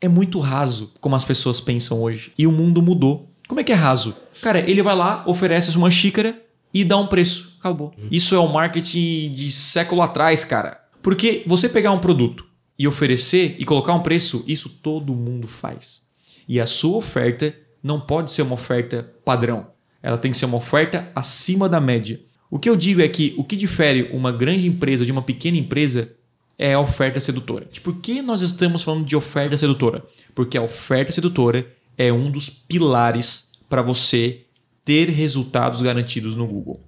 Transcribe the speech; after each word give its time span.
é 0.00 0.08
muito 0.08 0.38
raso 0.38 0.92
como 1.00 1.14
as 1.14 1.24
pessoas 1.24 1.60
pensam 1.60 2.00
hoje. 2.00 2.32
E 2.38 2.46
o 2.46 2.52
mundo 2.52 2.82
mudou. 2.82 3.30
Como 3.46 3.60
é 3.60 3.64
que 3.64 3.72
é 3.72 3.74
raso? 3.74 4.14
Cara, 4.40 4.60
ele 4.60 4.82
vai 4.82 4.96
lá, 4.96 5.24
oferece 5.26 5.76
uma 5.76 5.90
xícara 5.90 6.40
e 6.72 6.84
dá 6.84 6.96
um 6.96 7.06
preço. 7.06 7.56
Acabou. 7.58 7.92
Isso 8.10 8.34
é 8.34 8.38
o 8.38 8.50
marketing 8.50 9.32
de 9.32 9.50
século 9.52 10.02
atrás, 10.02 10.44
cara. 10.44 10.80
Porque 11.02 11.42
você 11.46 11.68
pegar 11.68 11.90
um 11.90 11.98
produto 11.98 12.46
e 12.78 12.86
oferecer 12.86 13.56
e 13.58 13.64
colocar 13.64 13.92
um 13.92 14.02
preço, 14.02 14.44
isso 14.46 14.68
todo 14.68 15.14
mundo 15.14 15.46
faz. 15.46 16.06
E 16.48 16.60
a 16.60 16.66
sua 16.66 16.96
oferta 16.96 17.54
não 17.82 18.00
pode 18.00 18.30
ser 18.32 18.42
uma 18.42 18.54
oferta 18.54 19.12
padrão. 19.24 19.66
Ela 20.02 20.18
tem 20.18 20.30
que 20.30 20.36
ser 20.36 20.46
uma 20.46 20.56
oferta 20.56 21.10
acima 21.14 21.68
da 21.68 21.80
média. 21.80 22.20
O 22.50 22.58
que 22.58 22.68
eu 22.68 22.76
digo 22.76 23.00
é 23.00 23.08
que 23.08 23.34
o 23.36 23.44
que 23.44 23.56
difere 23.56 24.10
uma 24.12 24.32
grande 24.32 24.66
empresa 24.66 25.04
de 25.04 25.12
uma 25.12 25.22
pequena 25.22 25.56
empresa 25.56 26.12
é 26.60 26.74
a 26.74 26.80
oferta 26.80 27.18
sedutora. 27.18 27.66
Por 27.82 27.96
que 27.96 28.20
nós 28.20 28.42
estamos 28.42 28.82
falando 28.82 29.06
de 29.06 29.16
oferta 29.16 29.56
sedutora? 29.56 30.04
Porque 30.34 30.58
a 30.58 30.62
oferta 30.62 31.10
sedutora 31.10 31.66
é 31.96 32.12
um 32.12 32.30
dos 32.30 32.50
pilares 32.50 33.50
para 33.66 33.80
você 33.80 34.42
ter 34.84 35.08
resultados 35.08 35.80
garantidos 35.80 36.36
no 36.36 36.46
Google. 36.46 36.78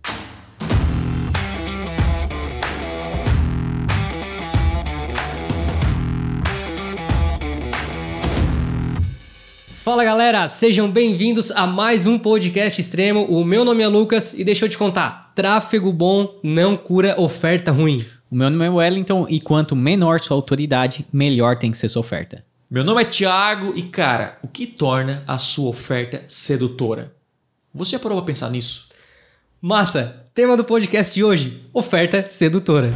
Fala 9.83 10.05
galera, 10.05 10.47
sejam 10.49 10.91
bem-vindos 10.91 11.51
a 11.51 11.67
mais 11.67 12.07
um 12.07 12.19
podcast 12.19 12.79
extremo. 12.79 13.25
O 13.25 13.43
meu 13.43 13.65
nome 13.65 13.83
é 13.83 13.89
Lucas 13.89 14.35
e 14.35 14.45
deixa 14.45 14.67
eu 14.67 14.69
te 14.69 14.77
contar: 14.77 15.33
tráfego 15.35 15.91
bom 15.91 16.39
não 16.43 16.77
cura 16.77 17.19
oferta 17.19 17.73
ruim. 17.73 18.05
O 18.33 18.35
meu 18.35 18.49
nome 18.49 18.65
é 18.65 18.71
Wellington 18.71 19.27
e 19.29 19.39
quanto 19.39 19.77
menor 19.77 20.19
sua 20.19 20.35
autoridade, 20.35 21.07
melhor 21.13 21.59
tem 21.59 21.71
que 21.71 21.77
ser 21.77 21.91
sua 21.91 22.01
oferta. 22.01 22.43
Meu 22.71 22.83
nome 22.83 23.03
é 23.03 23.05
Thiago 23.05 23.75
e 23.77 23.83
cara, 23.83 24.39
o 24.43 24.49
que 24.49 24.67
torna 24.67 25.23
a 25.27 25.37
sua 25.37 25.69
oferta 25.69 26.25
sedutora? 26.27 27.15
Você 27.75 27.91
já 27.91 27.99
parou 27.99 28.17
pra 28.17 28.25
pensar 28.25 28.49
nisso? 28.49 28.89
Massa! 29.61 30.25
Tema 30.33 30.57
do 30.57 30.65
podcast 30.65 31.15
de 31.15 31.23
hoje: 31.23 31.63
oferta 31.75 32.25
sedutora. 32.31 32.91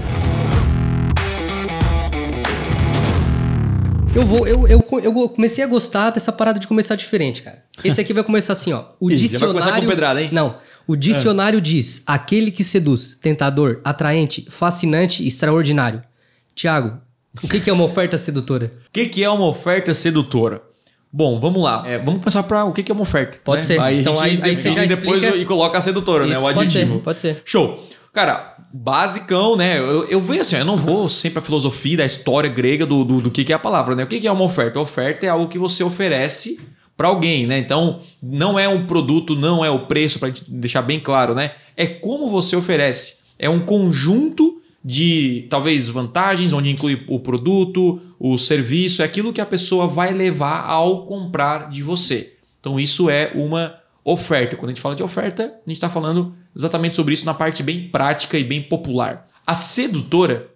Eu 4.17 4.27
vou, 4.27 4.47
eu, 4.47 4.67
eu, 4.67 4.85
eu 5.03 5.29
comecei 5.29 5.63
a 5.63 5.67
gostar 5.67 6.11
dessa 6.11 6.33
parada 6.33 6.59
de 6.59 6.67
começar 6.67 6.95
diferente, 6.97 7.43
cara. 7.43 7.63
Esse 7.85 8.01
aqui 8.01 8.13
vai 8.13 8.25
começar 8.25 8.53
assim, 8.55 8.73
ó. 8.73 8.85
O 8.99 9.09
Ih, 9.11 9.17
já 9.17 9.19
vai 9.21 9.29
dicionário. 9.29 9.61
começar 9.61 9.81
com 9.81 9.87
pedrada, 9.87 10.23
hein? 10.23 10.31
Não. 10.33 10.57
O 10.87 10.97
dicionário 10.97 11.61
diz: 11.61 12.03
aquele 12.07 12.51
que 12.51 12.65
seduz, 12.65 13.19
tentador, 13.21 13.81
atraente, 13.85 14.47
fascinante, 14.51 15.27
extraordinário. 15.27 16.03
Tiago, 16.55 16.99
o 17.43 17.49
que 17.49 17.61
que 17.61 17.69
é 17.69 17.73
uma 17.73 17.85
oferta 17.85 18.17
sedutora? 18.17 18.73
O 18.89 18.91
que, 18.93 19.07
que 19.07 19.23
é 19.23 19.29
uma 19.31 19.47
oferta 19.47 19.93
sedutora? 19.93 20.63
Bom, 21.13 21.39
vamos 21.41 21.63
lá. 21.63 21.83
É, 21.87 21.99
vamos 21.99 22.21
começar 22.21 22.43
para 22.43 22.65
o 22.65 22.73
que, 22.73 22.83
que 22.83 22.91
é 22.91 22.95
uma 22.95 23.03
oferta. 23.03 23.39
Pode 23.45 23.63
né? 23.63 23.67
ser. 23.67 23.81
Aí 23.81 24.01
Então, 24.01 24.15
a 24.15 24.29
gente 24.29 24.43
aí- 24.43 24.51
aí 24.51 24.57
você 24.57 24.71
já 24.73 24.85
depois 24.85 25.23
explica- 25.23 25.43
e 25.43 25.45
coloca 25.47 25.79
a 25.79 25.81
sedutora, 25.81 26.25
né? 26.27 26.33
Isso, 26.33 26.41
O 26.41 26.45
pode 26.45 26.59
aditivo. 26.61 26.95
ser, 26.95 27.01
pode 27.01 27.19
ser. 27.19 27.43
Show. 27.45 27.79
Cara, 28.13 28.56
basicão, 28.77 29.57
né? 29.57 29.79
Eu, 29.79 30.05
eu 30.05 30.21
vejo 30.21 30.41
assim, 30.41 30.57
eu 30.57 30.65
não 30.65 30.77
vou 30.77 31.09
sempre 31.09 31.39
a 31.39 31.43
filosofia 31.43 31.97
da 31.97 32.07
história 32.07 32.51
grega 32.51 32.85
do, 32.85 33.05
do, 33.05 33.21
do 33.23 33.31
que, 33.31 33.45
que 33.45 33.53
é 33.53 33.57
a 33.57 33.59
palavra, 33.59 33.95
né? 33.95 34.05
O 34.05 34.07
que, 34.07 34.21
que 34.21 34.29
é 34.29 34.33
uma 34.33 34.45
oferta? 34.45 34.79
A 34.79 34.83
oferta 34.83 35.25
é 35.25 35.29
algo 35.29 35.49
que 35.49 35.59
você 35.59 35.83
oferece 35.83 36.61
para 36.97 37.09
alguém, 37.09 37.47
né? 37.47 37.59
Então, 37.59 38.01
não 38.23 38.59
é 38.59 38.69
um 38.69 38.87
produto, 38.87 39.35
não 39.35 39.65
é 39.65 39.71
o 39.71 39.87
preço, 39.87 40.19
para 40.19 40.33
deixar 40.49 40.83
bem 40.83 41.01
claro, 41.01 41.35
né? 41.35 41.53
É 41.77 41.87
como 41.87 42.29
você 42.29 42.55
oferece. 42.55 43.19
É 43.39 43.49
um 43.49 43.61
conjunto 43.61 44.61
de 44.85 45.47
talvez 45.51 45.89
vantagens, 45.89 46.53
onde 46.53 46.71
inclui 46.71 47.03
o 47.09 47.19
produto, 47.19 48.01
o 48.19 48.39
serviço, 48.39 49.03
é 49.03 49.05
aquilo 49.05 49.33
que 49.33 49.41
a 49.41 49.47
pessoa 49.47 49.87
vai 49.87 50.13
levar 50.13 50.65
ao 50.65 51.05
comprar 51.05 51.69
de 51.69 51.83
você. 51.83 52.35
Então, 52.61 52.79
isso 52.79 53.11
é 53.11 53.33
uma 53.35 53.75
oferta. 54.05 54.57
Quando 54.57 54.71
a 54.71 54.73
gente 54.73 54.81
fala 54.81 54.95
de 54.95 55.03
oferta, 55.03 55.45
a 55.45 55.69
gente 55.69 55.77
está 55.77 55.91
falando 55.91 56.35
exatamente 56.57 56.97
sobre 56.97 57.15
isso 57.15 57.25
na 57.27 57.35
parte 57.35 57.63
bem 57.63 57.89
prática 57.89 58.39
e 58.39 58.43
bem 58.45 58.63
popular. 58.63 59.29
A 59.47 59.55
sedutora, 59.55 60.49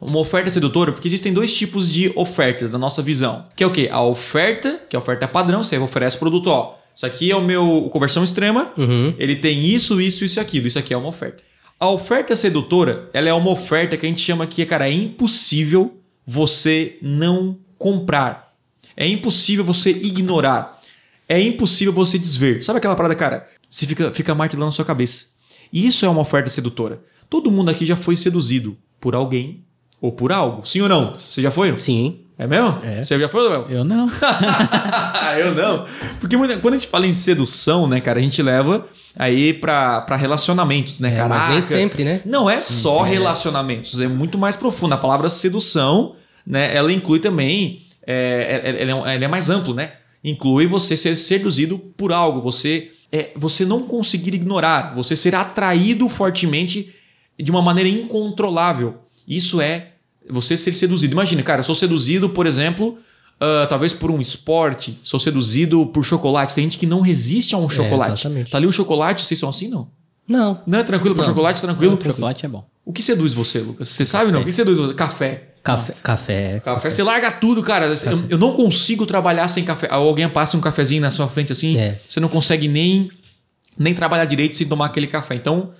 uma 0.00 0.18
oferta 0.18 0.50
sedutora, 0.50 0.90
porque 0.92 1.06
existem 1.06 1.32
dois 1.32 1.52
tipos 1.54 1.92
de 1.92 2.10
ofertas 2.16 2.72
na 2.72 2.78
nossa 2.78 3.00
visão. 3.02 3.44
Que 3.54 3.62
é 3.62 3.66
o 3.66 3.70
quê? 3.70 3.88
A 3.92 4.02
oferta, 4.02 4.80
que 4.88 4.96
é 4.96 4.98
a 4.98 5.02
oferta 5.02 5.28
padrão, 5.28 5.62
você 5.62 5.78
oferece 5.78 6.16
o 6.16 6.18
produto, 6.18 6.48
ó. 6.48 6.76
Isso 6.94 7.06
aqui 7.06 7.30
é 7.30 7.36
o 7.36 7.42
meu 7.42 7.88
conversão 7.92 8.22
extrema, 8.24 8.72
Uhum. 8.76 9.14
ele 9.18 9.36
tem 9.36 9.64
isso, 9.64 10.00
isso, 10.00 10.24
isso 10.24 10.38
e 10.38 10.40
aquilo. 10.40 10.66
Isso 10.66 10.78
aqui 10.78 10.94
é 10.94 10.96
uma 10.96 11.08
oferta. 11.08 11.42
A 11.78 11.88
oferta 11.90 12.34
sedutora, 12.36 13.10
ela 13.12 13.28
é 13.28 13.32
uma 13.34 13.50
oferta 13.50 13.96
que 13.96 14.06
a 14.06 14.08
gente 14.08 14.20
chama 14.20 14.46
que, 14.46 14.64
cara, 14.64 14.88
é 14.88 14.92
impossível 14.92 15.98
você 16.26 16.96
não 17.02 17.58
comprar. 17.76 18.54
É 18.96 19.06
impossível 19.06 19.64
você 19.64 19.90
ignorar. 19.90 20.80
É 21.28 21.40
impossível 21.40 21.92
você 21.92 22.16
desver. 22.18 22.62
Sabe 22.62 22.78
aquela 22.78 22.94
parada, 22.94 23.14
cara? 23.14 23.48
Você 23.68 23.86
fica, 23.86 24.12
fica 24.12 24.34
martelando 24.34 24.66
na 24.66 24.72
sua 24.72 24.84
cabeça. 24.84 25.26
E 25.74 25.86
isso 25.86 26.06
é 26.06 26.08
uma 26.08 26.20
oferta 26.22 26.48
sedutora. 26.48 27.02
Todo 27.28 27.50
mundo 27.50 27.70
aqui 27.70 27.84
já 27.84 27.96
foi 27.96 28.16
seduzido 28.16 28.76
por 29.00 29.14
alguém 29.14 29.64
ou 30.00 30.12
por 30.12 30.30
algo. 30.32 30.64
Sim 30.66 30.82
ou 30.82 30.88
não? 30.88 31.18
Você 31.18 31.42
já 31.42 31.50
foi? 31.50 31.76
Sim. 31.76 32.20
É 32.38 32.46
mesmo? 32.48 32.78
É. 32.82 33.02
Você 33.02 33.18
já 33.18 33.28
foi, 33.28 33.48
Léo? 33.48 33.66
Eu 33.68 33.84
não. 33.84 34.08
eu 35.38 35.54
não. 35.54 35.86
Porque 36.20 36.36
quando 36.60 36.74
a 36.74 36.78
gente 36.78 36.88
fala 36.88 37.06
em 37.06 37.14
sedução, 37.14 37.86
né, 37.86 38.00
cara, 38.00 38.18
a 38.18 38.22
gente 38.22 38.42
leva 38.42 38.86
aí 39.16 39.52
pra 39.54 40.04
relacionamentos, 40.16 40.98
né, 41.00 41.12
É, 41.12 41.16
cara? 41.16 41.28
mas 41.28 41.50
nem 41.50 41.60
sempre, 41.60 42.04
né? 42.04 42.20
Não 42.24 42.48
é 42.50 42.60
só 42.60 43.02
relacionamentos, 43.02 44.00
é 44.00 44.08
muito 44.08 44.36
mais 44.38 44.56
profundo. 44.56 44.94
A 44.94 44.98
palavra 44.98 45.28
sedução, 45.28 46.16
né, 46.46 46.74
ela 46.74 46.92
inclui 46.92 47.20
também, 47.20 47.82
é, 48.06 48.62
é- 48.64 48.82
ela, 48.82 48.90
é, 48.90 48.94
um- 48.94 49.06
ela 49.06 49.24
é 49.24 49.28
mais 49.28 49.48
amplo, 49.50 49.72
né? 49.74 49.92
Inclui 50.22 50.66
você 50.66 50.96
ser 50.96 51.16
seduzido 51.16 51.78
por 51.78 52.12
algo, 52.12 52.40
você, 52.40 52.90
é, 53.14 53.30
você 53.36 53.64
não 53.64 53.82
conseguir 53.82 54.34
ignorar, 54.34 54.92
você 54.92 55.14
ser 55.14 55.36
atraído 55.36 56.08
fortemente 56.08 56.92
de 57.38 57.48
uma 57.48 57.62
maneira 57.62 57.88
incontrolável. 57.88 58.96
Isso 59.26 59.60
é 59.60 59.92
você 60.28 60.56
ser 60.56 60.74
seduzido. 60.74 61.12
Imagina, 61.12 61.40
cara, 61.44 61.60
eu 61.60 61.64
sou 61.64 61.76
seduzido, 61.76 62.28
por 62.28 62.44
exemplo, 62.44 62.98
ah, 63.40 63.66
talvez 63.68 63.92
por 63.92 64.10
um 64.10 64.20
esporte, 64.20 64.98
sou 65.04 65.20
seduzido 65.20 65.86
por 65.86 66.04
chocolate. 66.04 66.56
Tem 66.56 66.64
gente 66.64 66.76
que 66.76 66.86
não 66.86 67.00
resiste 67.00 67.54
a 67.54 67.58
um 67.58 67.68
chocolate. 67.68 68.20
exatamente. 68.20 68.50
tá 68.50 68.58
ali 68.58 68.66
o 68.66 68.72
chocolate, 68.72 69.22
vocês 69.22 69.38
são 69.38 69.48
assim, 69.48 69.68
não? 69.68 69.88
Não. 70.28 70.60
Não 70.66 70.80
é 70.80 70.82
tranquilo 70.82 71.14
para 71.14 71.22
Não. 71.24 71.30
chocolate? 71.30 71.60
Tranquilo? 71.60 71.98
Chocolate 72.02 72.46
é 72.46 72.48
bom. 72.48 72.66
O 72.84 72.92
que 72.92 73.02
seduz 73.02 73.32
você, 73.32 73.60
Lucas? 73.60 73.88
Você 73.88 74.04
sabe 74.04 74.32
não? 74.32 74.40
O 74.40 74.44
que 74.44 74.52
seduz 74.52 74.76
você? 74.78 74.94
Café. 74.94 75.53
Café. 75.64 75.94
Café. 76.02 76.60
Café, 76.60 76.90
você 76.90 77.02
larga 77.02 77.32
tudo, 77.32 77.62
cara. 77.62 77.86
Eu, 77.86 78.24
eu 78.28 78.38
não 78.38 78.52
consigo 78.52 79.06
trabalhar 79.06 79.48
sem 79.48 79.64
café. 79.64 79.88
Alguém 79.90 80.28
passa 80.28 80.56
um 80.58 80.60
cafezinho 80.60 81.00
na 81.00 81.10
sua 81.10 81.26
frente 81.26 81.50
assim, 81.52 81.78
É. 81.78 81.98
você 82.06 82.20
não 82.20 82.28
consegue 82.28 82.68
nem, 82.68 83.10
nem 83.78 83.94
trabalhar 83.94 84.26
direito 84.26 84.56
sem 84.58 84.68
tomar 84.68 84.86
aquele 84.86 85.06
café. 85.06 85.34
Então, 85.34 85.72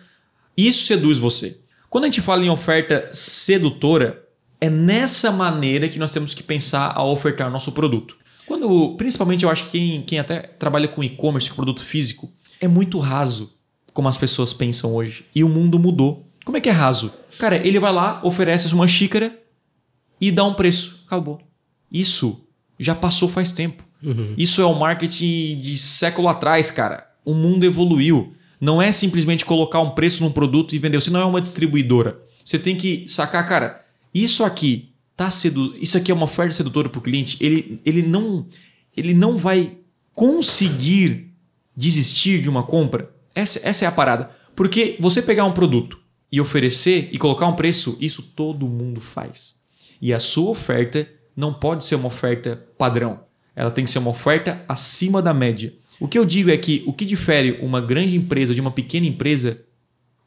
isso 0.57 0.87
seduz 0.87 1.19
você. 1.19 1.59
Quando 1.91 2.05
a 2.05 2.07
gente 2.07 2.23
fala 2.23 2.43
em 2.43 2.49
oferta 2.49 3.11
sedutora, 3.13 4.25
é 4.59 4.71
nessa 4.71 5.31
maneira 5.31 5.87
que 5.89 5.99
nós 5.99 6.11
temos 6.11 6.33
que 6.33 6.43
pensar 6.43 6.93
ao 6.97 7.11
ofertar 7.13 7.51
nosso 7.51 7.71
produto. 7.73 8.17
Quando, 8.47 8.95
principalmente, 8.97 9.45
eu 9.45 9.51
acho 9.51 9.65
que 9.65 9.71
quem, 9.79 10.03
quem 10.03 10.19
até 10.19 10.41
trabalha 10.41 10.89
com 10.89 11.05
e-commerce, 11.05 11.51
com 11.51 11.57
produto 11.57 11.85
físico, 11.85 12.33
é 12.61 12.67
muito 12.67 12.99
raso 12.99 13.53
como 13.93 14.09
as 14.09 14.17
pessoas 14.17 14.53
pensam 14.55 14.95
hoje. 14.95 15.25
E 15.35 15.45
o 15.45 15.49
mundo 15.49 15.79
mudou. 15.79 16.27
Como 16.45 16.57
é 16.57 16.61
que 16.61 16.69
é 16.71 16.73
raso? 16.73 17.13
Cara, 17.39 17.57
ele 17.57 17.79
vai 17.79 17.93
lá, 17.93 18.21
oferece 18.25 18.73
uma 18.73 18.89
xícara 18.89 19.39
e 20.29 20.33
dá 20.33 20.43
um 20.45 20.55
preço. 20.55 21.03
Acabou. 21.07 21.39
Isso 21.93 22.41
já 22.79 22.95
passou 22.95 23.29
faz 23.29 23.53
tempo. 23.53 23.85
Uhum. 24.03 24.35
Isso 24.39 24.63
é 24.63 24.65
o 24.65 24.75
marketing 24.75 25.59
de 25.61 25.77
século 25.77 26.29
atrás, 26.29 26.71
cara. 26.71 27.07
O 27.25 27.35
mundo 27.35 27.65
evoluiu. 27.65 28.33
Não 28.59 28.81
é 28.81 28.91
simplesmente 28.91 29.45
colocar 29.45 29.81
um 29.81 29.91
preço 29.91 30.23
num 30.23 30.33
produto 30.33 30.75
e 30.75 30.79
vender. 30.79 30.99
Você 30.99 31.11
não 31.11 31.21
é 31.21 31.25
uma 31.25 31.41
distribuidora. 31.41 32.23
Você 32.43 32.59
tem 32.59 32.75
que 32.75 33.07
sacar, 33.07 33.47
cara, 33.47 33.85
isso 34.15 34.45
aqui 34.45 34.95
tá 35.15 35.31
sedu... 35.31 35.77
isso 35.77 35.97
aqui 35.99 36.11
é 36.11 36.15
uma 36.15 36.25
oferta 36.25 36.55
sedutora 36.55 36.89
para 36.89 36.99
o 36.99 37.03
cliente. 37.03 37.37
Ele, 37.39 37.81
ele 37.85 38.03
não 38.03 38.47
ele 38.97 39.13
não 39.13 39.37
vai 39.37 39.77
conseguir 40.15 41.33
desistir 41.77 42.41
de 42.41 42.49
uma 42.49 42.63
compra. 42.63 43.15
Essa, 43.35 43.61
essa 43.63 43.85
é 43.85 43.89
a 43.89 43.93
parada. 43.93 44.31
Porque 44.57 44.97
você 44.99 45.21
pegar 45.21 45.45
um 45.45 45.53
produto 45.53 45.99
e 46.33 46.41
oferecer 46.41 47.11
e 47.13 47.19
colocar 47.19 47.47
um 47.47 47.55
preço, 47.55 47.99
isso 48.01 48.23
todo 48.23 48.69
mundo 48.69 49.01
faz. 49.01 49.63
E 50.05 50.13
a 50.13 50.21
sua 50.21 50.51
oferta 50.51 51.09
não 51.35 51.51
pode 51.55 51.83
ser 51.83 51.95
uma 51.95 52.09
oferta 52.09 52.63
padrão. 52.77 53.21
Ela 53.57 53.71
tem 53.71 53.87
que 53.87 53.91
ser 53.91 54.01
uma 54.01 54.11
oferta 54.11 54.63
acima 54.69 55.23
da 55.23 55.33
média. 55.33 55.73
O 55.99 56.07
que 56.07 56.19
eu 56.19 56.27
digo 56.27 56.51
é 56.51 56.59
que 56.59 56.85
o 56.87 56.93
que 56.93 57.07
difere 57.07 57.59
uma 57.63 57.81
grande 57.81 58.15
empresa 58.15 58.55
de 58.55 58.61
uma 58.61 58.71
pequena 58.71 59.07
empresa 59.07 59.63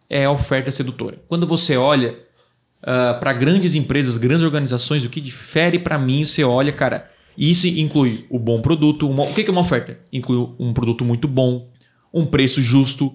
é 0.09 0.25
a 0.25 0.31
oferta 0.31 0.71
sedutora. 0.71 1.21
Quando 1.27 1.45
você 1.45 1.77
olha 1.77 2.18
para 2.81 3.33
grandes 3.33 3.75
empresas, 3.75 4.18
grandes 4.18 4.44
organizações, 4.44 5.06
o 5.06 5.12
que 5.12 5.21
difere 5.21 5.77
para 5.77 6.00
mim, 6.00 6.25
você 6.25 6.44
olha, 6.44 6.71
cara, 6.71 7.12
e 7.38 7.51
isso 7.51 7.68
inclui 7.68 8.25
o 8.31 8.39
bom 8.39 8.59
produto. 8.63 9.07
Uma, 9.07 9.25
o 9.25 9.33
que 9.35 9.41
é 9.47 9.51
uma 9.51 9.62
oferta? 9.62 10.00
Inclui 10.12 10.56
um 10.57 10.74
produto 10.74 11.06
muito 11.06 11.27
bom, 11.27 11.69
um 12.12 12.25
preço 12.25 12.63
justo, 12.63 13.13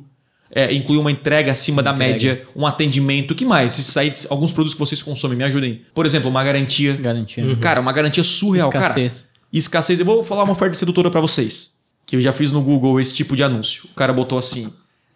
é, 0.54 0.72
inclui 0.74 0.98
uma 0.98 1.10
entrega 1.10 1.50
acima 1.50 1.82
da 1.82 1.92
Entrega. 1.92 2.12
média, 2.12 2.46
um 2.54 2.66
atendimento. 2.66 3.30
O 3.30 3.34
que 3.34 3.44
mais? 3.44 3.72
Se 3.72 3.82
sair 3.82 4.12
alguns 4.28 4.52
produtos 4.52 4.74
que 4.74 4.80
vocês 4.80 5.02
consomem, 5.02 5.38
me 5.38 5.44
ajudem. 5.44 5.82
Por 5.94 6.04
exemplo, 6.04 6.28
uma 6.28 6.44
garantia. 6.44 6.94
Garantia. 6.94 7.56
Cara, 7.56 7.80
uma 7.80 7.92
garantia 7.92 8.22
surreal. 8.22 8.68
Cara, 8.68 8.88
Escassez. 8.88 9.26
escassez. 9.50 9.98
Eu 9.98 10.04
vou 10.04 10.22
falar 10.22 10.44
uma 10.44 10.52
oferta 10.52 10.74
sedutora 10.74 11.10
para 11.10 11.22
vocês. 11.22 11.72
Que 12.04 12.16
eu 12.16 12.20
já 12.20 12.34
fiz 12.34 12.52
no 12.52 12.60
Google 12.60 13.00
esse 13.00 13.14
tipo 13.14 13.34
de 13.34 13.42
anúncio. 13.42 13.88
O 13.90 13.94
cara 13.94 14.12
botou 14.12 14.38
assim: 14.38 14.70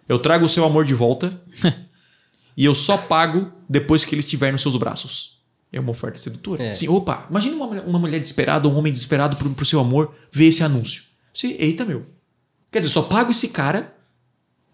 Eu 0.09 0.19
trago 0.19 0.47
o 0.47 0.49
seu 0.49 0.65
amor 0.65 0.87
de 0.87 0.95
volta 0.95 1.39
e 2.57 2.65
eu 2.65 2.75
só 2.75 2.97
pago 2.97 3.53
depois 3.69 4.07
que 4.07 4.15
ele 4.15 4.21
estiver 4.21 4.51
nos 4.53 4.63
seus 4.63 4.75
braços. 4.77 5.37
É 5.71 5.79
uma 5.79 5.91
oferta 5.91 6.19
sedutora. 6.19 6.63
É. 6.63 6.73
Sim, 6.73 6.89
opa, 6.89 7.27
imagina 7.29 7.57
uma, 7.57 7.67
uma 7.83 7.99
mulher 7.99 8.21
desesperada, 8.21 8.67
um 8.67 8.79
homem 8.79 8.91
desesperado 8.91 9.37
pro, 9.37 9.51
pro 9.51 9.67
seu 9.67 9.81
amor 9.81 10.15
ver 10.33 10.47
esse 10.47 10.63
anúncio. 10.63 11.03
Você, 11.35 11.57
eita, 11.59 11.85
meu. 11.85 12.07
Quer 12.73 12.79
dizer, 12.79 12.93
só 12.93 13.03
pago 13.03 13.33
esse 13.33 13.49
cara 13.49 13.96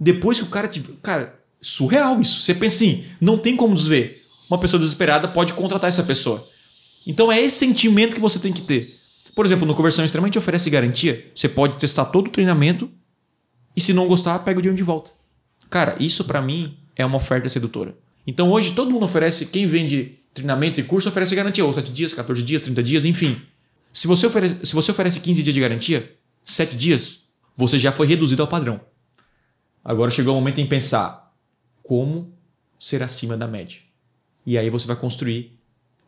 depois 0.02 0.38
que 0.38 0.44
o 0.44 0.48
cara 0.48 0.66
tiver. 0.66 0.94
Cara, 1.00 1.38
surreal 1.60 2.20
isso. 2.20 2.42
Você 2.42 2.52
pensa 2.54 2.76
assim, 2.76 3.04
não 3.20 3.38
tem 3.38 3.56
como 3.56 3.74
desver. 3.74 4.24
Uma 4.50 4.58
pessoa 4.58 4.80
desesperada 4.80 5.28
pode 5.28 5.54
contratar 5.54 5.88
essa 5.88 6.02
pessoa. 6.02 6.48
Então 7.06 7.30
é 7.30 7.40
esse 7.40 7.56
sentimento 7.56 8.14
que 8.14 8.20
você 8.20 8.38
tem 8.38 8.52
que 8.52 8.62
ter. 8.62 8.98
Por 9.34 9.46
exemplo, 9.46 9.66
no 9.66 9.74
Conversão 9.74 10.04
Extrema 10.04 10.26
a 10.26 10.28
gente 10.28 10.38
oferece 10.38 10.68
garantia. 10.68 11.30
Você 11.34 11.48
pode 11.48 11.78
testar 11.78 12.06
todo 12.06 12.26
o 12.26 12.30
treinamento 12.30 12.90
e 13.76 13.80
se 13.80 13.94
não 13.94 14.08
gostar, 14.08 14.40
pega 14.40 14.58
o 14.58 14.62
dinheiro 14.62 14.76
de 14.76 14.82
volta. 14.82 15.12
Cara, 15.70 15.96
isso 16.00 16.24
pra 16.24 16.42
mim 16.42 16.76
é 16.96 17.06
uma 17.06 17.16
oferta 17.16 17.48
sedutora. 17.48 17.96
Então 18.26 18.50
hoje 18.50 18.72
todo 18.72 18.90
mundo 18.90 19.04
oferece, 19.04 19.46
quem 19.46 19.66
vende 19.66 20.18
treinamento 20.34 20.80
e 20.80 20.82
curso 20.82 21.08
oferece 21.08 21.34
garantia, 21.34 21.64
ou 21.64 21.72
7 21.72 21.92
dias, 21.92 22.12
14 22.12 22.42
dias, 22.42 22.62
30 22.62 22.82
dias, 22.82 23.04
enfim. 23.04 23.40
Se 23.92 24.06
você 24.06 24.26
oferece, 24.26 24.66
se 24.66 24.74
você 24.74 24.90
oferece 24.90 25.20
15 25.20 25.42
dias 25.42 25.54
de 25.54 25.60
garantia, 25.60 26.12
7 26.44 26.76
dias, 26.76 27.24
você 27.56 27.78
já 27.78 27.92
foi 27.92 28.06
reduzido 28.06 28.42
ao 28.42 28.48
padrão. 28.48 28.80
Agora 29.84 30.10
chegou 30.10 30.32
o 30.34 30.36
momento 30.36 30.60
em 30.60 30.66
pensar 30.66 31.32
como 31.82 32.32
ser 32.78 33.02
acima 33.02 33.36
da 33.36 33.48
média. 33.48 33.80
E 34.46 34.56
aí 34.56 34.70
você 34.70 34.86
vai 34.86 34.94
construir 34.96 35.58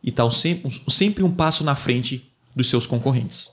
e 0.01 0.09
estar 0.09 0.29
sempre, 0.31 1.23
um 1.23 1.31
passo 1.31 1.63
na 1.63 1.75
frente 1.75 2.29
dos 2.55 2.69
seus 2.69 2.85
concorrentes. 2.85 3.51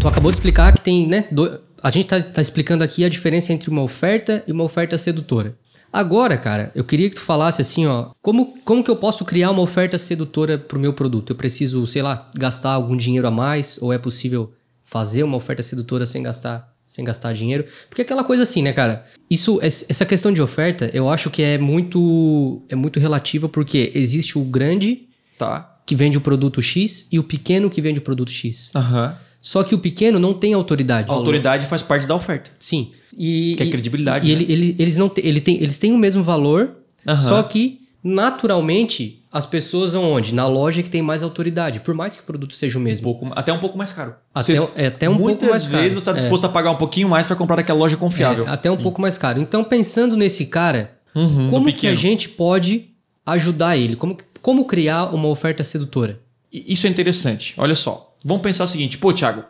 Tu 0.00 0.06
acabou 0.08 0.30
de 0.30 0.36
explicar 0.36 0.72
que 0.72 0.80
tem, 0.80 1.06
né? 1.06 1.26
do- 1.30 1.60
A 1.82 1.90
gente 1.90 2.06
tá, 2.06 2.20
tá 2.22 2.40
explicando 2.40 2.82
aqui 2.82 3.04
a 3.04 3.08
diferença 3.08 3.52
entre 3.52 3.68
uma 3.70 3.82
oferta 3.82 4.42
e 4.46 4.52
uma 4.52 4.64
oferta 4.64 4.96
sedutora. 4.96 5.54
Agora, 5.92 6.36
cara, 6.36 6.70
eu 6.74 6.84
queria 6.84 7.08
que 7.08 7.16
tu 7.16 7.20
falasse 7.22 7.62
assim, 7.62 7.86
ó, 7.86 8.10
como, 8.20 8.58
como 8.64 8.82
que 8.84 8.90
eu 8.90 8.96
posso 8.96 9.24
criar 9.24 9.50
uma 9.50 9.62
oferta 9.62 9.96
sedutora 9.96 10.58
pro 10.58 10.78
meu 10.78 10.92
produto? 10.92 11.30
Eu 11.32 11.36
preciso, 11.36 11.86
sei 11.86 12.02
lá, 12.02 12.30
gastar 12.34 12.72
algum 12.72 12.96
dinheiro 12.96 13.26
a 13.26 13.30
mais 13.30 13.78
ou 13.80 13.92
é 13.92 13.98
possível 13.98 14.52
fazer 14.90 15.22
uma 15.22 15.36
oferta 15.36 15.62
sedutora 15.62 16.06
sem 16.06 16.22
gastar 16.22 16.74
sem 16.86 17.04
gastar 17.04 17.34
dinheiro? 17.34 17.66
Porque 17.90 18.00
é 18.00 18.04
aquela 18.04 18.24
coisa 18.24 18.44
assim, 18.44 18.62
né, 18.62 18.72
cara? 18.72 19.04
Isso 19.30 19.60
es- 19.62 19.84
essa 19.90 20.06
questão 20.06 20.32
de 20.32 20.40
oferta, 20.40 20.90
eu 20.94 21.10
acho 21.10 21.28
que 21.30 21.42
é 21.42 21.58
muito 21.58 22.62
é 22.68 22.74
muito 22.74 22.98
relativa 22.98 23.46
porque 23.48 23.92
existe 23.94 24.38
o 24.38 24.42
grande 24.42 25.06
Tá? 25.36 25.76
que 25.86 25.94
vende 25.94 26.16
o 26.16 26.20
produto 26.20 26.60
X 26.62 27.06
e 27.12 27.18
o 27.18 27.22
pequeno 27.22 27.68
que 27.68 27.82
vende 27.82 27.98
o 27.98 28.02
produto 28.02 28.30
X. 28.30 28.70
Aham. 28.74 29.14
Só 29.40 29.62
que 29.62 29.74
o 29.74 29.78
pequeno 29.78 30.18
não 30.18 30.32
tem 30.34 30.52
autoridade. 30.54 31.10
A 31.10 31.14
autoridade 31.14 31.66
faz 31.66 31.82
parte 31.82 32.08
da 32.08 32.14
oferta. 32.14 32.50
Sim. 32.58 32.90
E, 33.16 33.54
Que 33.56 33.62
é 33.64 33.70
credibilidade, 33.70 34.26
E 34.28 34.34
né? 34.34 34.42
ele, 34.42 34.52
ele- 34.52 34.76
eles, 34.78 34.96
não 34.96 35.08
te- 35.08 35.20
ele 35.24 35.40
tem, 35.40 35.56
eles 35.62 35.76
têm 35.78 35.92
o 35.92 35.98
mesmo 35.98 36.22
valor, 36.22 36.70
Aham. 37.06 37.28
só 37.28 37.42
que 37.42 37.80
naturalmente 38.02 39.22
as 39.30 39.44
pessoas 39.46 39.92
vão 39.92 40.04
onde? 40.12 40.34
Na 40.34 40.46
loja 40.46 40.82
que 40.82 40.90
tem 40.90 41.02
mais 41.02 41.22
autoridade, 41.22 41.80
por 41.80 41.94
mais 41.94 42.14
que 42.16 42.22
o 42.22 42.24
produto 42.24 42.54
seja 42.54 42.78
o 42.78 42.80
Um 42.80 42.84
mesmo. 42.84 43.04
pouco, 43.04 43.28
até 43.34 43.52
um 43.52 43.58
pouco 43.58 43.76
mais 43.76 43.92
caro. 43.92 44.14
Até, 44.34 44.54
Você- 44.56 44.68
é 44.76 44.86
até 44.86 45.08
um 45.08 45.12
pouco 45.12 45.24
muitas 45.28 45.50
mais 45.50 45.62
caro. 45.66 45.76
vezes 45.78 45.92
você 45.94 45.98
está 45.98 46.12
disposto 46.12 46.44
a 46.44 46.48
pagar 46.48 46.70
um 46.70 46.76
pouquinho 46.76 47.08
mais 47.08 47.26
para 47.26 47.36
comprar 47.36 47.56
daquela 47.56 47.78
loja 47.78 47.96
confiável. 47.96 48.46
É, 48.46 48.50
até 48.50 48.70
um 48.70 48.76
pouco 48.76 49.00
mais 49.00 49.18
caro. 49.18 49.40
Então, 49.40 49.62
pensando 49.64 50.16
nesse 50.16 50.46
cara, 50.46 50.96
Uhum, 51.14 51.48
como 51.50 51.72
que 51.72 51.86
a 51.88 51.94
gente 51.94 52.28
pode 52.28 52.90
ajudar 53.26 53.76
ele? 53.76 53.96
Como, 53.96 54.16
como 54.40 54.64
criar 54.64 55.12
uma 55.14 55.28
oferta 55.28 55.62
sedutora? 55.64 56.20
Isso 56.52 56.86
é 56.86 56.90
interessante. 56.90 57.54
Olha 57.58 57.74
só. 57.74 58.14
Vamos 58.24 58.42
pensar 58.42 58.64
o 58.64 58.68
seguinte: 58.68 58.96
pô, 58.98 59.12
Thiago, 59.12 59.44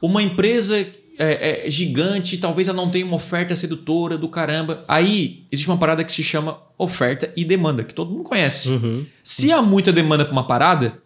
uma 0.00 0.22
empresa 0.22 0.84
é, 1.18 1.66
é 1.66 1.70
gigante, 1.70 2.38
talvez 2.38 2.68
ela 2.68 2.76
não 2.76 2.90
tenha 2.90 3.04
uma 3.04 3.16
oferta 3.16 3.54
sedutora 3.54 4.16
do 4.16 4.28
caramba. 4.28 4.84
Aí 4.88 5.44
existe 5.50 5.68
uma 5.68 5.76
parada 5.76 6.02
que 6.04 6.12
se 6.12 6.22
chama 6.22 6.58
oferta 6.78 7.32
e 7.36 7.44
demanda, 7.44 7.84
que 7.84 7.94
todo 7.94 8.10
mundo 8.10 8.24
conhece. 8.24 8.70
Uhum. 8.70 9.06
Se 9.22 9.52
há 9.52 9.62
muita 9.62 9.92
demanda 9.92 10.24
para 10.24 10.32
uma 10.32 10.46
parada, 10.46 10.98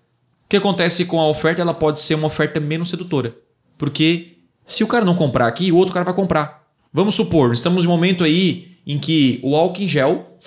o 0.44 0.48
que 0.48 0.56
acontece 0.56 1.04
com 1.04 1.20
a 1.20 1.28
oferta? 1.28 1.60
Ela 1.60 1.74
pode 1.74 2.00
ser 2.00 2.14
uma 2.14 2.28
oferta 2.28 2.60
menos 2.60 2.88
sedutora. 2.88 3.36
Porque 3.76 4.38
se 4.64 4.82
o 4.82 4.86
cara 4.86 5.04
não 5.04 5.14
comprar 5.14 5.46
aqui, 5.46 5.70
o 5.70 5.76
outro 5.76 5.92
cara 5.92 6.04
vai 6.04 6.14
comprar. 6.14 6.66
Vamos 6.92 7.14
supor, 7.14 7.52
estamos 7.52 7.84
em 7.84 7.88
um 7.88 7.90
momento 7.90 8.24
aí 8.24 8.76
em 8.86 8.98
que 8.98 9.40
o 9.42 9.54
álcool 9.54 9.82
em 9.82 9.88
gel 9.88 10.38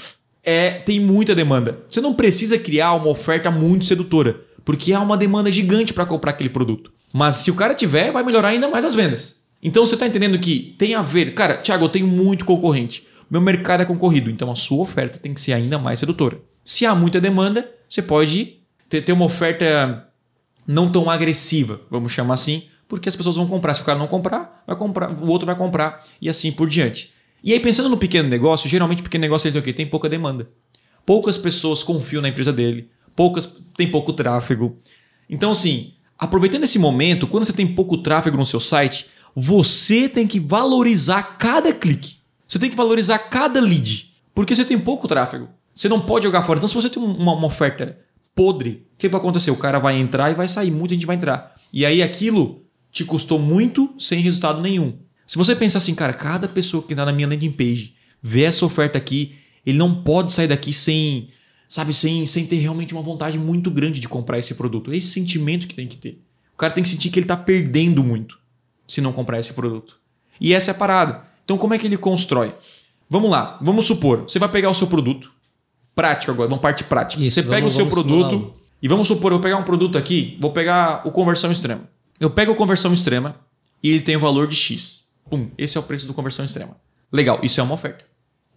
é, 0.43 0.71
tem 0.71 0.99
muita 0.99 1.35
demanda. 1.35 1.79
Você 1.87 2.01
não 2.01 2.13
precisa 2.13 2.57
criar 2.57 2.93
uma 2.93 3.09
oferta 3.09 3.51
muito 3.51 3.85
sedutora, 3.85 4.41
porque 4.65 4.93
há 4.93 5.01
uma 5.01 5.17
demanda 5.17 5.51
gigante 5.51 5.93
para 5.93 6.05
comprar 6.05 6.31
aquele 6.31 6.49
produto. 6.49 6.91
Mas 7.13 7.35
se 7.35 7.51
o 7.51 7.55
cara 7.55 7.73
tiver, 7.73 8.11
vai 8.11 8.23
melhorar 8.23 8.49
ainda 8.49 8.67
mais 8.69 8.85
as 8.85 8.95
vendas. 8.95 9.38
Então 9.61 9.85
você 9.85 9.95
está 9.95 10.07
entendendo 10.07 10.39
que 10.39 10.75
tem 10.77 10.95
a 10.95 11.01
ver. 11.01 11.33
Cara, 11.33 11.57
Thiago, 11.57 11.85
eu 11.85 11.89
tenho 11.89 12.07
muito 12.07 12.45
concorrente. 12.45 13.05
Meu 13.29 13.41
mercado 13.41 13.81
é 13.81 13.85
concorrido, 13.85 14.29
então 14.29 14.49
a 14.49 14.55
sua 14.55 14.81
oferta 14.81 15.19
tem 15.19 15.33
que 15.33 15.41
ser 15.41 15.53
ainda 15.53 15.77
mais 15.77 15.99
sedutora. 15.99 16.41
Se 16.63 16.85
há 16.85 16.95
muita 16.95 17.21
demanda, 17.21 17.69
você 17.87 18.01
pode 18.01 18.57
ter, 18.89 19.01
ter 19.01 19.11
uma 19.13 19.25
oferta 19.25 20.07
não 20.65 20.91
tão 20.91 21.09
agressiva, 21.09 21.81
vamos 21.89 22.11
chamar 22.11 22.35
assim, 22.35 22.63
porque 22.87 23.07
as 23.07 23.15
pessoas 23.15 23.35
vão 23.35 23.47
comprar. 23.47 23.75
Se 23.75 23.81
o 23.81 23.85
cara 23.85 23.99
não 23.99 24.07
comprar, 24.07 24.63
vai 24.65 24.75
comprar, 24.75 25.11
o 25.11 25.27
outro 25.27 25.45
vai 25.45 25.55
comprar 25.55 26.03
e 26.19 26.27
assim 26.27 26.51
por 26.51 26.67
diante. 26.67 27.11
E 27.43 27.53
aí 27.53 27.59
pensando 27.59 27.87
no 27.87 27.97
pequeno 27.97 28.27
negócio, 28.27 28.69
geralmente 28.69 29.01
o 29.01 29.03
pequeno 29.03 29.21
negócio 29.21 29.47
ele 29.47 29.53
tem 29.53 29.61
o 29.61 29.63
quê? 29.63 29.73
Tem 29.73 29.85
pouca 29.85 30.09
demanda. 30.09 30.49
Poucas 31.05 31.37
pessoas 31.37 31.83
confiam 31.83 32.21
na 32.21 32.29
empresa 32.29 32.51
dele, 32.51 32.89
poucas 33.15 33.45
tem 33.77 33.89
pouco 33.89 34.11
tráfego. 34.11 34.77
Então 35.29 35.51
assim, 35.51 35.93
aproveitando 36.17 36.63
esse 36.63 36.79
momento, 36.79 37.27
quando 37.27 37.45
você 37.45 37.53
tem 37.53 37.67
pouco 37.67 37.97
tráfego 37.97 38.37
no 38.37 38.45
seu 38.45 38.59
site, 38.59 39.05
você 39.41 40.09
tem 40.09 40.27
que 40.27 40.37
valorizar 40.37 41.37
cada 41.37 41.71
clique. 41.71 42.17
Você 42.45 42.59
tem 42.59 42.69
que 42.69 42.75
valorizar 42.75 43.17
cada 43.17 43.61
lead, 43.61 44.11
porque 44.35 44.53
você 44.53 44.65
tem 44.65 44.77
pouco 44.77 45.07
tráfego. 45.07 45.47
Você 45.73 45.87
não 45.87 46.01
pode 46.01 46.25
jogar 46.25 46.43
fora. 46.43 46.59
Então 46.59 46.67
se 46.67 46.75
você 46.75 46.89
tem 46.89 47.01
uma, 47.01 47.31
uma 47.33 47.47
oferta 47.47 47.97
podre, 48.35 48.85
o 48.95 48.97
que 48.97 49.07
vai 49.07 49.17
acontecer? 49.17 49.49
O 49.49 49.55
cara 49.55 49.79
vai 49.79 49.97
entrar 49.97 50.29
e 50.29 50.35
vai 50.35 50.45
sair, 50.45 50.71
muita 50.71 50.93
gente 50.93 51.05
vai 51.05 51.15
entrar. 51.15 51.55
E 51.71 51.85
aí 51.85 52.03
aquilo 52.03 52.65
te 52.91 53.05
custou 53.05 53.39
muito 53.39 53.93
sem 53.97 54.19
resultado 54.19 54.59
nenhum. 54.59 54.97
Se 55.25 55.37
você 55.37 55.55
pensar 55.55 55.77
assim, 55.77 55.95
cara, 55.95 56.11
cada 56.11 56.49
pessoa 56.49 56.83
que 56.83 56.91
está 56.91 57.05
na 57.05 57.13
minha 57.13 57.27
landing 57.27 57.51
page 57.51 57.93
vê 58.21 58.43
essa 58.43 58.65
oferta 58.65 58.97
aqui, 58.97 59.35
ele 59.65 59.77
não 59.77 60.03
pode 60.03 60.33
sair 60.33 60.49
daqui 60.49 60.73
sem, 60.73 61.29
sabe, 61.65 61.93
sem, 61.93 62.25
sem 62.25 62.45
ter 62.45 62.57
realmente 62.57 62.93
uma 62.93 63.03
vontade 63.03 63.39
muito 63.39 63.71
grande 63.71 64.01
de 64.01 64.09
comprar 64.09 64.37
esse 64.37 64.55
produto. 64.55 64.91
É 64.91 64.97
esse 64.97 65.11
sentimento 65.11 65.65
que 65.65 65.75
tem 65.75 65.87
que 65.87 65.97
ter. 65.97 66.21
O 66.53 66.57
cara 66.57 66.73
tem 66.73 66.83
que 66.83 66.89
sentir 66.89 67.09
que 67.09 67.19
ele 67.19 67.23
está 67.23 67.37
perdendo 67.37 68.03
muito 68.03 68.38
se 68.89 68.99
não 68.99 69.13
comprar 69.13 69.39
esse 69.39 69.53
produto. 69.53 69.97
E 70.41 70.53
essa 70.53 70.71
é 70.71 70.73
a 70.73 70.75
parada. 70.75 71.21
Então 71.45 71.57
como 71.57 71.73
é 71.73 71.77
que 71.79 71.87
ele 71.87 71.97
constrói? 71.97 72.53
Vamos 73.09 73.31
lá, 73.31 73.57
vamos 73.61 73.85
supor, 73.85 74.23
você 74.23 74.37
vai 74.37 74.49
pegar 74.49 74.69
o 74.69 74.73
seu 74.73 74.85
produto, 74.87 75.31
prático 75.95 76.31
agora, 76.31 76.47
vamos 76.49 76.61
parte 76.61 76.83
prática. 76.83 77.23
Isso, 77.23 77.35
você 77.35 77.43
pega 77.43 77.55
vamos- 77.61 77.73
o 77.73 77.75
seu 77.75 77.87
produto 77.87 78.53
e 78.81 78.87
vamos 78.87 79.07
supor, 79.07 79.31
eu 79.31 79.37
vou 79.37 79.43
pegar 79.43 79.57
um 79.57 79.63
produto 79.63 79.97
aqui, 79.97 80.37
vou 80.39 80.51
pegar 80.51 81.01
o 81.07 81.11
conversão 81.11 81.51
extrema. 81.51 81.81
Eu 82.19 82.29
pego 82.29 82.51
o 82.51 82.55
conversão 82.55 82.93
extrema 82.93 83.35
e 83.81 83.89
ele 83.89 84.01
tem 84.01 84.15
o 84.15 84.19
valor 84.19 84.47
de 84.47 84.55
X. 84.55 85.09
Pum, 85.29 85.49
esse 85.57 85.77
é 85.77 85.79
o 85.79 85.83
preço 85.83 86.05
do 86.05 86.13
conversão 86.13 86.43
extrema. 86.45 86.75
Legal, 87.11 87.39
isso 87.43 87.59
é 87.59 87.63
uma 87.63 87.73
oferta. 87.73 88.05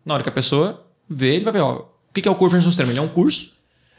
Na 0.05 0.15
hora 0.15 0.23
que 0.23 0.29
a 0.29 0.33
pessoa 0.33 0.85
vê, 1.09 1.35
ele 1.37 1.45
vai 1.45 1.53
ver, 1.53 1.61
ó, 1.61 1.77
o 1.77 2.13
que 2.13 2.27
é 2.29 2.31
o 2.31 2.35
conversão 2.35 2.71
extrema? 2.71 2.93
Ele 2.93 2.99
é 2.99 3.03
um 3.03 3.09
curso 3.09 3.53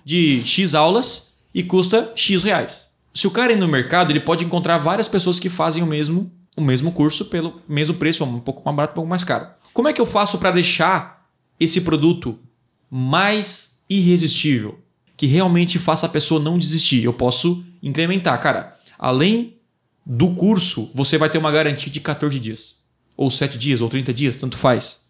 de 0.05 0.41
X 0.45 0.75
aulas 0.75 1.33
e 1.53 1.63
custa 1.63 2.11
X 2.15 2.43
reais. 2.43 2.82
Se 3.13 3.27
o 3.27 3.31
cara 3.31 3.53
ir 3.53 3.57
no 3.57 3.67
mercado, 3.67 4.11
ele 4.11 4.19
pode 4.19 4.43
encontrar 4.43 4.79
várias 4.79 5.07
pessoas 5.07 5.39
que 5.39 5.49
fazem 5.49 5.83
o 5.83 5.85
mesmo, 5.85 6.31
o 6.57 6.61
mesmo 6.61 6.91
curso 6.91 7.25
pelo 7.25 7.61
mesmo 7.67 7.95
preço, 7.95 8.23
um 8.23 8.39
pouco 8.39 8.63
mais 8.65 8.75
barato, 8.75 8.93
um 8.93 8.95
pouco 8.95 9.09
mais 9.09 9.23
caro. 9.23 9.47
Como 9.71 9.87
é 9.87 9.93
que 9.93 10.01
eu 10.01 10.05
faço 10.05 10.39
para 10.39 10.51
deixar 10.51 11.27
esse 11.59 11.81
produto 11.81 12.39
mais 12.89 13.77
irresistível? 13.87 14.79
Que 15.15 15.27
realmente 15.27 15.77
faça 15.77 16.07
a 16.07 16.09
pessoa 16.09 16.41
não 16.41 16.57
desistir. 16.57 17.03
Eu 17.03 17.13
posso 17.13 17.63
incrementar. 17.83 18.39
Cara, 18.39 18.75
além 18.97 19.57
do 20.03 20.31
curso, 20.31 20.89
você 20.93 21.17
vai 21.17 21.29
ter 21.29 21.37
uma 21.37 21.51
garantia 21.51 21.91
de 21.91 21.99
14 21.99 22.39
dias. 22.39 22.77
Ou 23.15 23.29
7 23.29 23.57
dias, 23.59 23.79
ou 23.79 23.89
30 23.89 24.11
dias, 24.11 24.37
tanto 24.37 24.57
faz. 24.57 25.01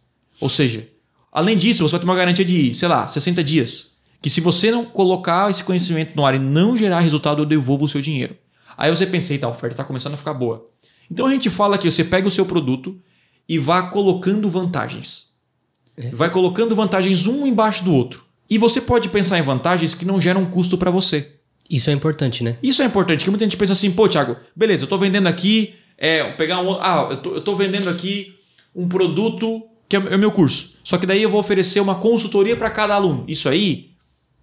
Ou 0.41 0.49
seja, 0.49 0.89
além 1.31 1.57
disso, 1.57 1.87
você 1.87 1.93
vai 1.93 1.99
ter 2.01 2.05
uma 2.05 2.15
garantia 2.15 2.43
de, 2.43 2.73
sei 2.73 2.87
lá, 2.89 3.07
60 3.07 3.41
dias. 3.43 3.92
Que 4.23 4.29
se 4.29 4.39
você 4.39 4.71
não 4.71 4.85
colocar 4.85 5.51
esse 5.51 5.61
conhecimento 5.61 6.15
no 6.15 6.25
ar 6.25 6.33
e 6.33 6.39
não 6.39 6.77
gerar 6.77 7.01
resultado, 7.01 7.41
eu 7.41 7.45
devolvo 7.45 7.83
o 7.83 7.89
seu 7.89 8.01
dinheiro. 8.01 8.37
Aí 8.77 8.89
você 8.89 9.05
pensa, 9.05 9.33
eita, 9.33 9.45
a 9.45 9.49
oferta 9.49 9.73
está 9.73 9.83
começando 9.83 10.13
a 10.13 10.17
ficar 10.17 10.33
boa. 10.33 10.65
Então 11.11 11.25
a 11.25 11.31
gente 11.31 11.49
fala 11.49 11.77
que 11.77 11.91
você 11.91 12.05
pega 12.05 12.25
o 12.25 12.31
seu 12.31 12.45
produto 12.45 12.97
e 13.49 13.59
vá 13.59 13.83
colocando 13.83 14.49
vantagens. 14.49 15.33
Vai 16.13 16.29
colocando 16.29 16.73
vantagens 16.73 17.27
um 17.27 17.45
embaixo 17.45 17.83
do 17.83 17.93
outro. 17.93 18.23
E 18.49 18.57
você 18.57 18.79
pode 18.79 19.09
pensar 19.09 19.37
em 19.39 19.41
vantagens 19.41 19.93
que 19.93 20.05
não 20.05 20.21
geram 20.21 20.45
custo 20.45 20.77
para 20.77 20.89
você. 20.89 21.33
Isso 21.69 21.89
é 21.89 21.93
importante, 21.93 22.45
né? 22.45 22.57
Isso 22.63 22.81
é 22.81 22.85
importante, 22.85 23.25
que 23.25 23.29
muita 23.29 23.43
gente 23.43 23.57
pensa 23.57 23.73
assim, 23.73 23.91
pô, 23.91 24.07
Thiago, 24.07 24.37
beleza, 24.55 24.85
eu 24.85 24.87
tô 24.87 24.97
vendendo 24.97 25.27
aqui, 25.27 25.75
é, 25.97 26.31
pegar 26.31 26.61
um. 26.61 26.73
Ah, 26.79 27.09
eu 27.09 27.41
tô 27.41 27.55
vendendo 27.55 27.89
aqui 27.89 28.35
um 28.73 28.87
produto 28.87 29.63
que 29.89 29.97
é 29.97 29.99
o 29.99 30.19
meu 30.19 30.31
curso. 30.31 30.75
Só 30.81 30.97
que 30.97 31.05
daí 31.05 31.21
eu 31.21 31.29
vou 31.29 31.41
oferecer 31.41 31.81
uma 31.81 31.95
consultoria 31.95 32.55
para 32.55 32.69
cada 32.69 32.95
aluno. 32.95 33.25
Isso 33.27 33.49
aí 33.49 33.92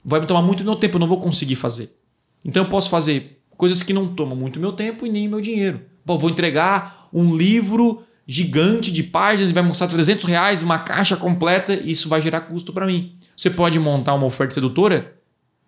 vai 0.05 0.21
me 0.21 0.27
tomar 0.27 0.43
muito 0.43 0.65
meu 0.65 0.77
tempo, 0.77 0.97
eu 0.97 1.01
não 1.01 1.09
vou 1.09 1.21
conseguir 1.21 1.57
fazer. 1.57 1.97
Então 2.45 2.63
eu 2.63 2.69
posso 2.69 2.89
fazer 2.89 3.41
coisas 3.57 3.83
que 3.83 3.93
não 3.93 4.09
tomam 4.09 4.35
muito 4.35 4.59
meu 4.59 4.73
tempo 4.73 5.07
e 5.07 5.11
nem 5.11 5.29
meu 5.29 5.41
dinheiro. 5.41 5.83
Vou 6.05 6.31
entregar 6.31 7.09
um 7.13 7.37
livro 7.37 8.03
gigante 8.27 8.93
de 8.93 9.03
páginas 9.03 9.51
e 9.51 9.53
vai 9.53 9.63
mostrar 9.63 9.89
300 9.89 10.25
reais, 10.25 10.63
uma 10.63 10.79
caixa 10.79 11.17
completa, 11.17 11.75
e 11.75 11.91
isso 11.91 12.09
vai 12.09 12.23
gerar 12.23 12.43
custo 12.43 12.73
para 12.73 12.87
mim. 12.87 13.17
Você 13.37 13.51
pode 13.51 13.79
montar 13.79 14.15
uma 14.15 14.27
oferta 14.27 14.55
sedutora, 14.55 15.17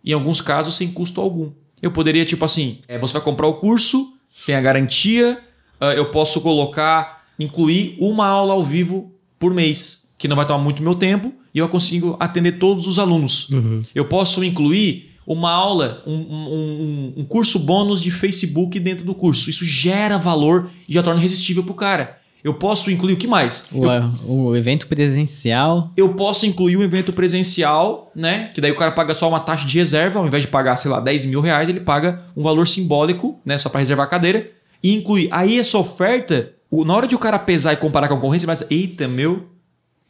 em 0.05 0.13
alguns 0.13 0.41
casos, 0.41 0.77
sem 0.77 0.91
custo 0.93 1.21
algum. 1.21 1.51
Eu 1.81 1.91
poderia, 1.91 2.25
tipo 2.25 2.45
assim, 2.45 2.79
é, 2.87 2.99
você 2.99 3.15
vai 3.15 3.23
comprar 3.23 3.49
o 3.49 3.55
curso, 3.55 4.17
tem 4.47 4.55
a 4.55 4.61
garantia, 4.61 5.41
uh, 5.81 5.87
eu 5.97 6.11
posso 6.13 6.41
colocar, 6.41 7.25
incluir 7.39 7.97
uma 8.01 8.27
aula 8.29 8.55
ao 8.55 8.63
vivo 8.63 9.13
por 9.39 9.53
mês, 9.53 10.09
que 10.17 10.29
não 10.29 10.37
vai 10.37 10.47
tomar 10.47 10.63
muito 10.63 10.83
meu 10.83 10.95
tempo, 10.95 11.35
e 11.55 11.59
eu 11.59 11.69
consigo 11.69 12.17
atender 12.21 12.53
todos 12.53 12.87
os 12.87 12.99
alunos. 12.99 13.49
Uhum. 13.51 13.83
Eu 13.95 14.05
posso 14.07 14.43
incluir 14.45 15.11
uma 15.27 15.51
aula, 15.53 16.03
um, 16.07 16.15
um, 16.15 17.13
um, 17.19 17.25
curso 17.25 17.59
bônus 17.59 18.01
de 18.01 18.11
Facebook 18.11 18.79
dentro 18.81 19.05
do 19.05 19.15
curso. 19.15 19.49
Isso 19.51 19.65
gera 19.65 20.19
valor 20.19 20.69
e 20.89 20.93
já 20.93 21.03
torna 21.03 21.21
irresistível 21.21 21.63
para 21.63 21.73
o 21.73 21.77
cara. 21.77 22.19
Eu 22.43 22.55
posso 22.55 22.91
incluir 22.91 23.13
o 23.13 23.17
que 23.17 23.29
mais? 23.29 23.65
O, 23.71 23.85
Eu, 23.87 24.11
o 24.27 24.57
evento 24.57 24.89
presencial. 24.89 25.93
eu 25.97 26.15
posso 26.15 26.45
incluir 26.45 26.77
um 26.77 26.83
evento 26.83 27.13
presencial, 27.13 28.11
né? 28.17 28.51
Que 28.53 28.61
daí 28.61 28.73
o 28.73 28.77
cara 28.77 28.91
paga 28.91 29.15
só 29.15 29.29
uma 29.29 29.39
taxa 29.39 29.65
de 29.65 29.79
reserva, 29.79 30.19
ao 30.19 30.27
invés 30.27 30.43
de 30.43 30.49
pagar, 30.49 30.77
sei 30.77 30.91
lá, 30.91 30.99
10 30.99 31.25
mil 31.27 31.41
reais, 31.41 31.69
ele 31.69 31.79
paga 31.81 32.23
um 32.37 32.43
valor 32.43 32.67
simbólico, 32.67 33.39
né? 33.45 33.57
Só 33.59 33.69
para 33.69 33.79
reservar 33.79 34.07
a 34.07 34.11
cadeira. 34.11 34.51
E 34.83 34.93
incluir. 34.93 35.29
Aí 35.31 35.57
essa 35.57 35.79
oferta, 35.79 36.51
o- 36.69 36.85
na 36.85 36.95
hora 36.97 37.07
de 37.07 37.15
o 37.15 37.19
cara 37.19 37.39
pesar 37.39 37.73
e 37.75 37.77
comparar 37.77 38.09
com 38.09 38.15
a 38.15 38.17
concorrência, 38.17 38.45
ele 38.45 38.49
vai 38.49 38.57
dizer, 38.57 38.67
eita, 38.71 39.07
meu, 39.07 39.45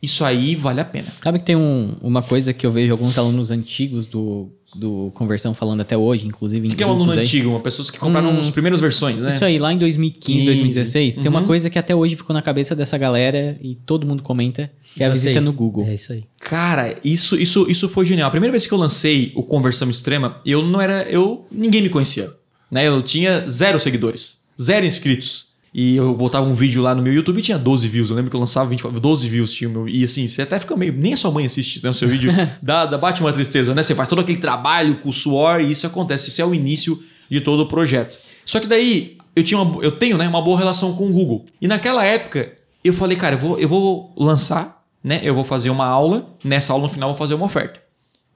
isso 0.03 0.25
aí 0.25 0.55
vale 0.57 0.81
a 0.81 0.85
pena. 0.85 1.07
Sabe 1.23 1.39
que 1.39 1.45
tem 1.45 1.55
um- 1.57 1.97
uma 2.03 2.23
coisa 2.23 2.53
que 2.53 2.67
eu 2.67 2.73
vejo 2.73 2.91
alguns 2.93 3.17
alunos 3.17 3.51
antigos 3.53 4.07
do, 4.09 4.49
do 4.75 5.11
Conversão 5.15 5.55
falando 5.55 5.81
até 5.83 5.97
hoje, 5.97 6.27
inclusive 6.27 6.67
O 6.67 6.71
que, 6.71 6.77
que 6.77 6.83
é 6.83 6.87
um 6.87 6.91
aluno 6.91 7.13
aí. 7.13 7.21
antigo? 7.21 7.51
Uma 7.51 7.61
pessoa 7.61 7.87
que 7.91 7.99
compraram 7.99 8.31
Hum, 8.35 8.39
as 8.39 8.51
primeiras 8.51 8.81
versões, 8.81 9.21
né? 9.21 9.29
Isso 9.29 9.45
aí, 9.45 9.59
lá 9.59 9.73
em 9.73 9.79
2015, 9.79 10.39
15. 10.41 10.47
2016, 10.47 11.17
tem 11.17 11.29
uma 11.29 11.41
Uhum. 11.41 11.47
coisa 11.47 11.71
que 11.71 11.79
até 11.79 11.95
hoje 11.95 12.17
ficou 12.17 12.35
na 12.35 12.43
cabeça 12.43 12.75
dessa 12.75 12.99
galera 12.99 13.57
e 13.63 13.75
todo 13.87 14.07
mundo 14.07 14.23
comenta, 14.23 14.71
que 14.95 15.03
é 15.03 15.07
a 15.07 15.11
visita 15.11 15.35
sei. 15.35 15.41
no 15.43 15.53
Google. 15.53 15.87
É 15.87 15.95
isso 15.95 16.13
aí. 16.13 16.25
Cara, 16.41 16.97
isso, 17.05 17.37
isso, 17.37 17.67
isso 17.71 17.89
foi 17.89 18.05
genial. 18.05 18.27
A 18.29 18.31
primeira 18.31 18.51
vez 18.51 18.67
que 18.67 18.73
eu 18.75 18.79
lancei 18.79 19.31
o 19.37 19.43
Conversão 19.43 19.89
Extrema, 19.89 20.41
eu 20.45 20.63
não 20.67 20.81
era. 20.81 21.03
Eu. 21.05 21.47
ninguém 21.53 21.81
me 21.83 21.89
conhecia. 21.89 22.31
Né? 22.71 22.89
Eu 22.89 23.03
tinha 23.03 23.47
zero 23.49 23.79
seguidores, 23.79 24.39
zero 24.61 24.85
inscritos. 24.87 25.52
E 25.75 25.97
eu 25.97 26.15
botava 26.15 26.47
um 26.47 26.55
vídeo 26.55 26.83
lá 26.83 26.95
no 26.95 27.03
meu 27.03 27.13
YouTube 27.13 27.39
e 27.39 27.43
tinha 27.43 27.59
12 27.59 27.89
views. 27.89 28.11
Eu 28.11 28.17
lembro 28.17 28.31
que 28.31 28.37
eu 28.37 28.41
lançava 28.41 28.69
20, 28.69 28.83
12 28.83 29.29
views 29.29 29.53
tinha 29.53 29.71
meu. 29.71 29.89
E 29.89 30.05
assim, 30.05 30.29
você 30.29 30.43
até 30.43 30.59
fica 30.59 30.77
meio. 30.77 30.93
Nem 30.93 31.15
a 31.15 31.17
sua 31.17 31.31
mãe 31.31 31.47
assiste 31.47 31.83
né, 31.83 31.89
o 31.89 31.95
seu 31.95 32.09
vídeo. 32.09 32.31
dá, 32.61 32.85
dá, 32.85 32.99
bate 32.99 33.23
uma 33.23 33.33
tristeza, 33.33 33.75
né? 33.75 33.83
Você 33.83 33.95
faz 33.95 34.09
todo 34.09 34.21
aquele 34.21 34.39
trabalho 34.39 34.99
com 34.99 35.11
suor 35.11 35.63
e 35.63 35.71
isso 35.71 35.87
acontece. 35.87 36.29
Isso 36.29 36.43
é 36.43 36.45
o 36.45 36.55
início 36.55 37.03
de 37.31 37.41
todo 37.41 37.61
o 37.61 37.67
projeto. 37.67 38.19
Só 38.45 38.61
que 38.61 38.67
daí 38.67 39.17
eu, 39.35 39.43
tinha 39.43 39.59
uma, 39.59 39.83
eu 39.83 39.93
tenho 39.93 40.19
né, 40.19 40.29
uma 40.29 40.43
boa 40.43 40.59
relação 40.59 40.95
com 40.95 41.07
o 41.07 41.13
Google. 41.13 41.47
E 41.59 41.67
naquela 41.67 42.05
época 42.05 42.53
eu 42.85 42.93
falei, 42.93 43.17
cara, 43.17 43.37
eu 43.37 43.39
vou, 43.39 43.59
eu 43.59 43.69
vou 43.69 44.13
lançar, 44.15 44.85
né? 45.03 45.21
Eu 45.25 45.35
vou 45.35 45.45
fazer 45.45 45.71
uma 45.71 45.87
aula. 45.87 46.37
Nessa 46.45 46.75
aula 46.75 46.85
no 46.85 46.91
final 46.91 47.09
eu 47.09 47.15
vou 47.15 47.19
fazer 47.19 47.33
uma 47.33 47.47
oferta 47.47 47.81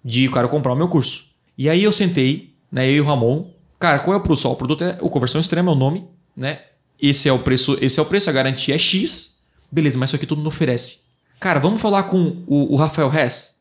de 0.02 0.26
o 0.26 0.31
cara 0.31 0.49
comprar 0.49 0.73
o 0.73 0.76
meu 0.76 0.88
curso. 0.88 1.26
E 1.59 1.69
aí 1.69 1.83
eu 1.85 1.93
sentei, 1.93 2.55
né? 2.73 2.88
Eu 2.88 2.95
e 2.95 3.00
o 3.02 3.05
Ramon. 3.05 3.50
Cara, 3.78 3.99
qual 3.99 4.14
é 4.14 4.16
o 4.16 4.21
produto? 4.21 4.40
Só, 4.40 4.52
O 4.52 4.57
produto 4.57 4.85
é 4.85 4.97
o 5.02 5.11
Conversão 5.11 5.38
Extrema, 5.38 5.71
é 5.71 5.75
o 5.75 5.78
nome, 5.78 6.07
né? 6.35 6.61
Esse 7.00 7.29
é 7.29 7.33
o 7.33 7.38
preço, 7.38 7.76
esse 7.81 7.99
é 7.99 8.03
o 8.03 8.07
preço, 8.07 8.29
a 8.31 8.33
garantia 8.33 8.75
é 8.75 8.79
X. 8.79 9.37
Beleza, 9.71 9.99
mas 9.99 10.11
isso 10.11 10.17
aqui 10.17 10.26
todo 10.26 10.38
mundo 10.38 10.49
oferece. 10.49 10.99
Cara, 11.38 11.61
vamos 11.61 11.81
falar 11.81 12.05
com 12.05 12.43
o, 12.47 12.73
o 12.75 12.76
Rafael 12.76 13.12
Hess. 13.12 13.57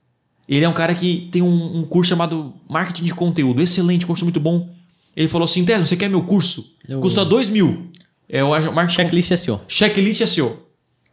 Ele 0.48 0.64
é 0.64 0.70
um 0.70 0.74
cara 0.74 0.94
que 0.94 1.28
tem 1.32 1.42
um, 1.42 1.80
um 1.80 1.84
curso 1.84 2.10
chamado 2.10 2.54
Marketing 2.70 3.04
de 3.04 3.14
Conteúdo. 3.14 3.62
Excelente, 3.62 4.06
curso 4.06 4.24
muito 4.24 4.40
bom. 4.40 4.70
Ele 5.16 5.28
falou 5.28 5.46
assim: 5.46 5.66
Tesla, 5.66 5.86
você 5.86 5.98
quer 5.98 6.10
meu 6.10 6.22
curso? 6.24 6.74
Eu- 6.88 7.00
Custa 7.00 7.26
2 7.26 7.50
mil. 7.50 7.90
É 8.30 8.44
o 8.44 8.50
Marketing 8.72 8.94
Checklist 8.96 9.32
SEO. 9.38 9.62
Checklist 9.68 10.26
SEO. 10.28 10.64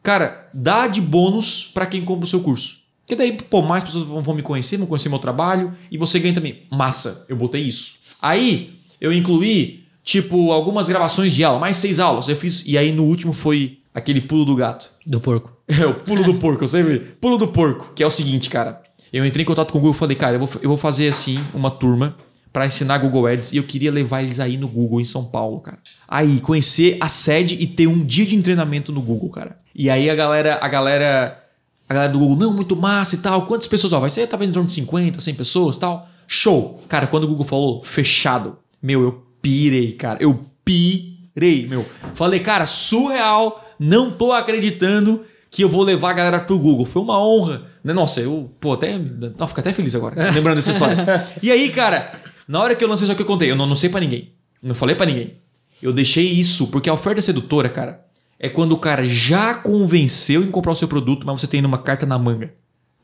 Cara, 0.03 0.49
dá 0.53 0.87
de 0.89 1.01
bônus 1.01 1.71
para 1.73 1.87
quem 1.87 2.05
compra 2.05 2.25
o 2.25 2.29
seu 2.29 2.41
curso. 2.41 2.81
Porque 3.03 3.15
daí, 3.17 3.33
pô, 3.33 3.63
mais 3.63 3.85
pessoas 3.85 4.05
vão, 4.07 4.23
vão 4.23 4.35
me 4.35 4.43
conhecer, 4.43 4.77
vão 4.77 4.87
conhecer 4.87 5.09
meu 5.09 5.19
trabalho 5.19 5.75
e 5.91 5.99
você 5.99 6.19
ganha 6.19 6.35
também. 6.35 6.63
Massa, 6.71 7.25
eu 7.29 7.37
botei 7.37 7.63
isso. 7.63 7.97
Aí, 8.21 8.75
eu 9.01 9.13
incluí, 9.13 9.82
tipo, 10.03 10.53
algumas 10.53 10.89
gravações 10.89 11.33
de 11.33 11.45
aula, 11.45 11.59
mais 11.59 11.77
seis 11.77 11.99
aulas. 11.99 12.29
Eu 12.29 12.37
fiz, 12.37 12.65
e 12.67 12.77
aí 12.77 12.93
no 12.93 13.05
último 13.05 13.33
foi 13.33 13.79
aquele 13.95 14.21
pulo 14.21 14.45
do 14.45 14.57
gato. 14.57 14.91
Do 15.07 15.21
porco. 15.21 15.53
É, 15.69 15.87
o 15.87 15.95
pulo 15.95 16.23
do 16.23 16.35
porco, 16.35 16.65
eu 16.65 16.69
sempre. 16.69 16.99
Pulo 16.99 17.39
do 17.39 17.49
porco, 17.49 17.93
que 17.95 18.03
é 18.03 18.07
o 18.07 18.11
seguinte, 18.11 18.51
cara. 18.51 18.83
Eu 19.11 19.25
entrei 19.25 19.43
em 19.43 19.47
contato 19.47 19.73
com 19.73 19.79
o 19.79 19.81
Google 19.81 19.95
e 19.95 19.99
falei, 19.99 20.17
cara, 20.17 20.37
eu 20.37 20.41
vou, 20.41 20.51
eu 20.61 20.69
vou 20.69 20.77
fazer 20.77 21.09
assim 21.09 21.39
uma 21.55 21.71
turma 21.71 22.17
para 22.53 22.67
ensinar 22.67 22.99
Google 22.99 23.27
Ads 23.27 23.53
e 23.53 23.57
eu 23.57 23.63
queria 23.63 23.91
levar 23.91 24.23
eles 24.23 24.39
aí 24.39 24.59
no 24.59 24.69
Google 24.69 25.01
em 25.01 25.05
São 25.05 25.25
Paulo, 25.25 25.61
cara. 25.61 25.79
Aí, 26.07 26.41
conhecer 26.41 26.99
a 27.01 27.09
sede 27.09 27.57
e 27.59 27.67
ter 27.67 27.87
um 27.87 28.05
dia 28.05 28.27
de 28.27 28.43
treinamento 28.43 28.93
no 28.93 29.01
Google, 29.01 29.31
cara. 29.31 29.57
E 29.75 29.89
aí 29.89 30.11
a 30.11 30.15
galera, 30.15 30.59
a 30.61 30.69
galera, 30.69 31.43
a 31.89 31.95
galera 31.95 32.13
do 32.13 32.19
Google, 32.19 32.37
não, 32.37 32.53
muito 32.53 32.77
massa 32.77 33.15
e 33.15 33.19
tal. 33.19 33.47
Quantas 33.47 33.67
pessoas? 33.67 33.93
Ó, 33.95 34.01
vai 34.01 34.11
ser 34.11 34.27
talvez 34.27 34.51
em 34.51 34.53
torno 34.53 34.67
de 34.67 34.75
50, 34.75 35.21
100 35.21 35.35
pessoas 35.35 35.77
tal. 35.79 36.07
Show. 36.27 36.83
Cara, 36.89 37.07
quando 37.07 37.25
o 37.25 37.29
Google 37.29 37.47
falou 37.47 37.83
fechado, 37.85 38.59
meu, 38.83 39.03
eu 39.03 39.23
pirei, 39.43 39.93
cara. 39.93 40.19
Eu 40.23 40.47
pirei, 40.65 41.67
meu. 41.67 41.85
Falei, 42.15 42.41
cara, 42.41 42.65
surreal. 42.65 43.63
Não 43.79 44.11
tô 44.13 44.33
acreditando 44.33 45.25
que 45.51 45.63
eu 45.65 45.69
vou 45.69 45.83
levar 45.83 46.11
a 46.11 46.15
galera 46.15 46.41
pro 46.41 46.59
Google. 46.59 46.87
Foi 46.87 47.03
uma 47.03 47.19
honra. 47.23 47.65
Né? 47.83 47.93
Nossa, 47.93 48.21
eu, 48.21 48.51
pô, 48.61 48.73
até. 48.75 48.97
Não, 48.97 49.49
fico 49.49 49.61
até 49.61 49.73
feliz 49.73 49.95
agora, 49.95 50.31
lembrando 50.33 50.57
dessa 50.57 50.71
história. 50.71 50.97
E 51.43 51.51
aí, 51.51 51.69
cara, 51.71 52.13
na 52.47 52.61
hora 52.61 52.75
que 52.75 52.83
eu 52.85 52.89
lancei 52.89 53.05
isso 53.05 53.13
aqui, 53.13 53.23
eu 53.23 53.27
contei. 53.27 53.51
Eu 53.51 53.57
não, 53.57 53.67
não 53.67 53.77
sei 53.77 53.91
pra 53.91 54.01
ninguém. 54.01 54.33
Não 54.63 54.75
falei 54.75 54.95
pra 54.95 55.05
ninguém. 55.07 55.35
Eu 55.83 55.93
deixei 55.93 56.31
isso, 56.31 56.69
porque 56.69 56.89
a 56.89 56.95
oferta 56.95 57.21
sedutora, 57.21 57.69
cara, 57.69 58.05
é 58.39 58.49
quando 58.49 58.71
o 58.73 58.79
cara 58.79 59.05
já 59.05 59.53
convenceu 59.55 60.43
em 60.45 60.51
comprar 60.51 60.73
o 60.73 60.77
seu 60.77 60.87
produto, 60.87 61.27
mas 61.27 61.41
você 61.41 61.47
tem 61.49 61.65
uma 61.65 61.79
carta 61.79 62.07
na 62.07 62.17
manga. 62.19 62.53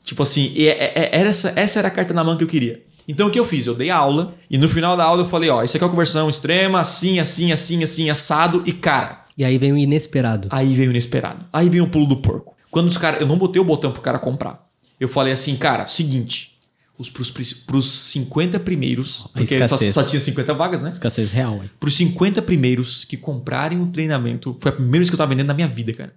Tipo 0.05 0.23
assim, 0.23 0.53
e 0.55 0.69
é- 0.69 0.93
é- 0.95 1.11
era 1.13 1.29
essa, 1.29 1.53
essa 1.57 1.81
era 1.81 1.89
a 1.89 1.91
carta 1.91 2.15
na 2.15 2.23
manga 2.23 2.39
que 2.39 2.45
eu 2.45 2.49
queria. 2.49 2.83
Então 3.09 3.29
o 3.29 3.31
que 3.31 3.41
eu 3.41 3.45
fiz? 3.47 3.67
Eu 3.67 3.75
dei 3.75 3.89
aula 3.89 4.35
e 4.51 4.59
no 4.59 4.69
final 4.69 4.95
da 4.95 5.03
aula 5.03 5.23
eu 5.23 5.27
falei, 5.27 5.49
ó, 5.49 5.65
isso 5.65 5.75
aqui 5.75 5.83
é 5.83 5.87
uma 5.87 5.91
conversão 5.91 6.29
extrema, 6.29 6.79
assim, 6.81 7.19
assim, 7.19 7.51
assim, 7.51 7.83
assim, 7.83 8.11
assado 8.11 8.63
e 8.67 8.73
cara, 8.73 9.25
E 9.37 9.45
aí 9.45 9.57
vem 9.57 9.73
o 9.73 9.79
inesperado. 9.79 10.49
Aí 10.51 10.75
veio 10.75 10.89
o 10.89 10.93
inesperado. 10.93 11.47
Aí 11.51 11.71
veio 11.71 11.85
o 11.85 11.89
pulo 11.89 12.07
do 12.07 12.19
porco. 12.19 12.55
Quando 12.71 12.89
os 12.89 12.99
caras. 12.99 13.21
Eu 13.21 13.27
não 13.27 13.39
botei 13.39 13.61
o 13.61 13.65
botão 13.65 13.93
pro 13.93 14.03
cara 14.03 14.19
comprar. 14.19 14.69
Eu 15.01 15.09
falei 15.09 15.33
assim, 15.33 15.57
cara, 15.57 15.87
seguinte. 15.87 16.59
Os, 16.99 17.09
pros, 17.09 17.31
pros 17.31 17.89
50 17.89 18.59
primeiros. 18.59 19.27
A 19.27 19.39
Porque 19.39 19.67
só, 19.69 19.77
só 19.77 20.03
tinha 20.03 20.21
50 20.21 20.53
vagas, 20.53 20.83
né? 20.83 20.91
Escassez 20.91 21.31
real, 21.31 21.63
hein? 21.63 21.71
Pros 21.79 21.95
50 21.97 22.43
primeiros 22.43 23.05
que 23.05 23.17
comprarem 23.17 23.79
um 23.79 23.91
treinamento. 23.91 24.57
Foi 24.59 24.71
a 24.71 24.75
primeira 24.75 24.99
vez 24.99 25.09
que 25.09 25.15
eu 25.15 25.19
tava 25.19 25.31
vendendo 25.31 25.47
na 25.47 25.55
minha 25.55 25.69
vida, 25.69 25.93
cara. 25.93 26.13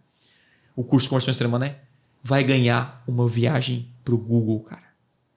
O 0.76 0.84
curso 0.84 1.06
de 1.06 1.10
conversão 1.12 1.32
extrema, 1.32 1.60
né? 1.60 1.76
Vai 2.24 2.44
ganhar 2.44 3.04
uma 3.08 3.28
viagem 3.28 3.90
pro 4.04 4.18
Google, 4.18 4.60
cara. 4.62 4.91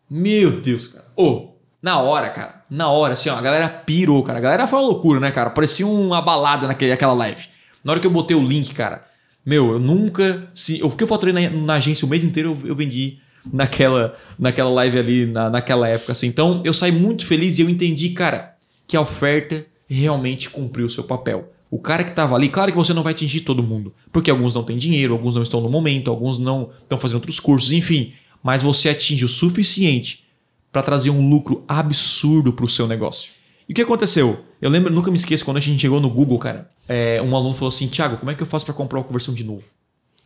Meu 0.09 0.61
Deus, 0.61 0.89
cara. 0.89 1.05
Ô, 1.17 1.55
na 1.83 2.01
hora, 2.01 2.29
cara. 2.31 2.65
Na 2.71 2.91
hora, 2.91 3.13
assim, 3.13 3.29
ó, 3.29 3.37
a 3.37 3.43
galera 3.43 3.69
pirou, 3.69 4.23
cara. 4.23 4.39
A 4.39 4.43
galera 4.43 4.67
foi 4.67 4.79
uma 4.79 4.87
loucura, 4.87 5.21
né, 5.21 5.31
cara? 5.31 5.51
Parecia 5.51 5.87
uma 5.87 6.21
balada 6.21 6.67
naquele, 6.67 6.91
naquela 6.91 7.13
live. 7.13 7.47
Na 7.83 7.93
hora 7.93 8.01
que 8.01 8.07
eu 8.07 8.11
botei 8.11 8.37
o 8.37 8.43
link, 8.43 8.73
cara, 8.75 9.05
meu, 9.45 9.73
eu 9.73 9.79
nunca. 9.79 10.49
Se, 10.55 10.83
o 10.83 10.91
que 10.91 11.05
eu 11.05 11.09
faturei 11.09 11.35
na, 11.35 11.51
na 11.51 11.75
agência 11.75 12.07
o 12.07 12.09
mês 12.09 12.25
inteiro, 12.25 12.59
eu, 12.63 12.69
eu 12.69 12.75
vendi 12.77 13.19
naquela, 13.53 14.15
naquela 14.39 14.71
live 14.71 14.99
ali, 14.99 15.27
na, 15.27 15.51
naquela 15.51 15.89
época, 15.89 16.13
assim. 16.13 16.27
Então, 16.27 16.63
eu 16.65 16.73
saí 16.73 16.91
muito 16.91 17.27
feliz 17.27 17.59
e 17.59 17.63
eu 17.63 17.69
entendi, 17.69 18.11
cara, 18.11 18.57
que 18.87 18.97
a 18.97 19.01
oferta 19.01 19.67
realmente 19.87 20.49
cumpriu 20.49 20.87
o 20.87 20.91
seu 20.91 21.05
papel. 21.05 21.53
O 21.71 21.79
cara 21.79 22.05
que 22.05 22.11
estava 22.11 22.35
ali, 22.35 22.49
claro 22.49 22.71
que 22.71 22.79
você 22.79 22.95
não 22.95 23.03
vai 23.03 23.13
atingir 23.13 23.41
todo 23.41 23.63
mundo, 23.63 23.93
porque 24.13 24.31
alguns 24.31 24.55
não 24.55 24.63
têm 24.63 24.79
dinheiro, 24.79 25.13
alguns 25.13 25.35
não 25.35 25.43
estão 25.43 25.61
no 25.61 25.69
momento, 25.69 26.11
alguns 26.11 26.39
não 26.39 26.71
estão 26.81 26.99
fazendo 26.99 27.17
outros 27.17 27.41
cursos, 27.41 27.73
enfim. 27.73 28.13
Mas 28.45 28.63
você 28.63 28.91
atinge 28.91 29.25
o 29.25 29.29
suficiente 29.29 30.25
para 30.71 30.83
trazer 30.83 31.09
um 31.11 31.29
lucro 31.31 31.65
absurdo 31.67 32.53
para 32.53 32.65
o 32.65 32.69
seu 32.69 32.87
negócio. 32.87 33.33
E 33.67 33.73
o 33.73 33.75
que 33.75 33.81
aconteceu? 33.81 34.45
Eu 34.61 34.69
lembro, 34.69 34.93
nunca 34.93 35.11
me 35.11 35.17
esqueço, 35.17 35.45
quando 35.45 35.57
a 35.57 35.61
gente 35.61 35.81
chegou 35.81 35.99
no 35.99 36.11
Google, 36.11 36.39
cara, 36.39 36.69
é, 36.87 37.23
um 37.23 37.35
aluno 37.35 37.55
falou 37.55 37.69
assim: 37.71 37.89
Thiago, 37.89 38.19
como 38.19 38.31
é 38.31 38.35
que 38.35 38.43
eu 38.43 38.47
faço 38.47 38.67
para 38.67 38.75
comprar 38.75 38.99
uma 38.99 39.05
conversão 39.05 39.33
de 39.33 39.43
novo? 39.43 39.65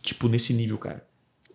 Tipo, 0.02 0.28
nesse 0.28 0.52
nível, 0.52 0.76
cara. 0.76 1.06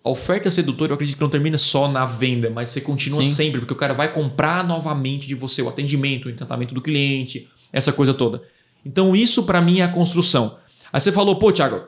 A 0.05 0.10
oferta 0.10 0.50
sedutora, 0.51 0.91
eu 0.91 0.96
acredito 0.96 1.15
que 1.17 1.22
não 1.22 1.29
termina 1.29 1.58
só 1.58 1.89
na 1.89 2.05
venda, 2.05 2.50
mas 2.50 2.70
você 2.70 2.79
continua 2.82 3.24
Sim. 3.24 3.29
sempre, 3.34 3.60
porque 3.60 3.74
o 3.74 3.77
cara 3.77 3.93
vai 3.93 4.12
comprar 4.12 4.65
novamente 4.65 5.27
de 5.27 5.36
você 5.36 5.62
o 5.62 5.70
atendimento, 5.70 6.25
o 6.27 6.29
encantamento 6.29 6.74
do 6.74 6.82
cliente, 6.82 7.48
essa 7.72 7.91
coisa 7.93 8.13
toda. 8.13 8.41
Então, 8.86 9.15
isso 9.15 9.43
para 9.43 9.62
mim 9.62 9.79
é 9.79 9.84
a 9.84 9.88
construção. 9.88 10.58
Aí 10.91 11.00
você 11.00 11.10
falou, 11.12 11.38
pô, 11.38 11.51
Thiago, 11.53 11.84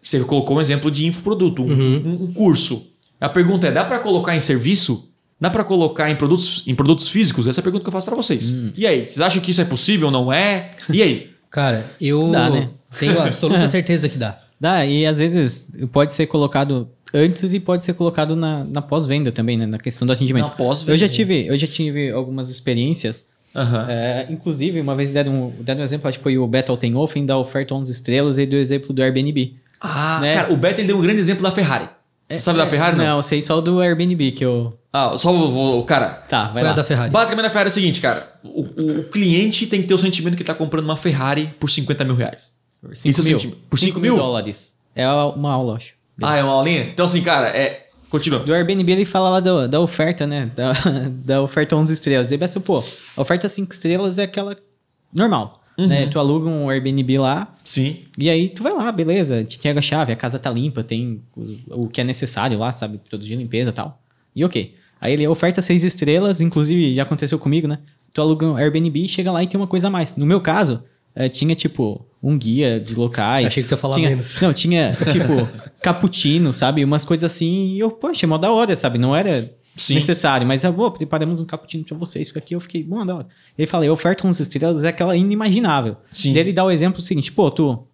você 0.00 0.20
colocou 0.20 0.58
um 0.58 0.60
exemplo 0.60 0.90
de 0.90 1.06
infoproduto, 1.06 1.62
um, 1.62 1.68
Uhum. 1.70 2.02
um- 2.04 2.24
um 2.24 2.32
curso. 2.34 2.86
A 3.24 3.28
pergunta 3.30 3.66
é: 3.66 3.70
dá 3.70 3.84
para 3.84 3.98
colocar 4.00 4.36
em 4.36 4.40
serviço? 4.40 5.10
Dá 5.40 5.50
para 5.50 5.64
colocar 5.64 6.10
em 6.10 6.16
produtos, 6.16 6.62
em 6.66 6.74
produtos 6.74 7.08
físicos? 7.08 7.48
Essa 7.48 7.60
é 7.60 7.62
a 7.62 7.64
pergunta 7.64 7.82
que 7.82 7.88
eu 7.88 7.92
faço 7.92 8.06
para 8.06 8.14
vocês. 8.14 8.52
Hum. 8.52 8.72
E 8.76 8.86
aí, 8.86 9.04
vocês 9.04 9.20
acham 9.20 9.40
que 9.42 9.50
isso 9.50 9.60
é 9.60 9.64
possível? 9.64 10.10
Não 10.10 10.32
é? 10.32 10.70
E 10.90 11.02
aí? 11.02 11.30
Cara, 11.50 11.86
eu 12.00 12.30
Dá, 12.30 12.50
né? 12.50 12.68
tenho 12.98 13.20
absoluta 13.22 13.66
certeza 13.66 14.08
que 14.08 14.18
dá. 14.18 14.38
Dá, 14.60 14.84
e 14.84 15.06
às 15.06 15.18
vezes 15.18 15.70
pode 15.90 16.12
ser 16.12 16.26
colocado 16.26 16.88
antes 17.12 17.52
e 17.52 17.60
pode 17.60 17.84
ser 17.84 17.94
colocado 17.94 18.36
na, 18.36 18.64
na 18.64 18.82
pós-venda 18.82 19.32
também, 19.32 19.56
né? 19.56 19.66
Na 19.66 19.78
questão 19.78 20.06
do 20.06 20.12
atendimento. 20.12 20.44
Na 20.44 20.50
pós-venda. 20.50 20.92
Eu 20.92 20.98
já 20.98 21.08
tive, 21.08 21.46
eu 21.46 21.56
já 21.56 21.66
tive 21.66 22.10
algumas 22.10 22.50
experiências. 22.50 23.24
Aham. 23.54 23.86
é, 23.88 24.26
inclusive, 24.30 24.80
uma 24.80 24.96
vez 24.96 25.10
deram 25.12 25.32
um, 25.32 25.62
deram 25.62 25.80
um 25.80 25.84
exemplo, 25.84 26.08
acho 26.08 26.18
que 26.18 26.22
foi 26.24 26.36
o 26.36 26.46
Beto 26.46 26.72
Altenhofen 26.72 27.24
da 27.24 27.38
oferta 27.38 27.74
11 27.74 27.90
estrelas 27.90 28.36
e 28.36 28.44
do 28.44 28.56
exemplo 28.56 28.92
do 28.92 29.02
Airbnb. 29.02 29.54
Ah, 29.80 30.18
né? 30.20 30.34
cara, 30.34 30.52
o 30.52 30.56
Betten 30.56 30.86
deu 30.86 30.98
um 30.98 31.00
grande 31.00 31.20
exemplo 31.20 31.42
da 31.42 31.52
Ferrari. 31.52 31.88
Você 32.30 32.40
sabe 32.40 32.58
da 32.58 32.66
Ferrari, 32.66 32.96
não? 32.96 33.04
Não, 33.04 33.16
eu 33.16 33.22
sei 33.22 33.42
só 33.42 33.60
do 33.60 33.80
Airbnb 33.80 34.32
que 34.32 34.44
eu. 34.44 34.76
Ah, 34.92 35.16
só 35.16 35.30
o, 35.32 35.78
o- 35.80 35.84
cara. 35.84 36.08
Tá, 36.28 36.44
vai 36.44 36.52
Qual 36.54 36.58
é 36.60 36.62
lá. 36.64 36.70
a 36.70 36.74
da 36.74 36.84
Ferrari? 36.84 37.10
Basicamente, 37.10 37.46
a 37.46 37.50
Ferrari 37.50 37.68
é 37.68 37.70
o 37.70 37.74
seguinte, 37.74 38.00
cara. 38.00 38.32
O, 38.42 38.62
o- 38.62 39.00
o 39.00 39.04
cliente 39.04 39.66
tem 39.66 39.82
que 39.82 39.88
ter 39.88 39.94
o 39.94 39.98
sentimento 39.98 40.34
que 40.36 40.42
ele 40.42 40.46
tá 40.46 40.54
comprando 40.54 40.84
uma 40.84 40.96
Ferrari 40.96 41.54
por 41.60 41.68
50 41.68 42.04
mil 42.04 42.14
reais. 42.14 42.52
Por 42.80 42.90
é 42.90 42.94
o 42.94 42.98
mil. 43.04 43.12
sentimento. 43.12 43.56
Por 43.68 43.78
Cinco 43.78 43.88
cinco 43.94 44.00
mil? 44.00 44.16
dólares. 44.16 44.74
É 44.96 45.06
uma 45.08 45.52
aula, 45.52 45.76
acho. 45.76 45.94
Ah, 46.22 46.36
é 46.36 46.42
uma 46.44 46.52
aulinha? 46.52 46.82
Então, 46.82 47.04
assim, 47.06 47.20
cara, 47.22 47.48
é. 47.48 47.86
Continua. 48.08 48.40
Do 48.40 48.54
Airbnb 48.54 48.90
ele 48.92 49.04
fala 49.04 49.28
lá 49.30 49.40
do- 49.40 49.66
da 49.68 49.80
oferta, 49.80 50.26
né? 50.26 50.50
Da, 50.54 50.72
da 51.10 51.42
oferta 51.42 51.74
11 51.74 51.92
estrelas. 51.92 52.28
Daí 52.28 52.38
vai 52.38 52.46
ser, 52.48 52.60
pô, 52.60 52.82
a 53.16 53.20
oferta 53.20 53.48
5 53.48 53.72
estrelas 53.72 54.18
é 54.18 54.22
aquela 54.22 54.56
normal. 55.12 55.60
Uhum. 55.76 55.86
Né? 55.86 56.06
Tu 56.06 56.18
aluga 56.18 56.48
um 56.48 56.70
Airbnb 56.70 57.18
lá 57.18 57.52
Sim. 57.64 57.98
e 58.16 58.30
aí 58.30 58.48
tu 58.48 58.62
vai 58.62 58.72
lá, 58.72 58.90
beleza. 58.92 59.42
Te 59.42 59.58
entrega 59.58 59.80
a 59.80 59.82
chave, 59.82 60.12
a 60.12 60.16
casa 60.16 60.38
tá 60.38 60.50
limpa, 60.50 60.84
tem 60.84 61.20
o 61.68 61.88
que 61.88 62.00
é 62.00 62.04
necessário 62.04 62.58
lá, 62.58 62.70
sabe? 62.72 62.98
Produtos 62.98 63.26
de 63.26 63.34
limpeza 63.34 63.70
e 63.70 63.72
tal. 63.72 64.00
E 64.34 64.44
ok. 64.44 64.74
Aí 65.00 65.12
ele 65.12 65.26
oferta 65.26 65.60
6 65.60 65.84
estrelas, 65.84 66.40
inclusive 66.40 66.94
já 66.94 67.02
aconteceu 67.02 67.38
comigo, 67.38 67.66
né? 67.66 67.78
Tu 68.12 68.20
aluga 68.20 68.46
um 68.46 68.56
Airbnb, 68.56 69.08
chega 69.08 69.32
lá 69.32 69.42
e 69.42 69.46
tem 69.46 69.60
uma 69.60 69.66
coisa 69.66 69.88
a 69.88 69.90
mais. 69.90 70.16
No 70.16 70.24
meu 70.24 70.40
caso, 70.40 70.82
eh, 71.14 71.28
tinha 71.28 71.54
tipo 71.54 72.06
um 72.22 72.38
guia 72.38 72.80
de 72.80 72.94
locais. 72.94 73.46
Achei 73.46 73.62
que 73.62 73.68
tu 73.68 73.72
ia 73.72 73.78
falar 73.78 73.96
tinha, 73.96 74.10
menos. 74.10 74.40
Não, 74.40 74.52
tinha 74.52 74.92
tipo 74.92 75.48
cappuccino, 75.82 76.52
sabe? 76.52 76.84
Umas 76.84 77.04
coisas 77.04 77.30
assim. 77.30 77.74
E 77.74 77.80
eu, 77.80 77.90
poxa, 77.90 78.26
mó 78.26 78.38
da 78.38 78.52
hora, 78.52 78.74
sabe? 78.76 78.98
Não 78.98 79.14
era 79.14 79.50
Sim. 79.76 79.94
necessário, 79.96 80.46
mas 80.46 80.62
eu 80.62 80.72
vou, 80.72 80.90
preparamos 80.90 81.40
um 81.40 81.44
cappuccino 81.44 81.84
pra 81.84 81.96
vocês, 81.96 82.28
fica 82.28 82.38
aqui. 82.38 82.54
Eu 82.54 82.60
fiquei, 82.60 82.82
bom, 82.82 83.04
da 83.04 83.16
hora. 83.16 83.26
Ele 83.58 83.66
falou, 83.66 83.88
a 83.88 83.92
oferta 83.92 84.26
11 84.26 84.42
estrelas 84.42 84.84
é 84.84 84.88
aquela 84.88 85.16
inimaginável. 85.16 85.96
Sim. 86.12 86.36
Ele 86.36 86.52
dá 86.52 86.64
o 86.64 86.70
exemplo 86.70 87.02
seguinte, 87.02 87.32
pô, 87.32 87.50
tu 87.50 87.84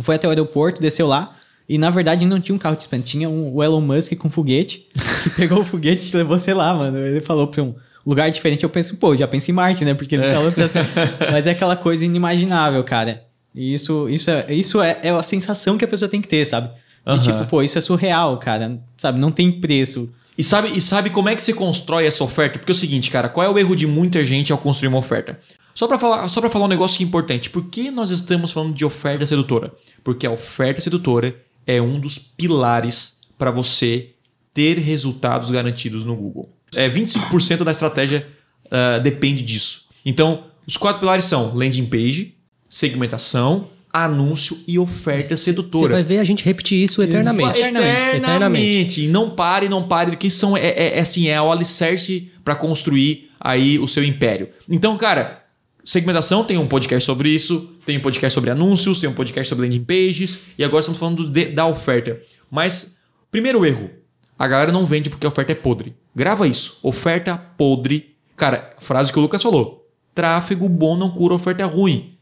foi 0.00 0.14
até 0.16 0.26
o 0.26 0.30
aeroporto, 0.30 0.80
desceu 0.80 1.06
lá, 1.06 1.34
e 1.68 1.78
na 1.78 1.90
verdade 1.90 2.24
não 2.24 2.38
tinha 2.40 2.54
um 2.54 2.58
carro 2.58 2.76
de 2.76 2.82
spam, 2.82 3.00
tinha 3.00 3.28
um, 3.28 3.52
o 3.54 3.62
Elon 3.64 3.80
Musk 3.80 4.14
com 4.16 4.30
foguete, 4.30 4.86
que 5.24 5.30
pegou 5.30 5.60
o 5.60 5.64
foguete 5.64 6.06
e 6.06 6.10
te 6.10 6.16
levou, 6.16 6.38
sei 6.38 6.54
lá, 6.54 6.72
mano. 6.74 6.98
Ele 6.98 7.20
falou 7.20 7.48
pra 7.48 7.62
um 7.62 7.74
lugar 8.06 8.30
diferente, 8.30 8.62
eu 8.62 8.70
penso, 8.70 8.96
pô, 8.96 9.16
já 9.16 9.26
penso 9.26 9.50
em 9.50 9.54
Marte, 9.54 9.84
né? 9.84 9.94
Porque 9.94 10.14
ele 10.14 10.24
É. 10.26 10.32
falou 10.34 10.52
pra 10.52 10.66
Mas 11.32 11.46
é 11.46 11.50
aquela 11.50 11.74
coisa 11.74 12.04
inimaginável, 12.04 12.84
cara. 12.84 13.24
E 13.52 13.74
isso, 13.74 14.08
isso, 14.08 14.30
é, 14.30 14.52
isso 14.54 14.80
é, 14.80 15.00
é 15.02 15.10
a 15.10 15.22
sensação 15.24 15.76
que 15.76 15.84
a 15.84 15.88
pessoa 15.88 16.08
tem 16.08 16.20
que 16.20 16.28
ter, 16.28 16.44
sabe? 16.44 16.68
De 16.68 17.12
Aham. 17.12 17.22
tipo, 17.22 17.46
pô, 17.46 17.62
isso 17.62 17.78
é 17.78 17.80
surreal, 17.80 18.36
cara. 18.38 18.78
Sabe? 18.98 19.18
Não 19.18 19.32
tem 19.32 19.50
preço. 19.60 20.08
E 20.36 20.42
sabe, 20.42 20.76
e 20.76 20.80
sabe 20.80 21.10
como 21.10 21.28
é 21.28 21.34
que 21.34 21.42
você 21.42 21.52
constrói 21.52 22.06
essa 22.06 22.22
oferta? 22.22 22.58
Porque 22.58 22.72
é 22.72 22.74
o 22.74 22.76
seguinte, 22.76 23.10
cara, 23.10 23.28
qual 23.28 23.46
é 23.46 23.48
o 23.48 23.58
erro 23.58 23.74
de 23.74 23.86
muita 23.86 24.24
gente 24.24 24.52
ao 24.52 24.58
construir 24.58 24.88
uma 24.88 24.98
oferta? 24.98 25.38
Só 25.74 25.86
pra 25.86 25.98
falar, 25.98 26.28
só 26.28 26.40
para 26.40 26.50
falar 26.50 26.66
um 26.66 26.68
negócio 26.68 26.98
que 26.98 27.04
é 27.04 27.06
importante. 27.06 27.50
Por 27.50 27.64
que 27.66 27.90
nós 27.90 28.10
estamos 28.10 28.50
falando 28.50 28.74
de 28.74 28.84
oferta 28.84 29.26
sedutora? 29.26 29.72
Porque 30.04 30.26
a 30.26 30.30
oferta 30.30 30.80
sedutora 30.80 31.36
é 31.66 31.80
um 31.80 31.98
dos 31.98 32.18
pilares 32.18 33.18
para 33.38 33.50
você 33.50 34.10
ter 34.52 34.78
resultados 34.78 35.50
garantidos 35.50 36.04
no 36.04 36.14
Google. 36.14 36.50
É 36.74 36.88
25% 36.88 37.62
da 37.64 37.70
estratégia 37.70 38.26
ah, 38.70 38.98
depende 38.98 39.42
disso. 39.42 39.84
Então, 40.04 40.44
os 40.66 40.76
quatro 40.76 41.00
pilares 41.00 41.24
são 41.24 41.54
landing 41.54 41.86
page, 41.86 42.34
segmentação, 42.68 43.68
anúncio 44.04 44.58
e 44.66 44.78
oferta 44.78 45.36
Você 45.36 45.44
sedutora. 45.44 45.94
vai 45.94 46.02
ver 46.02 46.18
a 46.18 46.24
gente 46.24 46.44
repetir 46.44 46.82
isso 46.82 47.02
eternamente. 47.02 47.58
Eternamente. 47.58 48.16
Eternamente. 48.16 49.08
Não 49.08 49.30
pare, 49.30 49.68
não 49.68 49.86
pare. 49.88 50.16
Que 50.16 50.30
são, 50.30 50.56
é, 50.56 50.66
é- 50.68 50.98
é 50.98 51.00
assim, 51.00 51.28
é 51.28 51.40
o 51.40 51.50
alicerce 51.50 52.30
para 52.44 52.54
construir 52.54 53.30
aí 53.40 53.78
o 53.78 53.86
seu 53.88 54.04
império. 54.04 54.48
Então, 54.68 54.96
cara, 54.96 55.42
segmentação 55.84 56.44
tem 56.44 56.58
um 56.58 56.66
podcast 56.66 57.04
sobre 57.06 57.28
isso, 57.30 57.70
tem 57.84 57.96
um 57.98 58.00
podcast 58.00 58.34
sobre 58.34 58.50
anúncios, 58.50 58.98
tem 58.98 59.08
um 59.08 59.14
podcast 59.14 59.48
sobre 59.48 59.66
landing 59.66 59.84
pages 59.84 60.46
e 60.58 60.64
agora 60.64 60.80
estamos 60.80 60.98
falando 60.98 61.28
de- 61.28 61.46
da 61.46 61.66
oferta. 61.66 62.20
Mas, 62.50 62.96
primeiro 63.30 63.64
erro, 63.64 63.90
a 64.38 64.46
galera 64.46 64.72
não 64.72 64.84
vende 64.84 65.08
porque 65.08 65.26
a 65.26 65.30
oferta 65.30 65.52
é 65.52 65.54
podre. 65.54 65.94
Grava 66.14 66.46
isso. 66.46 66.78
Oferta 66.82 67.36
podre. 67.36 68.14
Cara, 68.36 68.74
frase 68.78 69.12
que 69.12 69.18
o 69.18 69.22
Lucas 69.22 69.42
falou. 69.42 69.86
Tráfego 70.14 70.68
bom 70.68 70.96
não 70.96 71.10
cura 71.10 71.34
oferta 71.34 71.64
ruim. 71.66 72.15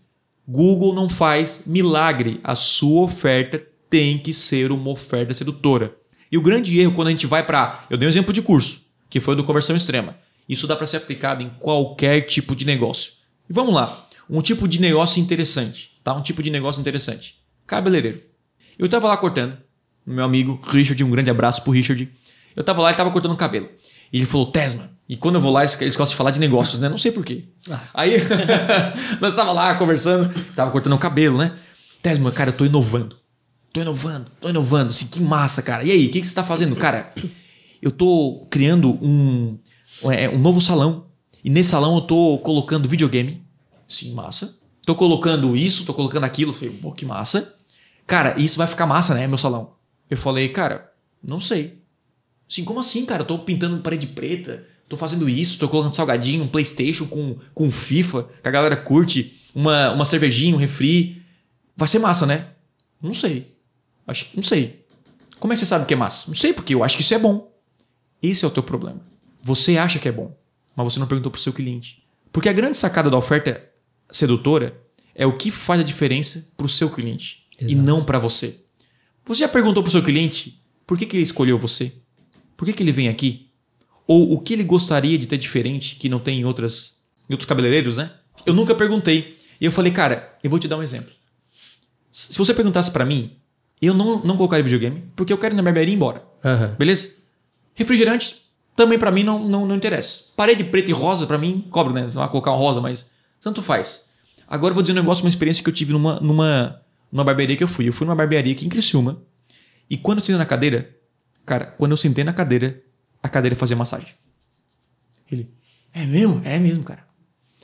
Google 0.47 0.95
não 0.95 1.09
faz 1.09 1.65
milagre. 1.67 2.41
A 2.45 2.55
sua 2.55 3.03
oferta 3.03 3.63
tem 3.89 4.19
que 4.19 4.33
ser 4.33 4.73
uma 4.73 4.91
oferta 4.91 5.33
sedutora. 5.33 5.95
E 6.31 6.37
o 6.37 6.43
grande 6.43 6.79
erro 6.79 6.93
quando 6.93 7.09
a 7.09 7.11
gente 7.11 7.27
vai 7.27 7.47
para, 7.47 7.87
eu 7.89 7.97
dei 7.97 8.09
um 8.09 8.11
exemplo 8.11 8.33
de 8.33 8.43
curso, 8.43 8.83
que 9.09 9.21
foi 9.21 9.35
o 9.35 9.37
do 9.37 9.45
conversão 9.45 9.77
extrema. 9.77 10.17
Isso 10.49 10.67
dá 10.67 10.77
para 10.77 10.87
ser 10.87 10.99
aplicado 10.99 11.43
em 11.43 11.51
qualquer 11.59 12.23
tipo 12.23 12.55
de 12.55 12.65
negócio. 12.65 13.13
E 13.49 13.53
vamos 13.53 13.75
lá, 13.75 14.07
um 14.29 14.43
tipo 14.43 14.67
de 14.67 14.81
negócio 14.81 15.21
interessante, 15.21 15.93
tá? 16.03 16.13
Um 16.13 16.23
tipo 16.23 16.43
de 16.43 16.51
negócio 16.51 16.81
interessante. 16.81 17.37
Cabeleireiro. 17.67 18.21
Eu 18.79 18.89
tava 18.89 19.09
lá 19.09 19.17
cortando, 19.17 19.57
meu 20.05 20.25
amigo 20.25 20.61
Richard, 20.67 21.03
um 21.03 21.11
grande 21.11 21.31
abraço 21.31 21.63
pro 21.63 21.73
Richard. 21.73 22.11
Eu 22.55 22.63
tava 22.65 22.83
lá 22.83 22.91
e 22.91 22.95
tava 22.95 23.11
cortando 23.11 23.33
o 23.33 23.37
cabelo. 23.37 23.69
E 24.15 24.19
ele 24.19 24.27
falou, 24.27 24.47
Tesma. 24.47 24.93
E 25.09 25.17
quando 25.17 25.35
eu 25.35 25.41
vou 25.41 25.51
lá, 25.51 25.63
eles 25.63 25.79
eles 25.83 25.97
gostam 25.97 26.13
de 26.13 26.17
falar 26.17 26.31
de 26.31 26.39
negócios, 26.39 26.79
né? 26.79 26.89
Não 26.89 26.97
sei 26.97 27.11
porquê. 27.11 27.49
Aí, 27.93 28.13
nós 29.21 29.35
tava 29.35 29.51
lá 29.51 29.75
conversando, 29.75 30.33
tava 30.55 30.71
cortando 30.71 30.93
o 30.93 30.99
cabelo, 30.99 31.37
né? 31.37 31.59
Tesma, 32.01 32.31
cara, 32.31 32.51
eu 32.51 32.57
tô 32.57 32.65
inovando. 32.65 33.17
Tô 33.73 33.81
inovando, 33.81 34.31
tô 34.41 34.49
inovando. 34.49 34.91
Assim, 34.91 35.09
que 35.09 35.21
massa, 35.21 35.63
cara. 35.63 35.83
E 35.83 35.91
aí, 35.91 36.07
o 36.07 36.11
que, 36.13 36.21
que 36.21 36.27
você 36.29 36.35
tá 36.35 36.45
fazendo? 36.45 36.77
Cara, 36.77 37.13
eu 37.83 37.91
tô 37.91 38.47
criando 38.49 38.93
um, 39.05 39.59
é, 40.13 40.29
um 40.29 40.39
novo 40.39 40.61
salão. 40.61 41.07
E 41.43 41.51
nesse 41.51 41.71
salão 41.71 41.97
eu 41.97 42.03
tô 42.03 42.39
colocando 42.39 42.89
videogame. 42.89 43.43
Sim, 43.89 44.15
massa. 44.15 44.55
Tô 44.87 44.95
colocando 44.95 45.57
isso, 45.57 45.85
tô 45.85 45.93
colocando 45.93 46.23
aquilo. 46.23 46.53
Falei, 46.53 46.71
pô, 46.71 46.93
que 46.93 47.05
massa. 47.05 47.53
Cara, 48.07 48.41
isso 48.41 48.59
vai 48.59 48.69
ficar 48.69 48.87
massa, 48.87 49.13
né, 49.13 49.27
meu 49.27 49.39
salão? 49.39 49.73
Eu 50.09 50.17
falei, 50.17 50.51
cara, 50.51 50.93
não 51.21 51.41
sei. 51.41 51.83
Assim, 52.49 52.65
como 52.65 52.81
assim, 52.81 53.05
cara? 53.05 53.23
Eu 53.23 53.27
tô 53.27 53.39
pintando 53.39 53.81
parede 53.81 54.07
preta, 54.07 54.67
tô 54.89 54.97
fazendo 54.97 55.29
isso, 55.29 55.59
tô 55.59 55.69
colocando 55.69 55.95
salgadinho, 55.95 56.45
um 56.45 56.49
Playstation 56.49 57.07
com, 57.07 57.37
com 57.55 57.71
FIFA, 57.71 58.29
que 58.43 58.49
a 58.49 58.51
galera 58.51 58.77
curte, 58.77 59.41
uma, 59.55 59.93
uma 59.93 60.05
cervejinha, 60.05 60.55
um 60.55 60.59
refri. 60.59 61.23
Vai 61.77 61.89
ser 61.89 61.99
massa, 61.99 62.27
né? 62.27 62.49
Não 63.01 63.13
sei. 63.13 63.55
Acho, 64.07 64.29
não 64.35 64.43
sei. 64.43 64.85
Como 65.39 65.53
é 65.53 65.57
que 65.57 65.61
você 65.61 65.67
sabe 65.67 65.87
que 65.87 65.95
é 65.95 65.97
massa? 65.97 66.29
Não 66.29 66.35
sei, 66.35 66.53
porque 66.53 66.75
eu 66.75 66.85
acho 66.85 66.97
que 66.97 67.03
isso 67.03 67.15
é 67.15 67.19
bom. 67.19 67.53
Esse 68.23 68.45
é 68.45 68.49
o 68.49 68.51
teu 68.51 68.63
problema. 68.63 69.01
Você 69.43 69.77
acha 69.77 69.99
que 69.99 70.09
é 70.09 70.13
bom, 70.13 70.35
mas 70.75 70.85
você 70.85 70.99
não 70.99 71.07
perguntou 71.07 71.31
pro 71.31 71.41
seu 71.41 71.53
cliente. 71.53 72.03
Porque 72.33 72.49
a 72.49 72.53
grande 72.53 72.79
sacada 72.79 73.11
da 73.11 73.19
oferta 73.19 73.63
sedutora 74.11 74.81
é 75.15 75.27
o 75.27 75.37
que 75.37 75.51
faz 75.51 75.81
a 75.81 75.85
diferença 75.85 76.49
pro 76.57 76.69
seu 76.69 76.91
cliente 76.91 77.45
e 77.61 77.73
Exato. 77.73 77.83
não 77.83 78.03
para 78.03 78.19
você. 78.19 78.61
Você 79.25 79.41
já 79.41 79.49
perguntou 79.49 79.83
pro 79.83 79.93
seu 79.93 80.03
cliente 80.03 80.61
por 80.87 80.99
que, 80.99 81.07
que 81.07 81.17
ele 81.17 81.23
escolheu 81.23 81.59
você? 81.59 81.93
Por 82.57 82.67
que, 82.67 82.73
que 82.73 82.83
ele 82.83 82.93
vem 82.93 83.09
aqui? 83.09 83.49
Ou 84.07 84.33
o 84.33 84.41
que 84.41 84.53
ele 84.53 84.65
gostaria 84.65 85.17
de 85.19 85.27
ter 85.27 85.39
diferente 85.39 85.97
que 85.97 86.09
não 86.09 86.19
tem 86.19 86.41
em, 86.41 86.45
outras, 86.45 86.99
em 87.29 87.33
outros 87.33 87.49
cabeleireiros, 87.49 87.97
né? 87.97 88.11
Eu 88.45 88.53
nunca 88.53 88.75
perguntei. 88.75 89.39
E 89.61 89.65
eu 89.65 89.73
falei, 89.73 89.93
cara, 89.93 90.37
eu 90.43 90.51
vou 90.51 90.59
te 90.59 90.69
dar 90.69 90.77
um 90.77 90.83
exemplo. 90.83 91.13
Se 92.11 92.37
você 92.37 92.53
perguntasse 92.53 92.91
para 92.91 93.05
mim, 93.05 93.33
eu 93.81 93.95
não, 93.95 94.23
não 94.23 94.37
colocaria 94.37 94.63
videogame, 94.63 95.05
porque 95.17 95.33
eu 95.33 95.39
quero 95.39 95.55
ir 95.55 95.57
na 95.57 95.63
barbearia 95.63 95.91
e 95.91 95.95
ir 95.95 95.97
embora. 95.97 96.23
Aham. 96.45 96.77
Beleza? 96.79 97.11
Refrigerante, 97.75 98.37
também 98.77 98.99
pra 98.99 99.11
mim 99.11 99.23
não, 99.23 99.43
não, 99.43 99.67
não 99.67 99.75
interessa. 99.75 100.25
Parede 100.37 100.65
preta 100.65 100.91
e 100.91 100.95
rosa, 100.95 101.27
pra 101.27 101.39
mim, 101.39 101.67
cobra, 101.71 101.93
né? 101.93 102.03
Não 102.03 102.13
vai 102.13 102.29
colocar 102.29 102.53
um 102.53 102.59
rosa, 102.59 102.81
mas 102.81 103.11
tanto 103.41 103.63
faz. 103.63 104.09
Agora 104.47 104.73
eu 104.73 104.75
vou 104.75 104.83
dizer 104.83 104.93
um 104.93 105.03
negócio, 105.03 105.25
uma 105.25 105.29
experiência 105.29 105.63
que 105.63 105.71
eu 105.71 105.75
tive 105.75 105.93
numa, 105.93 106.21
numa, 106.21 106.81
numa 107.11 107.25
barbearia 107.25 107.57
que 107.57 107.65
eu 107.65 107.69
fui. 107.69 107.89
Eu 107.89 107.93
fui 107.93 108.07
numa 108.07 108.17
barbearia 108.17 108.53
aqui 108.53 108.65
em 108.67 108.69
Criciúma. 108.69 109.23
E 109.89 109.97
quando 109.97 110.19
eu 110.19 110.23
sentei 110.23 110.37
na 110.37 110.47
cadeira, 110.47 110.95
cara, 111.45 111.67
quando 111.67 111.93
eu 111.93 111.97
sentei 111.97 112.25
na 112.25 112.33
cadeira, 112.33 112.83
a 113.23 113.29
cadeira 113.29 113.57
fazia 113.57 113.77
massagem. 113.77 114.15
Ele, 115.31 115.51
é 115.93 116.05
mesmo? 116.05 116.41
É 116.45 116.59
mesmo, 116.59 116.85
cara. 116.85 117.07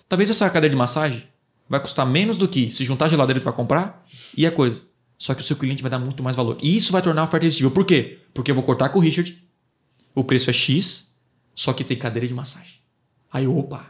Talvez 0.09 0.31
essa 0.31 0.49
cadeira 0.49 0.71
de 0.71 0.77
massagem 0.77 1.25
vai 1.69 1.81
custar 1.81 2.07
menos 2.07 2.37
do 2.37 2.49
que 2.49 2.71
se 2.71 2.85
juntar 2.85 3.07
a 3.07 3.09
geladeira 3.09 3.41
vai 3.41 3.53
comprar 3.53 4.05
e 4.37 4.47
a 4.47 4.51
coisa. 4.53 4.83
Só 5.17 5.35
que 5.35 5.43
o 5.43 5.45
seu 5.45 5.57
cliente 5.57 5.83
vai 5.83 5.91
dar 5.91 5.99
muito 5.99 6.23
mais 6.23 6.35
valor. 6.35 6.59
E 6.63 6.75
isso 6.77 6.93
vai 6.93 7.03
tornar 7.03 7.23
a 7.23 7.25
oferta 7.25 7.45
irresistível. 7.45 7.71
Por 7.71 7.85
quê? 7.85 8.19
Porque 8.33 8.51
eu 8.51 8.55
vou 8.55 8.65
cortar 8.65 8.89
com 8.89 8.99
o 8.99 9.03
Richard, 9.03 9.43
o 10.15 10.25
preço 10.25 10.49
é 10.49 10.53
X, 10.53 11.15
só 11.55 11.73
que 11.73 11.85
tem 11.85 11.97
cadeira 11.97 12.27
de 12.27 12.33
massagem. 12.35 12.81
Aí, 13.31 13.47
opa! 13.47 13.87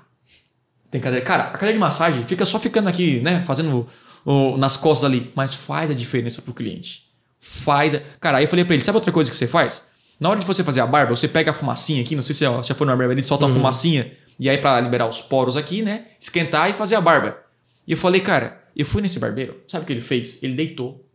Tem 0.91 1.01
cadeira. 1.01 1.25
Cara, 1.25 1.45
a 1.45 1.51
cadeira 1.53 1.73
de 1.75 1.79
massagem 1.79 2.25
fica 2.25 2.45
só 2.45 2.59
ficando 2.59 2.89
aqui, 2.89 3.21
né? 3.21 3.45
Fazendo 3.45 3.89
o- 4.25 4.57
nas 4.59 4.77
costas 4.77 5.09
ali. 5.09 5.31
Mas 5.37 5.55
faz 5.55 5.89
a 5.91 5.95
diferença 5.95 6.43
pro 6.43 6.53
cliente. 6.53 7.10
Faz. 7.41 8.01
Cara, 8.21 8.39
aí 8.39 8.45
eu 8.45 8.49
falei 8.49 8.65
pra 8.65 8.75
ele: 8.75 8.85
sabe 8.85 8.97
outra 8.97 9.13
coisa 9.13 9.31
que 9.31 9.37
você 9.37 9.47
faz? 9.47 9.87
Na 10.19 10.29
hora 10.29 10.39
de 10.39 10.47
você 10.47 10.63
fazer 10.63 10.81
a 10.81 10.87
barba, 10.87 11.17
você 11.17 11.27
pega 11.27 11.51
a 11.51 11.55
fumacinha 11.55 12.03
aqui, 12.03 12.15
não 12.15 12.23
sei 12.23 12.35
se 12.35 12.45
já 12.45 12.61
já 12.61 12.75
foi 12.75 12.87
na 12.87 12.95
barba, 12.95 13.13
ele 13.13 13.23
solta 13.23 13.47
a 13.47 13.49
fumacinha. 13.49 14.13
E 14.39 14.49
aí, 14.49 14.59
pra 14.59 14.81
liberar 14.81 15.07
os 15.07 15.21
poros 15.21 15.57
aqui, 15.57 15.83
né? 15.83 16.09
Esquentar 16.19 16.69
e 16.69 16.73
fazer 16.73 16.95
a 16.95 17.01
barba. 17.01 17.39
E 17.87 17.93
eu 17.93 17.97
falei, 17.97 18.21
cara, 18.21 18.63
eu 18.77 18.87
fui 18.87 19.03
nesse 19.03 19.19
barbeiro, 19.19 19.63
sabe 19.67 19.85
o 19.85 19.87
que 19.87 19.93
ele 19.93 20.01
fez? 20.01 20.43
Ele 20.43 20.55
deitou, 20.55 21.07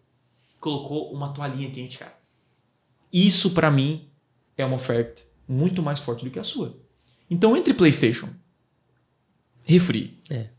colocou 0.60 1.12
uma 1.14 1.30
toalhinha 1.30 1.70
quente, 1.70 1.98
cara. 1.98 2.14
Isso 3.14 3.52
para 3.52 3.72
mim 3.72 4.10
é 4.58 4.66
uma 4.66 4.76
oferta 4.76 5.24
muito 5.48 5.82
mais 5.82 6.00
forte 6.00 6.26
do 6.26 6.32
que 6.32 6.40
a 6.40 6.44
sua. 6.44 6.78
Então, 7.30 7.56
entre 7.56 7.74
PlayStation, 7.74 8.30
refri, 9.64 10.20
É. 10.30 10.50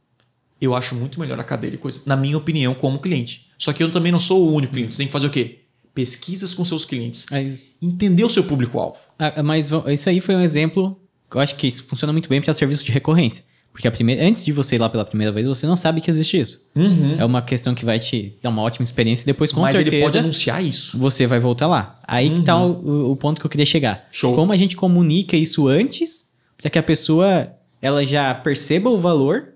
eu 0.60 0.74
acho 0.74 0.94
muito 0.94 1.18
melhor 1.20 1.38
a 1.40 1.44
cadeira 1.44 1.76
e 1.76 1.78
coisa, 1.78 2.00
na 2.06 2.16
minha 2.16 2.36
opinião, 2.36 2.74
como 2.74 2.98
cliente. 2.98 3.46
Só 3.58 3.72
que 3.72 3.82
eu 3.82 3.90
também 3.90 4.10
não 4.12 4.20
sou 4.20 4.48
o 4.48 4.54
único 4.54 4.72
cliente. 4.72 4.92
Você 4.94 4.98
tem 4.98 5.06
que 5.06 5.12
fazer 5.12 5.26
o 5.26 5.30
quê? 5.30 5.60
Pesquisas 5.94 6.52
com 6.54 6.64
seus 6.64 6.84
clientes. 6.84 7.26
Mas, 7.30 7.72
Entender 7.80 8.24
o 8.24 8.30
seu 8.30 8.44
público-alvo. 8.44 8.98
ah, 9.18 9.42
mas 9.42 9.70
v- 9.70 9.92
isso 9.92 10.08
aí 10.08 10.20
foi 10.20 10.34
um 10.36 10.40
exemplo. 10.40 10.98
que 11.30 11.36
Eu 11.36 11.40
acho 11.40 11.56
que 11.56 11.66
isso 11.66 11.84
funciona 11.84 12.12
muito 12.12 12.28
bem 12.28 12.40
para 12.42 12.52
serviço 12.54 12.84
de 12.84 12.92
recorrência. 12.92 13.44
Porque 13.72 13.86
a 13.86 13.90
primeira, 13.90 14.26
antes 14.26 14.42
de 14.42 14.52
você 14.52 14.76
ir 14.76 14.80
lá 14.80 14.88
pela 14.88 15.04
primeira 15.04 15.30
vez, 15.30 15.46
você 15.46 15.66
não 15.66 15.76
sabe 15.76 16.00
que 16.00 16.10
existe 16.10 16.38
isso. 16.38 16.60
É 17.18 17.24
uma 17.26 17.42
questão 17.42 17.74
que 17.74 17.84
vai 17.84 17.98
te 17.98 18.34
dar 18.42 18.48
uma 18.48 18.62
ótima 18.62 18.82
experiência 18.84 19.22
e 19.22 19.26
depois, 19.26 19.52
com 19.52 19.60
Mas 19.60 19.74
certeza, 19.74 19.96
ele 19.96 20.02
pode 20.04 20.18
anunciar 20.18 20.64
isso. 20.64 20.96
você 20.98 21.26
vai 21.26 21.38
voltar 21.38 21.66
lá. 21.66 22.00
Aí 22.08 22.30
que 22.30 22.42
tá 22.42 22.58
o, 22.62 23.12
o 23.12 23.16
ponto 23.16 23.38
que 23.38 23.46
eu 23.46 23.50
queria 23.50 23.66
chegar. 23.66 24.06
Show. 24.10 24.34
Como 24.34 24.50
a 24.50 24.56
gente 24.56 24.76
comunica 24.76 25.36
isso 25.36 25.68
antes, 25.68 26.24
para 26.56 26.70
que 26.70 26.78
a 26.78 26.82
pessoa 26.82 27.52
ela 27.82 28.02
já 28.06 28.34
perceba 28.34 28.88
o 28.88 28.96
valor 28.98 29.48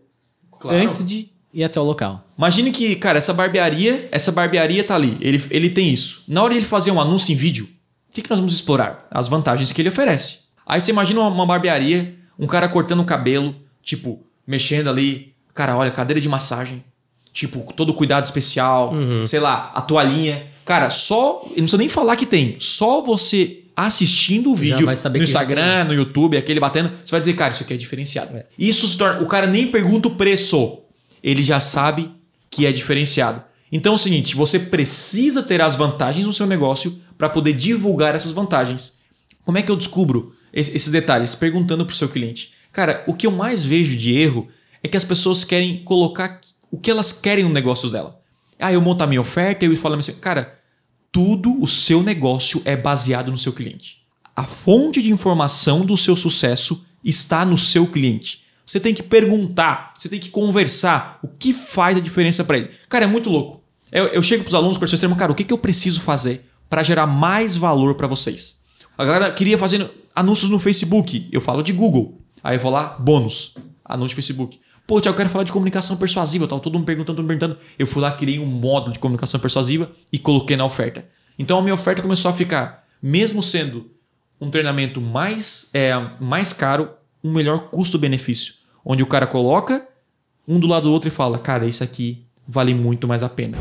antes 0.68 1.04
de 1.04 1.28
ir 1.52 1.64
até 1.64 1.80
o 1.80 1.84
local. 1.84 2.24
Imagine 2.36 2.70
que, 2.70 2.96
cara, 2.96 3.18
essa 3.18 3.32
barbearia, 3.32 4.08
essa 4.12 4.30
barbearia 4.30 4.84
tá 4.84 4.94
ali. 4.94 5.16
Ele, 5.20 5.42
ele 5.50 5.70
tem 5.70 5.92
isso. 5.92 6.22
Na 6.28 6.42
hora 6.42 6.52
de 6.52 6.60
ele 6.60 6.66
fazer 6.66 6.90
um 6.90 7.00
anúncio 7.00 7.32
em 7.32 7.36
vídeo, 7.36 7.68
o 8.08 8.12
que, 8.12 8.22
que 8.22 8.30
nós 8.30 8.38
vamos 8.38 8.52
explorar? 8.52 9.06
As 9.10 9.28
vantagens 9.28 9.72
que 9.72 9.80
ele 9.80 9.88
oferece. 9.88 10.40
Aí 10.66 10.80
você 10.80 10.90
imagina 10.90 11.20
uma, 11.20 11.28
uma 11.28 11.46
barbearia, 11.46 12.16
um 12.38 12.46
cara 12.46 12.68
cortando 12.68 13.00
o 13.00 13.04
cabelo, 13.04 13.54
tipo, 13.82 14.24
mexendo 14.46 14.88
ali. 14.88 15.34
Cara, 15.54 15.76
olha, 15.76 15.90
cadeira 15.90 16.20
de 16.20 16.28
massagem. 16.28 16.84
Tipo, 17.32 17.72
todo 17.72 17.94
cuidado 17.94 18.24
especial. 18.24 18.92
Sei 19.24 19.38
lá, 19.38 19.72
a 19.74 19.80
toalhinha. 19.80 20.46
Cara, 20.64 20.90
só. 20.90 21.42
Eu 21.44 21.48
não 21.48 21.54
precisa 21.54 21.76
nem 21.76 21.88
falar 21.88 22.16
que 22.16 22.26
tem. 22.26 22.56
Só 22.58 23.00
você 23.00 23.64
assistindo 23.86 24.50
o 24.50 24.54
vídeo 24.54 24.80
no 24.80 24.86
já 24.86 25.24
Instagram, 25.24 25.84
no 25.84 25.94
YouTube, 25.94 26.36
aquele 26.36 26.58
batendo, 26.60 26.92
você 27.04 27.10
vai 27.10 27.20
dizer, 27.20 27.34
cara, 27.34 27.52
isso 27.52 27.62
aqui 27.62 27.74
é 27.74 27.76
diferenciado. 27.76 28.36
É. 28.36 28.46
Isso 28.58 28.86
se 28.88 28.96
torna. 28.96 29.20
O 29.22 29.26
cara 29.26 29.46
nem 29.46 29.66
pergunta 29.70 30.08
o 30.08 30.14
preço. 30.16 30.78
Ele 31.22 31.42
já 31.42 31.60
sabe 31.60 32.10
que 32.50 32.66
é 32.66 32.72
diferenciado. 32.72 33.42
Então 33.70 33.92
é 33.92 33.94
o 33.94 33.98
seguinte: 33.98 34.34
você 34.34 34.58
precisa 34.58 35.42
ter 35.42 35.60
as 35.60 35.74
vantagens 35.74 36.26
no 36.26 36.32
seu 36.32 36.46
negócio 36.46 36.98
para 37.16 37.28
poder 37.28 37.52
divulgar 37.52 38.14
essas 38.14 38.32
vantagens. 38.32 38.98
Como 39.44 39.58
é 39.58 39.62
que 39.62 39.70
eu 39.70 39.76
descubro 39.76 40.34
es- 40.52 40.68
esses 40.74 40.90
detalhes? 40.92 41.34
Perguntando 41.34 41.84
para 41.84 41.92
o 41.92 41.96
seu 41.96 42.08
cliente. 42.08 42.52
Cara, 42.72 43.04
o 43.06 43.14
que 43.14 43.26
eu 43.26 43.30
mais 43.30 43.62
vejo 43.64 43.96
de 43.96 44.16
erro 44.16 44.48
é 44.82 44.88
que 44.88 44.96
as 44.96 45.04
pessoas 45.04 45.44
querem 45.44 45.82
colocar 45.84 46.40
o 46.70 46.78
que 46.78 46.90
elas 46.90 47.12
querem 47.12 47.44
no 47.44 47.50
negócio 47.50 47.88
dela. 47.90 48.18
Ah, 48.58 48.72
eu 48.72 48.80
monto 48.80 49.02
a 49.02 49.06
minha 49.06 49.20
oferta 49.20 49.64
e 49.64 49.68
eu 49.68 49.76
falo 49.76 49.94
assim, 49.96 50.12
cara, 50.14 50.58
tudo 51.12 51.60
o 51.60 51.66
seu 51.66 52.02
negócio 52.02 52.62
é 52.64 52.76
baseado 52.76 53.30
no 53.30 53.38
seu 53.38 53.52
cliente. 53.52 54.00
A 54.34 54.44
fonte 54.44 55.02
de 55.02 55.12
informação 55.12 55.84
do 55.84 55.96
seu 55.96 56.16
sucesso 56.16 56.84
está 57.04 57.44
no 57.44 57.58
seu 57.58 57.86
cliente. 57.86 58.42
Você 58.64 58.78
tem 58.78 58.94
que 58.94 59.02
perguntar, 59.02 59.92
você 59.96 60.08
tem 60.08 60.20
que 60.20 60.30
conversar 60.30 61.18
o 61.22 61.28
que 61.28 61.52
faz 61.52 61.96
a 61.96 62.00
diferença 62.00 62.44
para 62.44 62.58
ele. 62.58 62.70
Cara, 62.88 63.04
é 63.04 63.08
muito 63.08 63.28
louco. 63.28 63.60
Eu, 63.90 64.06
eu 64.06 64.22
chego 64.22 64.44
para 64.44 64.48
os 64.48 64.54
alunos 64.54 64.76
com 64.76 64.84
esse 64.84 64.94
extremo, 64.94 65.16
cara, 65.16 65.32
o 65.32 65.34
que, 65.34 65.42
que 65.42 65.52
eu 65.52 65.58
preciso 65.58 66.00
fazer 66.00 66.48
para 66.68 66.82
gerar 66.82 67.06
mais 67.06 67.56
valor 67.56 67.96
para 67.96 68.06
vocês? 68.06 68.60
A 68.96 69.04
galera 69.04 69.32
queria 69.32 69.58
fazer 69.58 69.90
anúncios 70.14 70.50
no 70.50 70.60
Facebook. 70.60 71.28
Eu 71.32 71.40
falo 71.40 71.62
de 71.62 71.72
Google. 71.72 72.20
Aí 72.44 72.56
eu 72.56 72.60
vou 72.60 72.70
lá, 72.70 72.96
bônus, 72.98 73.54
anúncio 73.84 74.10
de 74.10 74.14
Facebook. 74.14 74.60
Pô, 74.90 75.00
Tiago, 75.00 75.14
eu 75.14 75.18
quero 75.18 75.30
falar 75.30 75.44
de 75.44 75.52
comunicação 75.52 75.96
persuasiva. 75.96 76.48
Tava 76.48 76.60
todo 76.60 76.72
mundo 76.72 76.84
perguntando, 76.84 77.14
todo 77.14 77.22
mundo 77.22 77.38
perguntando. 77.38 77.60
Eu 77.78 77.86
fui 77.86 78.02
lá, 78.02 78.10
criei 78.10 78.40
um 78.40 78.44
módulo 78.44 78.92
de 78.92 78.98
comunicação 78.98 79.38
persuasiva 79.38 79.88
e 80.12 80.18
coloquei 80.18 80.56
na 80.56 80.64
oferta. 80.64 81.04
Então 81.38 81.56
a 81.56 81.62
minha 81.62 81.74
oferta 81.74 82.02
começou 82.02 82.28
a 82.28 82.34
ficar, 82.34 82.84
mesmo 83.00 83.40
sendo 83.40 83.88
um 84.40 84.50
treinamento 84.50 85.00
mais, 85.00 85.70
é, 85.72 85.92
mais 86.18 86.52
caro, 86.52 86.90
um 87.22 87.32
melhor 87.32 87.70
custo-benefício. 87.70 88.54
Onde 88.84 89.00
o 89.00 89.06
cara 89.06 89.28
coloca 89.28 89.86
um 90.48 90.58
do 90.58 90.66
lado 90.66 90.88
do 90.88 90.92
outro 90.92 91.06
e 91.06 91.12
fala, 91.12 91.38
cara, 91.38 91.66
isso 91.66 91.84
aqui 91.84 92.26
vale 92.44 92.74
muito 92.74 93.06
mais 93.06 93.22
a 93.22 93.28
pena. 93.28 93.56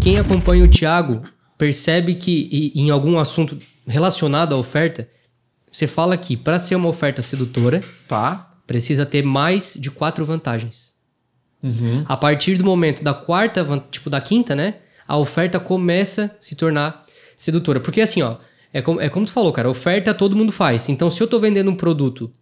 Quem 0.00 0.16
acompanha 0.16 0.62
o 0.62 0.68
Thiago 0.68 1.24
percebe 1.58 2.14
que 2.14 2.72
em 2.72 2.88
algum 2.90 3.18
assunto 3.18 3.58
relacionado 3.84 4.54
à 4.54 4.58
oferta, 4.58 5.08
você 5.76 5.86
fala 5.86 6.16
que 6.16 6.36
para 6.36 6.58
ser 6.58 6.74
uma 6.74 6.88
oferta 6.88 7.20
sedutora, 7.20 7.82
Tá? 8.08 8.50
precisa 8.66 9.04
ter 9.06 9.22
mais 9.22 9.76
de 9.78 9.90
quatro 9.90 10.24
vantagens. 10.24 10.94
Uhum. 11.62 12.02
A 12.06 12.16
partir 12.16 12.56
do 12.56 12.64
momento 12.64 13.02
da 13.04 13.12
quarta, 13.14 13.64
tipo 13.90 14.08
da 14.10 14.20
quinta, 14.20 14.54
né? 14.56 14.76
A 15.06 15.16
oferta 15.18 15.60
começa 15.60 16.24
a 16.24 16.42
se 16.42 16.54
tornar 16.54 17.04
sedutora. 17.36 17.78
Porque 17.78 18.00
assim, 18.00 18.22
ó, 18.22 18.36
é 18.72 18.80
como, 18.82 19.00
é 19.00 19.08
como 19.08 19.26
tu 19.26 19.32
falou, 19.32 19.52
cara, 19.52 19.68
oferta 19.70 20.12
todo 20.14 20.34
mundo 20.34 20.50
faz. 20.50 20.88
Então, 20.88 21.10
se 21.10 21.22
eu 21.22 21.28
tô 21.28 21.38
vendendo 21.38 21.70
um 21.70 21.74
produto, 21.76 22.32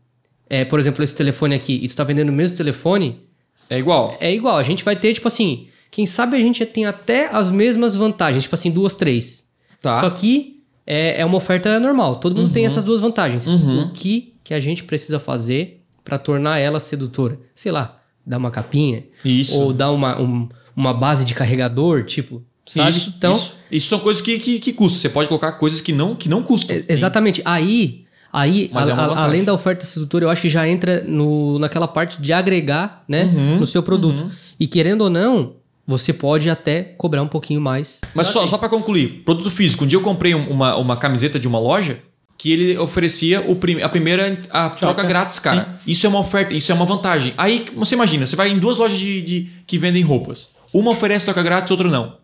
é, 0.48 0.64
por 0.64 0.78
exemplo, 0.78 1.02
esse 1.02 1.14
telefone 1.14 1.54
aqui, 1.54 1.78
e 1.82 1.88
tu 1.88 1.96
tá 1.96 2.04
vendendo 2.04 2.28
o 2.30 2.32
mesmo 2.32 2.56
telefone, 2.56 3.20
É 3.68 3.78
igual. 3.78 4.16
é 4.20 4.32
igual. 4.32 4.56
A 4.58 4.62
gente 4.62 4.84
vai 4.84 4.94
ter, 4.96 5.12
tipo 5.12 5.26
assim, 5.28 5.66
quem 5.90 6.06
sabe 6.06 6.36
a 6.36 6.40
gente 6.40 6.64
tem 6.64 6.86
até 6.86 7.28
as 7.34 7.50
mesmas 7.50 7.96
vantagens, 7.96 8.44
tipo 8.44 8.54
assim, 8.54 8.70
duas, 8.70 8.94
três. 8.94 9.44
Tá. 9.82 10.00
Só 10.00 10.08
que 10.10 10.53
é, 10.86 11.20
é 11.20 11.24
uma 11.24 11.36
oferta 11.36 11.78
normal. 11.80 12.16
Todo 12.16 12.36
mundo 12.36 12.52
tem 12.52 12.66
essas 12.66 12.84
duas 12.84 13.00
vantagens. 13.00 13.46
Uhum. 13.46 13.84
O 13.84 13.90
que, 13.90 14.34
que 14.42 14.52
a 14.54 14.60
gente 14.60 14.84
precisa 14.84 15.18
fazer 15.18 15.80
para 16.04 16.18
tornar 16.18 16.58
ela 16.58 16.78
sedutora? 16.80 17.38
Sei 17.54 17.72
lá, 17.72 18.00
dar 18.26 18.38
uma 18.38 18.50
capinha. 18.50 19.04
Isso. 19.24 19.58
Ou 19.60 19.72
dar 19.72 19.90
uma, 19.90 20.20
um- 20.20 20.48
uma 20.76 20.92
base 20.92 21.24
de 21.24 21.34
carregador, 21.34 22.04
tipo, 22.04 22.42
sabe? 22.66 22.90
Isso, 22.90 23.14
então, 23.16 23.32
isso, 23.32 23.56
isso 23.70 23.88
são 23.88 23.98
coisas 24.00 24.20
que, 24.22 24.38
que, 24.38 24.58
que 24.60 24.72
custam. 24.72 25.00
Você 25.00 25.08
pode 25.08 25.28
colocar 25.28 25.52
coisas 25.52 25.80
que 25.80 25.92
não, 25.92 26.14
que 26.14 26.28
não 26.28 26.42
custam. 26.42 26.76
é- 26.76 26.84
exatamente. 26.88 27.40
Aí, 27.44 28.04
aí 28.32 28.70
a- 28.74 28.88
é 28.88 28.92
a- 28.92 29.24
além 29.24 29.44
da 29.44 29.54
oferta 29.54 29.84
sedutora, 29.86 30.24
eu 30.26 30.30
acho 30.30 30.42
que 30.42 30.48
já 30.48 30.66
entra 30.68 31.02
no, 31.04 31.58
naquela 31.58 31.86
parte 31.88 32.20
de 32.20 32.32
agregar 32.32 33.04
né, 33.08 33.24
Uhum, 33.24 33.60
no 33.60 33.66
seu 33.66 33.82
produto. 33.82 34.20
uhum. 34.24 34.30
E 34.60 34.66
querendo 34.66 35.02
ou 35.02 35.10
não, 35.10 35.54
você 35.86 36.12
pode 36.12 36.48
até 36.48 36.82
cobrar 36.82 37.22
um 37.22 37.28
pouquinho 37.28 37.60
mais. 37.60 38.00
Mas 38.14 38.28
só, 38.28 38.46
só 38.46 38.56
para 38.58 38.68
concluir, 38.68 39.22
produto 39.24 39.50
físico. 39.50 39.84
Um 39.84 39.86
dia 39.86 39.98
eu 39.98 40.02
comprei 40.02 40.34
um- 40.34 40.48
uma, 40.50 40.76
uma 40.76 40.96
camiseta 40.96 41.38
de 41.38 41.46
uma 41.48 41.58
loja 41.58 41.98
que 42.38 42.52
ele 42.52 42.76
oferecia 42.78 43.40
o 43.40 43.54
prim- 43.56 43.80
a 43.82 43.88
primeira 43.88 44.38
a 44.50 44.68
troca, 44.70 44.94
Troca. 44.94 45.04
grátis, 45.04 45.38
cara. 45.38 45.78
Isso 45.86 46.04
é 46.06 46.08
uma 46.08 46.18
oferta, 46.18 46.54
isso 46.54 46.72
é 46.72 46.74
uma 46.74 46.84
vantagem. 46.84 47.32
Aí 47.36 47.66
você 47.76 47.94
imagina, 47.94 48.26
você 48.26 48.34
vai 48.36 48.50
em 48.50 48.58
duas 48.58 48.76
lojas 48.78 48.98
de, 48.98 49.22
de- 49.22 49.48
que 49.66 49.78
vendem 49.78 50.02
roupas. 50.02 50.50
Uma 50.72 50.90
oferece 50.90 51.24
troca 51.24 51.42
grátis, 51.42 51.70
outra 51.70 51.88
não. 51.88 52.16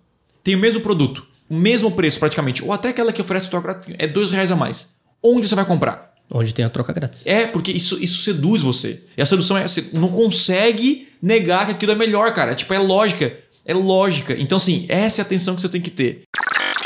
Tem 0.42 0.54
o 0.54 0.58
mesmo 0.58 0.80
produto, 0.80 1.24
o 1.48 1.54
mesmo 1.54 1.90
preço 1.92 2.18
praticamente. 2.18 2.64
Ou 2.64 2.72
até 2.72 2.88
aquela 2.88 3.12
que 3.12 3.20
oferece 3.22 3.48
troca 3.48 3.72
grátis 3.72 3.94
é 3.98 4.06
dois 4.08 4.30
reais 4.30 4.50
a 4.50 4.56
mais. 4.56 4.92
Onde 5.22 5.46
você 5.46 5.54
vai 5.54 5.64
comprar? 5.64 6.10
Onde 6.32 6.54
tem 6.54 6.64
a 6.64 6.68
troca 6.70 6.92
grátis. 6.92 7.26
É, 7.26 7.46
porque 7.46 7.70
isso, 7.72 8.02
isso 8.02 8.22
seduz 8.22 8.62
você. 8.62 9.02
E 9.16 9.22
a 9.22 9.26
sedução 9.26 9.56
é. 9.58 9.66
Você 9.66 9.86
não 9.92 10.08
consegue 10.08 11.08
negar 11.20 11.66
que 11.66 11.72
aquilo 11.72 11.92
é 11.92 11.94
melhor, 11.94 12.32
cara. 12.32 12.54
Tipo, 12.54 12.72
é 12.74 12.78
lógica. 12.78 13.36
É 13.64 13.74
lógica. 13.74 14.34
Então, 14.38 14.56
assim, 14.56 14.86
essa 14.88 15.20
é 15.20 15.22
a 15.22 15.26
atenção 15.26 15.54
que 15.54 15.60
você 15.62 15.68
tem 15.68 15.80
que 15.80 15.90
ter. 15.90 16.22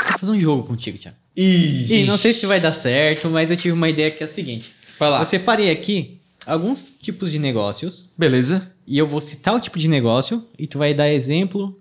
Vou 0.09 0.19
fazer 0.19 0.31
um 0.31 0.39
jogo 0.39 0.63
contigo, 0.63 0.97
Thiago. 0.97 1.17
E, 1.35 2.01
E 2.01 2.05
não 2.05 2.17
sei 2.17 2.33
se 2.33 2.45
vai 2.45 2.59
dar 2.59 2.71
certo, 2.73 3.29
mas 3.29 3.51
eu 3.51 3.57
tive 3.57 3.71
uma 3.73 3.89
ideia 3.89 4.09
que 4.11 4.23
é 4.23 4.27
a 4.27 4.29
seguinte. 4.29 4.71
Vai 4.99 5.09
lá. 5.09 5.19
Eu 5.21 5.25
separei 5.25 5.69
aqui 5.71 6.21
alguns 6.45 6.95
tipos 7.01 7.31
de 7.31 7.39
negócios 7.39 8.09
Beleza. 8.17 8.71
e 8.87 8.97
eu 8.97 9.05
vou 9.07 9.19
citar 9.19 9.53
o 9.55 9.59
tipo 9.59 9.77
de 9.79 9.87
negócio 9.87 10.45
e 10.57 10.67
tu 10.67 10.77
vai 10.77 10.93
dar 10.93 11.09
exemplo, 11.11 11.77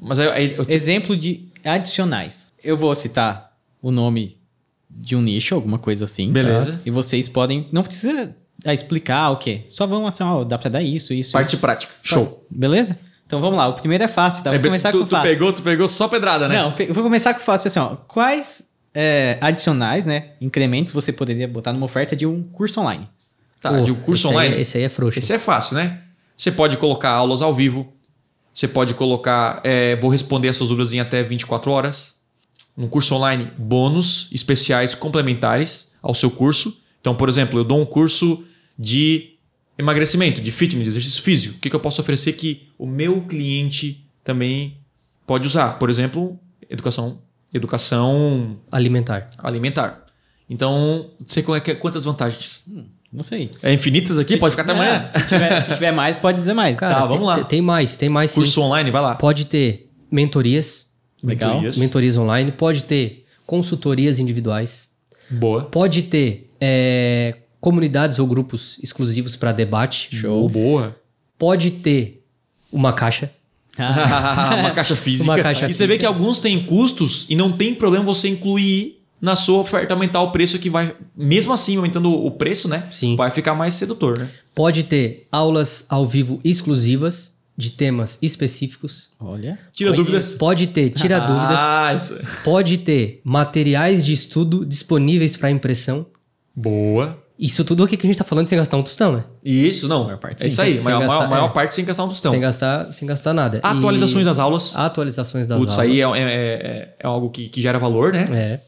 Mas 0.00 0.18
aí, 0.18 0.28
aí 0.28 0.54
eu 0.56 0.64
te- 0.64 0.72
exemplo 0.74 1.16
de 1.16 1.48
adicionais. 1.64 2.48
Eu 2.64 2.76
vou 2.76 2.92
citar 2.94 3.56
o 3.80 3.90
nome 3.92 4.36
de 4.90 5.14
um 5.14 5.20
nicho, 5.22 5.54
alguma 5.54 5.78
coisa 5.78 6.04
assim. 6.06 6.32
Beleza. 6.32 6.72
tá? 6.72 6.78
E 6.84 6.90
vocês 6.90 7.28
podem, 7.28 7.68
não 7.70 7.82
precisa 7.84 8.34
ah, 8.64 8.74
explicar 8.74 9.30
o 9.30 9.36
quê. 9.36 9.62
Só 9.68 9.86
vão 9.86 10.06
assim, 10.06 10.24
ó, 10.24 10.42
dá 10.42 10.58
pra 10.58 10.70
dar 10.70 10.82
isso, 10.82 11.12
isso, 11.14 11.32
parte 11.32 11.48
isso. 11.48 11.58
prática. 11.58 11.92
Show. 12.02 12.44
Beleza? 12.50 12.98
Então 13.28 13.42
vamos 13.42 13.58
lá, 13.58 13.68
o 13.68 13.74
primeiro 13.74 14.02
é 14.02 14.08
fácil, 14.08 14.42
tá? 14.42 14.48
Vou 14.50 14.58
É, 14.58 14.62
começar 14.62 14.90
tu, 14.90 14.96
com 14.98 15.04
o 15.04 15.06
tu 15.06 15.10
fácil. 15.10 15.28
pegou, 15.30 15.52
tu 15.52 15.62
pegou 15.62 15.86
só 15.86 16.08
pedrada, 16.08 16.48
né? 16.48 16.56
Não, 16.56 16.74
vou 16.94 17.04
começar 17.04 17.34
com 17.34 17.40
o 17.40 17.44
fácil 17.44 17.68
assim, 17.68 17.78
ó. 17.78 17.94
Quais 18.08 18.66
é, 18.94 19.36
adicionais, 19.42 20.06
né, 20.06 20.30
incrementos 20.40 20.94
você 20.94 21.12
poderia 21.12 21.46
botar 21.46 21.74
numa 21.74 21.84
oferta 21.84 22.16
de 22.16 22.24
um 22.26 22.42
curso 22.42 22.80
online? 22.80 23.06
Tá, 23.60 23.70
Pô, 23.70 23.82
de 23.82 23.92
um 23.92 23.96
curso 23.96 24.26
esse 24.28 24.34
online. 24.34 24.54
Aí, 24.54 24.60
esse 24.62 24.78
aí 24.78 24.84
é 24.84 24.88
frouxo. 24.88 25.18
Esse 25.18 25.34
é 25.34 25.38
fácil, 25.38 25.76
né? 25.76 25.98
Você 26.34 26.50
pode 26.50 26.78
colocar 26.78 27.10
aulas 27.10 27.42
ao 27.42 27.54
vivo. 27.54 27.92
Você 28.54 28.66
pode 28.66 28.94
colocar. 28.94 29.60
é, 29.62 29.94
vou 29.96 30.08
responder 30.10 30.48
as 30.48 30.56
suas 30.56 30.70
dúvidas 30.70 30.92
em 30.94 31.00
até 31.00 31.22
24 31.22 31.70
horas. 31.70 32.14
No 32.76 32.88
curso 32.88 33.14
online, 33.14 33.50
bônus 33.58 34.28
especiais 34.32 34.94
complementares 34.94 35.92
ao 36.00 36.14
seu 36.14 36.30
curso. 36.30 36.80
Então, 37.00 37.14
por 37.14 37.28
exemplo, 37.28 37.58
eu 37.58 37.64
dou 37.64 37.80
um 37.80 37.84
curso 37.84 38.44
de 38.78 39.36
emagrecimento, 39.78 40.40
de 40.40 40.50
fitness, 40.50 40.84
de 40.84 40.90
exercício 40.90 41.22
físico. 41.22 41.54
O 41.56 41.58
que, 41.60 41.70
que 41.70 41.76
eu 41.76 41.80
posso 41.80 42.00
oferecer 42.00 42.32
que 42.32 42.68
o 42.78 42.86
meu 42.86 43.22
cliente 43.22 44.04
também 44.24 44.76
pode 45.26 45.46
usar? 45.46 45.78
Por 45.78 45.88
exemplo, 45.88 46.38
educação, 46.68 47.18
educação 47.54 48.56
Alimentar. 48.70 49.26
alimentar. 49.38 50.04
Então, 50.50 51.10
você 51.24 51.42
conhece 51.42 51.74
quantas 51.76 52.04
vantagens? 52.04 52.64
Não 53.12 53.22
sei. 53.22 53.50
É 53.62 53.72
infinitas 53.72 54.18
aqui? 54.18 54.36
Pode 54.36 54.52
ficar 54.52 54.62
até 54.64 54.72
amanhã. 54.72 55.10
Não, 55.14 55.20
Se 55.22 55.28
tiver, 55.28 55.62
se 55.64 55.74
tiver 55.74 55.92
mais, 55.92 56.16
pode 56.16 56.38
dizer 56.38 56.52
mais. 56.54 56.76
Cara, 56.78 56.94
Tá, 56.94 57.00
tem- 57.00 57.08
vamos 57.08 57.26
lá. 57.26 57.34
Tem, 57.36 57.44
tem 57.44 57.62
mais, 57.62 57.96
tem 57.96 58.08
mais 58.08 58.30
sim. 58.30 58.40
Curso 58.40 58.60
online, 58.62 58.90
vai 58.90 59.00
lá. 59.02 59.14
Pode 59.14 59.46
ter 59.46 59.90
mentorias. 60.10 60.86
Legal. 61.22 61.50
Mentorias. 61.54 61.78
mentorias 61.78 62.16
online, 62.16 62.52
pode 62.52 62.84
ter 62.84 63.24
consultorias 63.44 64.18
individuais, 64.20 64.88
Boa. 65.30 65.64
pode 65.64 66.02
ter 66.02 66.48
é, 66.60 67.34
comunidades 67.60 68.18
ou 68.18 68.26
grupos 68.26 68.78
exclusivos 68.82 69.36
para 69.36 69.52
debate, 69.52 70.14
Show. 70.16 70.48
Boa. 70.48 70.96
pode 71.38 71.70
ter 71.70 72.22
uma 72.72 72.92
caixa. 72.92 73.30
uma 73.78 74.70
caixa 74.72 74.96
física. 74.96 75.24
Uma 75.24 75.40
caixa 75.40 75.68
e 75.68 75.72
você 75.74 75.86
vê 75.86 75.96
que 75.98 76.06
alguns 76.06 76.40
têm 76.40 76.64
custos 76.64 77.26
e 77.28 77.36
não 77.36 77.52
tem 77.52 77.74
problema 77.74 78.04
você 78.04 78.28
incluir 78.28 78.96
na 79.20 79.34
sua 79.36 79.58
oferta 79.58 79.94
aumentar 79.94 80.20
o 80.22 80.30
preço 80.30 80.58
que 80.58 80.68
vai, 80.70 80.94
mesmo 81.16 81.52
assim 81.52 81.76
aumentando 81.76 82.12
o 82.12 82.30
preço, 82.30 82.68
né? 82.68 82.86
Sim. 82.90 83.16
Vai 83.16 83.30
ficar 83.30 83.54
mais 83.54 83.74
sedutor, 83.74 84.18
né? 84.18 84.28
Pode 84.54 84.84
ter 84.84 85.26
aulas 85.30 85.84
ao 85.88 86.06
vivo 86.06 86.40
exclusivas 86.44 87.32
de 87.56 87.70
temas 87.70 88.16
específicos. 88.22 89.10
Olha. 89.18 89.58
Tira 89.72 89.90
Pode- 89.90 90.02
dúvidas. 90.02 90.34
Pode 90.36 90.66
ter, 90.68 90.90
tira 90.90 91.18
dúvidas. 91.26 91.58
Ah, 91.58 91.92
isso. 91.94 92.16
Pode 92.44 92.78
ter 92.78 93.20
materiais 93.24 94.04
de 94.06 94.12
estudo 94.12 94.64
disponíveis 94.64 95.36
para 95.36 95.50
impressão. 95.50 96.06
Boa. 96.54 97.20
Isso 97.38 97.64
tudo 97.64 97.84
aqui 97.84 97.96
que 97.96 98.04
a 98.04 98.08
gente 98.10 98.18
tá 98.18 98.24
falando 98.24 98.46
sem 98.46 98.58
gastar 98.58 98.76
um 98.76 98.82
tostão, 98.82 99.12
né? 99.12 99.24
Isso, 99.44 99.86
não. 99.86 100.04
Maior 100.04 100.18
parte, 100.18 100.40
é 100.40 100.42
sim. 100.42 100.48
isso 100.48 100.60
aí. 100.60 100.72
Sem- 100.80 100.82
maior, 100.82 100.98
sem 100.98 101.06
maior, 101.06 101.18
gastar- 101.20 101.30
maior 101.30 101.46
é. 101.46 101.52
parte 101.52 101.74
sem 101.74 101.84
gastar 101.84 102.04
um 102.04 102.08
tostão. 102.08 102.32
Sem 102.32 102.40
gastar, 102.40 102.92
sem 102.92 103.06
gastar 103.06 103.32
nada. 103.32 103.60
Atualizações 103.62 104.22
E- 104.22 104.24
das 104.24 104.38
aulas. 104.40 104.74
Atualizações 104.74 105.46
das 105.46 105.58
Putz, 105.58 105.74
aulas. 105.78 105.88
aí 105.88 106.00
é, 106.00 106.04
é, 106.04 106.22
é- 106.22 106.94
é 106.98 107.06
algo 107.06 107.30
que, 107.30 107.48
que 107.48 107.60
gera 107.62 107.78
valor, 107.78 108.12
né? 108.12 108.24
É. 108.32 108.60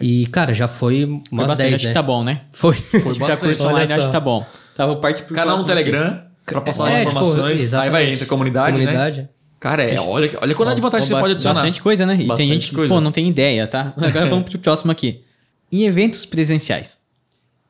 E, 0.00 0.26
cara, 0.26 0.52
já 0.52 0.68
foi 0.68 1.06
Foi 1.06 1.22
umas 1.32 1.46
bastante, 1.48 1.56
10, 1.70 1.74
acho 1.74 1.84
né? 1.84 1.90
que 1.90 1.94
tá 1.94 2.02
bom, 2.02 2.22
né? 2.22 2.42
Foi. 2.52 2.74
Foi 3.00 3.18
bastante. 3.18 3.56
curso 3.56 3.66
online, 3.68 3.92
acho 3.92 4.06
que 4.06 4.12
tá 4.12 4.20
bom. 4.20 4.44
Tava 4.76 4.96
parte 4.96 5.22
pro 5.22 5.34
Canal 5.34 5.56
no 5.58 5.64
próximo 5.64 5.80
aqui. 5.80 5.90
Telegram 5.90 6.22
pra 6.46 6.60
passar 6.60 6.88
É, 6.90 6.92
as 6.92 6.98
tipo, 7.00 7.10
informações. 7.12 7.44
aí 7.46 7.52
exatamente. 7.54 7.90
vai 7.92 8.12
entra 8.12 8.24
a 8.24 8.28
comunidade, 8.28 8.78
né? 8.78 8.84
Comunidade. 8.86 9.28
Cara, 9.58 9.82
é, 9.84 9.98
olha, 10.00 10.30
olha 10.42 10.54
quando 10.54 10.72
é 10.72 10.74
de 10.74 10.80
vantagem 10.80 11.06
você 11.08 11.14
pode 11.14 11.32
adicionar. 11.32 11.54
Bastante 11.54 11.80
coisa, 11.82 12.04
né? 12.04 12.14
E 12.14 12.26
Bastante 12.26 12.36
tem 12.36 12.46
gente 12.48 12.70
que 12.70 12.76
diz, 12.76 12.88
pô, 12.88 13.00
não 13.00 13.10
tem 13.12 13.26
ideia, 13.28 13.66
tá? 13.66 13.92
Agora 13.96 14.26
vamos 14.30 14.48
pro 14.50 14.58
próximo 14.58 14.92
aqui. 14.92 15.22
Em 15.70 15.84
eventos 15.84 16.24
presenciais. 16.26 16.98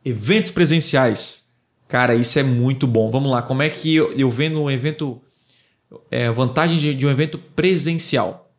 Eventos 0.04 0.50
presenciais. 0.50 1.44
Cara, 1.88 2.14
isso 2.14 2.38
é 2.38 2.42
muito 2.42 2.86
bom. 2.86 3.10
Vamos 3.10 3.30
lá, 3.30 3.42
como 3.42 3.62
é 3.62 3.68
que 3.68 3.94
eu, 3.94 4.12
eu 4.12 4.30
vendo 4.30 4.60
um 4.60 4.70
evento. 4.70 5.20
É, 6.10 6.30
vantagem 6.30 6.78
de, 6.78 6.94
de 6.94 7.06
um 7.06 7.10
evento 7.10 7.38
presencial. 7.38 8.50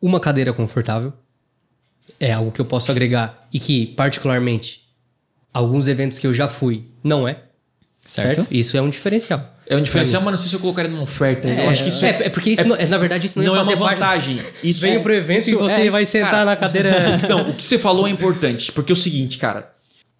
Uma 0.00 0.20
cadeira 0.20 0.52
confortável. 0.52 1.12
É 2.20 2.32
algo 2.32 2.52
que 2.52 2.60
eu 2.60 2.64
posso 2.64 2.90
agregar 2.90 3.48
e 3.52 3.58
que, 3.58 3.86
particularmente, 3.86 4.82
alguns 5.54 5.88
eventos 5.88 6.18
que 6.18 6.26
eu 6.26 6.34
já 6.34 6.48
fui, 6.48 6.84
não 7.02 7.26
é. 7.26 7.38
Certo. 8.04 8.36
Certo? 8.36 8.46
Isso 8.54 8.76
é 8.76 8.82
um 8.82 8.90
diferencial. 8.90 9.54
É 9.66 9.76
um 9.76 9.82
diferencial, 9.82 10.20
mas 10.22 10.32
não 10.32 10.38
sei 10.38 10.48
se 10.50 10.54
eu 10.56 10.60
colocaria 10.60 10.90
numa 10.90 11.04
oferta. 11.04 11.48
eu 11.48 11.70
acho 11.70 11.84
que 11.84 11.88
isso 11.88 12.04
é, 12.04 12.10
é, 12.10 12.26
é 12.26 12.30
porque 12.30 12.50
isso 12.50 12.66
não- 12.68 12.76
é, 12.76 12.84
na 12.86 12.98
verdade 12.98 13.26
isso 13.26 13.38
não, 13.38 13.46
não 13.46 13.54
ia 13.54 13.58
é 13.58 13.62
uma 13.62 13.64
fazer 13.64 13.78
parte- 13.78 13.98
vantagem. 14.00 14.40
Isso 14.62 14.80
Venho 14.80 15.00
pro 15.02 15.14
evento 15.14 15.46
e 15.48 15.50
isso 15.52 15.58
você 15.58 15.86
é- 15.86 15.90
vai 15.90 16.04
sentar 16.04 16.30
cara, 16.30 16.44
na 16.44 16.56
cadeira. 16.56 17.16
Então, 17.24 17.48
o 17.48 17.54
que 17.54 17.62
você 17.62 17.78
falou 17.78 18.06
é 18.06 18.10
importante, 18.10 18.70
porque 18.72 18.92
é 18.92 18.94
o 18.94 18.96
seguinte, 18.96 19.38
cara. 19.38 19.71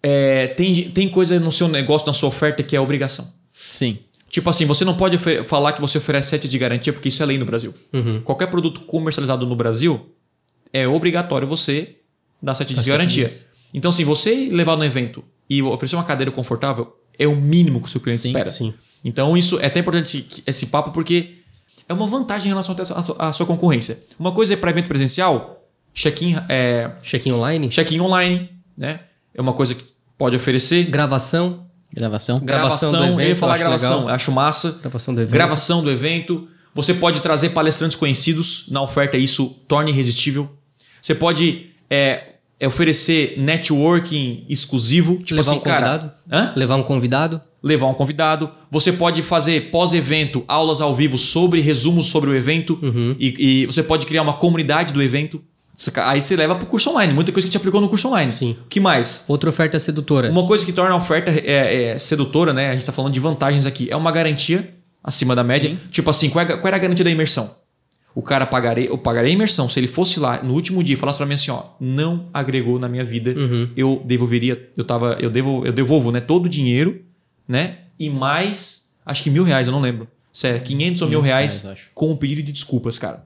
É, 0.03 0.47
tem, 0.47 0.89
tem 0.91 1.07
coisa 1.07 1.39
no 1.39 1.51
seu 1.51 1.67
negócio, 1.67 2.05
na 2.05 2.13
sua 2.13 2.27
oferta, 2.29 2.61
que 2.61 2.75
é 2.75 2.79
obrigação. 2.79 3.33
Sim. 3.53 3.99
Tipo 4.29 4.49
assim, 4.49 4.65
você 4.65 4.83
não 4.83 4.95
pode 4.95 5.17
falar 5.45 5.73
que 5.73 5.79
você 5.81 5.97
oferece 5.97 6.29
sete 6.29 6.47
de 6.47 6.57
garantia, 6.57 6.91
porque 6.91 7.09
isso 7.09 7.21
é 7.21 7.25
lei 7.25 7.37
no 7.37 7.45
Brasil. 7.45 7.73
Uhum. 7.93 8.19
Qualquer 8.21 8.47
produto 8.47 8.81
comercializado 8.81 9.45
no 9.45 9.55
Brasil, 9.55 10.09
é 10.73 10.87
obrigatório 10.87 11.47
você 11.47 11.95
dar 12.41 12.55
sete 12.55 12.73
de 12.73 12.83
garantia. 12.89 13.31
Então, 13.73 13.89
assim, 13.89 14.03
você 14.03 14.47
levar 14.51 14.75
no 14.75 14.83
evento 14.83 15.23
e 15.49 15.61
oferecer 15.61 15.95
uma 15.95 16.03
cadeira 16.03 16.31
confortável 16.31 16.95
é 17.17 17.27
o 17.27 17.35
mínimo 17.35 17.79
que 17.79 17.87
o 17.87 17.89
seu 17.89 18.01
cliente 18.01 18.23
Sim, 18.23 18.29
espera. 18.29 18.49
Sim. 18.49 18.73
Então, 19.05 19.37
isso 19.37 19.59
é 19.59 19.67
até 19.67 19.79
importante 19.79 20.25
esse 20.47 20.65
papo, 20.67 20.91
porque 20.91 21.35
é 21.87 21.93
uma 21.93 22.07
vantagem 22.07 22.47
em 22.47 22.49
relação 22.49 22.75
à 22.79 22.85
sua- 23.03 23.15
à 23.19 23.33
sua 23.33 23.45
concorrência. 23.45 23.99
Uma 24.17 24.31
coisa 24.31 24.53
é 24.53 24.57
para 24.57 24.71
evento 24.71 24.87
presencial, 24.87 25.63
check-in 25.93 26.35
é, 26.49 26.89
Check-in 27.03 27.31
online. 27.33 27.69
check-in 27.69 27.99
online, 27.99 28.49
né? 28.75 29.01
É 29.35 29.41
uma 29.41 29.53
coisa 29.53 29.75
que 29.75 29.85
pode 30.23 30.37
oferecer. 30.37 30.85
Gravação. 30.85 31.65
Gravação. 31.93 32.39
Gravação 32.39 32.91
do 32.91 32.97
eu 32.97 33.19
ia 33.19 33.25
evento, 33.25 33.39
falar 33.39 33.51
eu 33.51 33.55
acho 33.55 33.63
gravação, 33.63 33.99
legal. 33.99 34.15
acho 34.15 34.31
massa. 34.31 34.71
Gravação 34.79 35.13
do 35.13 35.19
evento. 35.19 35.33
Gravação 35.33 35.83
do 35.83 35.91
evento. 35.91 36.47
Você 36.73 36.93
pode 36.93 37.19
trazer 37.19 37.49
palestrantes 37.49 37.97
conhecidos 37.97 38.65
na 38.69 38.81
oferta, 38.81 39.17
isso 39.17 39.49
torna 39.67 39.89
irresistível. 39.89 40.49
Você 41.01 41.13
pode 41.13 41.71
é, 41.89 42.35
é, 42.57 42.65
oferecer 42.65 43.35
networking 43.37 44.45
exclusivo. 44.47 45.17
Tipo 45.17 45.35
Levar 45.35 45.51
assim, 45.51 45.59
um 45.59 45.59
convidado. 45.59 46.11
cara. 46.29 46.45
Hã? 46.45 46.53
Levar 46.55 46.75
um 46.77 46.83
convidado. 46.83 47.41
Levar 47.61 47.87
um 47.87 47.93
convidado. 47.93 48.49
Você 48.71 48.93
pode 48.93 49.21
fazer 49.21 49.71
pós-evento 49.71 50.45
aulas 50.47 50.79
ao 50.79 50.95
vivo 50.95 51.17
sobre 51.17 51.59
resumos 51.59 52.05
sobre 52.05 52.29
o 52.29 52.33
evento. 52.33 52.79
Uhum. 52.81 53.13
E, 53.19 53.61
e 53.61 53.65
você 53.65 53.83
pode 53.83 54.05
criar 54.05 54.21
uma 54.21 54.33
comunidade 54.33 54.93
do 54.93 55.03
evento. 55.03 55.43
Aí 55.97 56.21
você 56.21 56.35
leva 56.35 56.55
para 56.55 56.63
o 56.65 56.67
curso 56.67 56.89
online. 56.91 57.13
Muita 57.13 57.31
coisa 57.31 57.45
que 57.47 57.51
gente 57.51 57.57
aplicou 57.57 57.81
no 57.81 57.89
curso 57.89 58.07
online. 58.07 58.31
Sim. 58.31 58.57
O 58.65 58.67
que 58.67 58.79
mais? 58.79 59.23
Outra 59.27 59.49
oferta 59.49 59.77
sedutora. 59.79 60.29
Uma 60.29 60.45
coisa 60.45 60.65
que 60.65 60.71
torna 60.71 60.93
a 60.93 60.97
oferta 60.97 61.31
é, 61.31 61.85
é, 61.85 61.97
sedutora, 61.97 62.53
né? 62.53 62.69
A 62.69 62.71
gente 62.73 62.81
está 62.81 62.91
falando 62.91 63.13
de 63.13 63.19
vantagens 63.19 63.65
aqui. 63.65 63.87
É 63.89 63.95
uma 63.95 64.11
garantia 64.11 64.73
acima 65.03 65.35
da 65.35 65.43
média. 65.43 65.69
Sim. 65.71 65.79
Tipo 65.89 66.09
assim, 66.09 66.29
qual, 66.29 66.43
é, 66.45 66.47
qual 66.55 66.67
era 66.67 66.75
a 66.75 66.79
garantia 66.79 67.03
da 67.03 67.09
imersão? 67.11 67.55
O 68.15 68.21
cara 68.21 68.45
pagarei, 68.45 68.87
eu 68.87 68.97
pagarei 68.99 69.31
a 69.31 69.33
imersão. 69.33 69.67
Se 69.67 69.79
ele 69.79 69.87
fosse 69.87 70.19
lá 70.19 70.43
no 70.43 70.53
último 70.53 70.83
dia 70.83 70.93
e 70.93 70.97
falasse 70.97 71.17
para 71.17 71.25
mim 71.25 71.33
assim, 71.33 71.49
ó, 71.49 71.63
não 71.79 72.29
agregou 72.31 72.77
na 72.77 72.87
minha 72.87 73.03
vida, 73.03 73.31
Uhum. 73.31 73.69
eu 73.75 74.03
devolveria, 74.05 74.69
eu 74.77 74.83
tava, 74.83 75.17
eu 75.19 75.31
devo, 75.31 75.65
eu 75.65 75.73
devolvo, 75.73 76.11
né, 76.11 76.21
todo 76.21 76.45
o 76.45 76.49
dinheiro, 76.49 77.01
né, 77.47 77.79
e 77.99 78.11
mais, 78.11 78.83
acho 79.03 79.23
que 79.23 79.31
mil 79.31 79.43
reais, 79.43 79.65
eu 79.65 79.73
não 79.73 79.81
lembro, 79.81 80.07
se 80.31 80.47
é 80.47 80.59
500 80.59 81.01
ou 81.01 81.07
mil 81.09 81.21
500 81.21 81.27
reais, 81.35 81.61
reais, 81.63 81.79
com 81.95 82.11
o 82.11 82.15
pedido 82.15 82.43
de 82.43 82.51
desculpas, 82.51 82.99
cara. 82.99 83.25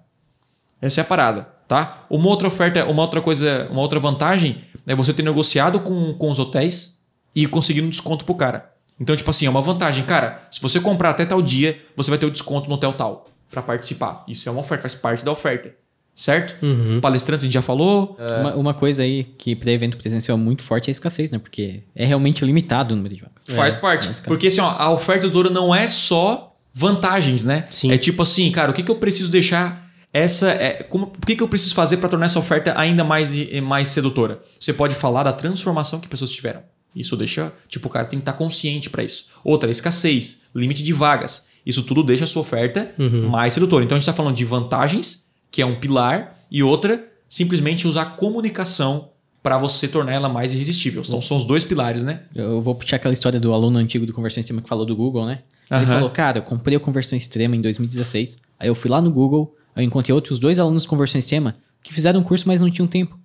Essa 0.81 1.01
é 1.01 1.03
a 1.03 1.05
parada, 1.05 1.49
tá? 1.67 2.05
Uma 2.09 2.27
outra 2.29 2.47
oferta, 2.47 2.85
uma 2.85 3.01
outra 3.01 3.21
coisa, 3.21 3.67
uma 3.69 3.81
outra 3.81 3.99
vantagem 3.99 4.63
é 4.85 4.95
você 4.95 5.13
ter 5.13 5.23
negociado 5.23 5.79
com, 5.79 6.13
com 6.13 6.31
os 6.31 6.39
hotéis 6.39 6.99
e 7.35 7.45
conseguir 7.45 7.81
um 7.81 7.89
desconto 7.89 8.23
pro 8.25 8.35
cara. 8.35 8.71
Então, 8.99 9.15
tipo 9.15 9.29
assim, 9.29 9.45
é 9.45 9.49
uma 9.49 9.61
vantagem. 9.61 10.03
Cara, 10.05 10.47
se 10.49 10.61
você 10.61 10.79
comprar 10.79 11.11
até 11.11 11.25
tal 11.25 11.41
dia, 11.41 11.79
você 11.95 12.09
vai 12.09 12.17
ter 12.17 12.25
o 12.25 12.31
desconto 12.31 12.67
no 12.67 12.75
hotel 12.75 12.93
tal 12.93 13.27
para 13.51 13.61
participar. 13.61 14.23
Isso 14.27 14.49
é 14.49 14.51
uma 14.51 14.61
oferta, 14.61 14.83
faz 14.83 14.95
parte 14.95 15.23
da 15.23 15.31
oferta. 15.31 15.73
Certo? 16.15 16.57
Uhum. 16.65 16.99
Palestrantes 16.99 17.43
a 17.43 17.45
gente 17.45 17.53
já 17.53 17.61
falou. 17.61 18.17
Uma, 18.41 18.55
uma 18.55 18.73
coisa 18.73 19.03
aí 19.03 19.23
que 19.23 19.55
para 19.55 19.71
evento 19.71 19.97
presencial 19.97 20.35
é 20.35 20.41
muito 20.41 20.63
forte 20.63 20.87
é 20.87 20.89
a 20.89 20.93
escassez, 20.93 21.29
né? 21.29 21.37
Porque 21.37 21.83
é 21.95 22.05
realmente 22.05 22.43
limitado 22.43 22.95
o 22.95 22.97
número 22.97 23.13
de 23.13 23.21
vagas. 23.21 23.43
Faz 23.45 23.75
É, 23.75 23.77
parte. 23.77 24.07
cara, 24.07 24.21
Porque 24.23 24.47
assim, 24.47 24.59
ó, 24.59 24.67
a 24.67 24.89
oferta 24.89 25.29
do 25.29 25.47
não 25.51 25.75
é 25.75 25.85
só 25.85 26.55
vantagens, 26.73 27.43
né? 27.43 27.65
Sim. 27.69 27.91
É 27.91 27.99
tipo 27.99 28.23
assim, 28.23 28.51
cara, 28.51 28.71
o 28.71 28.73
que, 28.73 28.81
que 28.81 28.89
eu 28.89 28.95
preciso 28.95 29.29
deixar 29.29 29.86
essa. 30.17 30.49
É, 30.51 30.83
como, 30.83 31.07
o 31.21 31.25
que, 31.25 31.35
que 31.35 31.43
eu 31.43 31.47
preciso 31.47 31.73
fazer 31.75 31.97
para 31.97 32.09
tornar 32.09 32.25
essa 32.27 32.39
oferta 32.39 32.73
ainda 32.77 33.03
mais, 33.03 33.31
mais 33.61 33.87
sedutora? 33.89 34.41
Você 34.59 34.73
pode 34.73 34.95
falar 34.95 35.23
da 35.23 35.33
transformação 35.33 35.99
que 35.99 36.07
pessoas 36.07 36.31
tiveram. 36.31 36.61
Isso 36.95 37.15
deixa. 37.15 37.51
Tipo, 37.67 37.87
o 37.87 37.91
cara 37.91 38.05
tem 38.05 38.19
que 38.19 38.23
estar 38.23 38.33
consciente 38.33 38.89
para 38.89 39.03
isso. 39.03 39.27
Outra, 39.43 39.69
escassez, 39.69 40.41
limite 40.55 40.81
de 40.83 40.93
vagas. 40.93 41.45
Isso 41.65 41.83
tudo 41.83 42.01
deixa 42.03 42.23
a 42.23 42.27
sua 42.27 42.41
oferta 42.41 42.91
Uhum. 42.97 43.27
mais 43.29 43.53
sedutora. 43.53 43.83
Então 43.83 43.95
a 43.95 43.99
gente 43.99 44.03
está 44.09 44.13
falando 44.13 44.35
de 44.35 44.45
vantagens, 44.45 45.25
que 45.51 45.61
é 45.61 45.65
um 45.65 45.75
pilar, 45.79 46.35
e 46.49 46.63
outra, 46.63 47.05
simplesmente 47.27 47.87
usar 47.87 48.15
comunicação 48.15 49.09
para 49.43 49.57
você 49.57 49.87
tornar 49.87 50.13
ela 50.13 50.29
mais 50.29 50.53
irresistível. 50.53 51.03
São, 51.03 51.21
são 51.21 51.37
os 51.37 51.43
dois 51.45 51.63
pilares, 51.63 52.03
né? 52.03 52.21
Eu 52.35 52.61
vou 52.61 52.73
puxar 52.75 52.95
aquela 52.97 53.13
história 53.13 53.39
do 53.39 53.53
aluno 53.53 53.77
antigo 53.79 54.05
do 54.05 54.13
Conversão 54.13 54.39
Extrema 54.41 54.61
que 54.61 54.67
falou 54.69 54.85
do 54.85 54.95
Google, 54.95 55.25
né? 55.25 55.39
Ele 55.69 55.81
Aham. 55.81 55.93
falou, 55.95 56.09
cara, 56.09 56.37
eu 56.39 56.41
comprei 56.41 56.75
o 56.77 56.79
Conversão 56.79 57.17
Extrema 57.17 57.55
em 57.55 57.61
2016. 57.61 58.37
Aí 58.59 58.67
eu 58.67 58.75
fui 58.75 58.89
lá 58.89 59.01
no 59.01 59.11
Google, 59.11 59.55
eu 59.77 59.83
encontrei 59.83 60.13
outros 60.13 60.39
dois 60.39 60.59
alunos 60.59 60.83
de 60.83 60.87
Conversão 60.87 61.19
Extrema 61.19 61.55
que 61.83 61.93
fizeram 61.93 62.19
um 62.19 62.23
curso, 62.23 62.45
mas 62.47 62.61
não 62.61 62.69
tinham 62.69 62.87
tempo. 62.87 63.17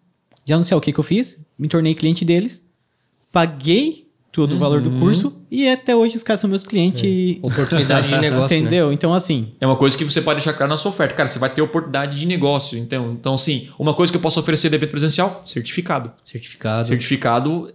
Já 0.44 0.56
não 0.56 0.64
sei 0.64 0.76
o 0.76 0.80
que, 0.80 0.92
que 0.92 0.98
eu 1.00 1.04
fiz, 1.04 1.38
me 1.58 1.68
tornei 1.68 1.94
cliente 1.94 2.24
deles, 2.24 2.62
paguei 3.30 4.08
todo 4.30 4.54
o 4.56 4.58
valor 4.58 4.80
do 4.80 4.88
Uhum. 4.90 4.98
curso 5.00 5.32
e 5.50 5.68
até 5.68 5.94
hoje 5.94 6.16
os 6.16 6.22
caras 6.22 6.40
são 6.40 6.48
meus 6.48 6.62
clientes. 6.64 7.02
e- 7.04 7.38
Oportunidade 7.42 8.08
de 8.08 8.16
negócio, 8.18 8.56
né? 8.56 8.60
Entendeu? 8.60 8.92
Então, 8.92 9.12
assim, 9.12 9.52
É 9.60 9.66
uma 9.66 9.76
coisa 9.76 9.96
que 9.96 10.04
você 10.04 10.22
pode 10.22 10.38
deixar 10.38 10.54
claro 10.54 10.70
na 10.70 10.76
sua 10.78 10.90
oferta. 10.90 11.14
Cara, 11.14 11.28
você 11.28 11.38
vai 11.38 11.50
ter 11.50 11.60
oportunidade 11.60 12.18
de 12.18 12.26
negócio. 12.26 12.78
Então, 12.78 13.12
então 13.12 13.34
assim, 13.34 13.68
uma 13.78 13.92
coisa 13.92 14.10
que 14.12 14.16
eu 14.16 14.22
posso 14.22 14.40
oferecer 14.40 14.70
de 14.70 14.76
evento 14.76 14.90
presencial, 14.90 15.40
certificado. 15.44 16.12
Certificado. 16.24 16.88
Certificado, 16.88 17.72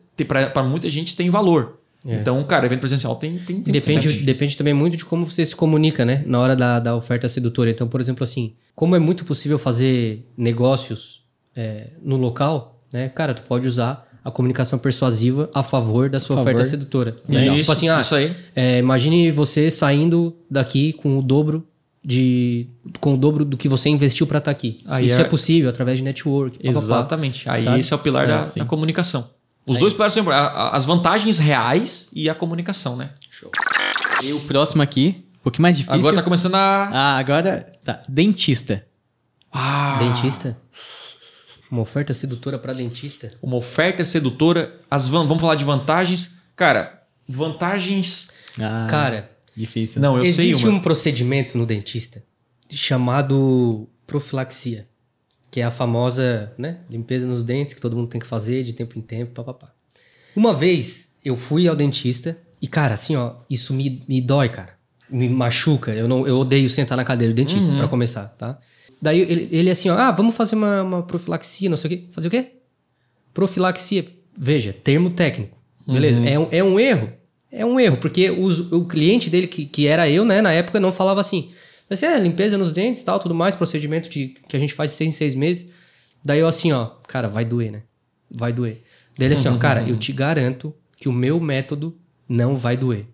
para 0.53 0.63
muita 0.63 0.89
gente, 0.89 1.15
tem 1.15 1.29
valor. 1.29 1.79
É. 2.07 2.15
Então, 2.15 2.43
cara, 2.45 2.65
evento 2.65 2.79
presencial 2.79 3.15
tem... 3.15 3.37
tem, 3.39 3.61
tem 3.61 3.73
Depende, 3.73 4.07
bastante. 4.07 4.23
depende 4.25 4.57
também 4.57 4.73
muito 4.73 4.95
de 4.97 5.03
como 5.05 5.25
você 5.25 5.45
se 5.45 5.55
comunica, 5.55 6.05
né? 6.05 6.23
Na 6.25 6.39
hora 6.39 6.55
da, 6.55 6.79
da 6.79 6.95
oferta 6.95 7.27
sedutora. 7.27 7.69
Então, 7.69 7.87
por 7.87 7.99
exemplo, 7.99 8.23
assim, 8.23 8.53
como 8.75 8.95
é 8.95 8.99
muito 8.99 9.25
possível 9.25 9.57
fazer 9.59 10.25
negócios 10.37 11.23
é, 11.55 11.87
no 12.01 12.15
local, 12.17 12.81
né? 12.93 13.09
Cara, 13.09 13.33
tu 13.33 13.41
pode 13.43 13.67
usar 13.67 14.07
a 14.23 14.31
comunicação 14.31 14.77
persuasiva 14.79 15.49
a 15.53 15.63
favor 15.63 16.09
da 16.09 16.19
sua 16.19 16.37
A 16.37 16.41
oferta 16.41 16.59
favor. 16.59 16.69
sedutora. 16.69 17.15
Né? 17.27 17.45
Isso, 17.47 17.57
tipo 17.57 17.71
assim, 17.71 17.89
ah, 17.89 17.99
isso 17.99 18.15
aí. 18.15 18.33
é, 18.55 18.79
imagine 18.79 19.31
você 19.31 19.69
saindo 19.71 20.35
daqui 20.49 20.93
com 20.93 21.17
o 21.17 21.21
dobro 21.21 21.65
de 22.03 22.67
com 23.01 23.13
o 23.15 23.17
dobro 23.17 23.43
do 23.43 23.57
que 23.57 23.67
você 23.67 23.89
investiu 23.89 24.25
para 24.27 24.37
estar 24.37 24.51
aqui. 24.51 24.79
Aí 24.85 25.05
Isso 25.07 25.19
é- 25.19 25.23
é... 25.23 25.27
possível 25.27 25.69
através 25.69 25.97
de 25.99 26.03
network. 26.05 26.57
pá, 26.57 26.63
pá, 26.63 26.73
pá. 26.73 26.79
Exatamente. 26.79 27.49
Aí 27.49 27.59
Sabe? 27.61 27.79
esse 27.79 27.91
é 27.91 27.95
o 27.95 27.99
pilar 27.99 28.23
É, 28.25 28.27
da, 28.27 28.43
da 28.45 28.65
comunicação. 28.65 29.29
Os 29.67 29.75
Aí. 29.75 29.79
dois 29.81 29.93
pilares 29.93 30.13
são 30.13 30.25
As 30.31 30.85
vantagens 30.85 31.37
reais 31.37 32.07
e 32.13 32.29
a 32.29 32.33
comunicação, 32.35 32.95
né? 32.95 33.11
e 34.23 34.31
o 34.33 34.39
próximo 34.41 34.81
aqui, 34.81 35.25
um 35.35 35.43
pouquinho 35.43 35.61
mais 35.63 35.77
difícil. 35.77 35.99
Agora 35.99 36.15
tá 36.15 36.23
começando 36.23 36.55
a... 36.55 36.89
Ah, 36.91 37.17
agora 37.17 37.69
tá. 37.83 38.01
Dentista. 38.09 38.85
Ah, 39.51 39.97
Dentista? 39.99 40.57
Uma 41.69 41.81
oferta 41.81 42.13
sedutora 42.13 42.57
pra 42.57 42.71
dentista? 42.71 43.27
Uma 43.41 43.57
oferta 43.57 44.05
sedutora. 44.05 44.79
As 44.89 45.07
van- 45.09 45.25
Vamos 45.27 45.41
falar 45.41 45.55
de 45.55 45.65
vantagens. 45.65 46.33
Cara, 46.55 47.03
vantagens. 47.27 48.29
Ah, 48.57 48.87
Cara, 48.89 49.29
difícil. 49.55 50.01
Não, 50.01 50.17
eu 50.17 50.25
sei 50.33 50.49
existe 50.51 50.65
uma. 50.65 50.77
um 50.77 50.79
procedimento 50.79 51.57
no 51.57 51.65
dentista 51.65 52.23
chamado 52.69 53.87
profilaxia, 54.05 54.87
que 55.51 55.59
é 55.61 55.63
a 55.63 55.71
famosa 55.71 56.51
né, 56.57 56.77
limpeza 56.89 57.25
nos 57.25 57.43
dentes 57.43 57.73
que 57.73 57.81
todo 57.81 57.95
mundo 57.95 58.07
tem 58.09 58.19
que 58.19 58.27
fazer 58.27 58.63
de 58.63 58.73
tempo 58.73 58.97
em 58.97 59.01
tempo, 59.01 59.31
papapá. 59.33 59.71
Uma 60.35 60.53
vez 60.53 61.09
eu 61.23 61.35
fui 61.35 61.67
ao 61.67 61.75
dentista 61.75 62.37
e, 62.61 62.67
cara, 62.67 62.93
assim, 62.93 63.15
ó, 63.15 63.35
isso 63.49 63.73
me, 63.73 64.03
me 64.07 64.19
dói, 64.21 64.49
cara. 64.49 64.75
Me 65.09 65.27
machuca. 65.29 65.91
Eu, 65.93 66.07
não, 66.07 66.27
eu 66.27 66.37
odeio 66.39 66.69
sentar 66.69 66.97
na 66.97 67.05
cadeira 67.05 67.33
do 67.33 67.37
dentista, 67.37 67.71
Uhum. 67.71 67.77
pra 67.77 67.87
começar, 67.87 68.25
tá? 68.37 68.59
Daí 69.01 69.19
ele, 69.21 69.47
ele 69.51 69.69
assim, 69.69 69.89
ó, 69.89 69.95
ah, 69.97 70.11
vamos 70.11 70.35
fazer 70.35 70.55
uma, 70.55 70.81
uma 70.83 71.03
profilaxia, 71.03 71.69
não 71.69 71.77
sei 71.77 71.87
o 71.87 71.97
quê. 71.97 72.03
Fazer 72.11 72.27
o 72.27 72.31
quê? 72.31 72.51
Profilaxia. 73.33 74.05
Veja, 74.37 74.73
termo 74.73 75.09
técnico. 75.11 75.57
Beleza? 75.87 76.19
É, 76.27 76.37
um, 76.37 76.47
é 76.51 76.63
um 76.63 76.79
erro. 76.79 77.09
É 77.51 77.65
um 77.65 77.79
erro, 77.79 77.97
porque 77.97 78.29
os- 78.29 78.71
o 78.71 78.85
cliente 78.85 79.29
dele, 79.29 79.47
que, 79.47 79.65
que 79.65 79.87
era 79.87 80.09
eu, 80.09 80.25
né, 80.25 80.41
na 80.41 80.51
época, 80.51 80.79
não 80.79 80.91
falava 80.91 81.21
assim. 81.21 81.51
Mas 81.89 82.03
é, 82.03 82.19
limpeza 82.19 82.57
nos 82.57 82.73
dentes 82.73 83.01
tal, 83.03 83.19
tudo 83.19 83.33
mais, 83.33 83.55
procedimento 83.55 84.09
de, 84.09 84.35
que 84.47 84.55
a 84.55 84.59
gente 84.59 84.73
faz 84.73 84.91
de 84.91 84.97
seis 84.97 85.13
em 85.13 85.17
seis 85.17 85.35
meses. 85.35 85.69
Daí 86.23 86.39
eu 86.39 86.47
assim, 86.47 86.71
ó, 86.71 86.85
cara, 87.07 87.27
vai 87.27 87.45
doer, 87.45 87.71
né? 87.71 87.83
Vai 88.29 88.51
doer. 88.51 88.83
Daí 89.17 89.27
ele 89.27 89.33
assim, 89.35 89.47
ó, 89.47 89.55
cara, 89.57 89.87
eu 89.87 89.97
te 89.97 90.11
garanto 90.11 90.73
que 90.95 91.07
o 91.07 91.13
meu 91.13 91.39
método 91.39 91.95
não 92.27 92.55
vai 92.57 92.75
doer. 92.75 93.05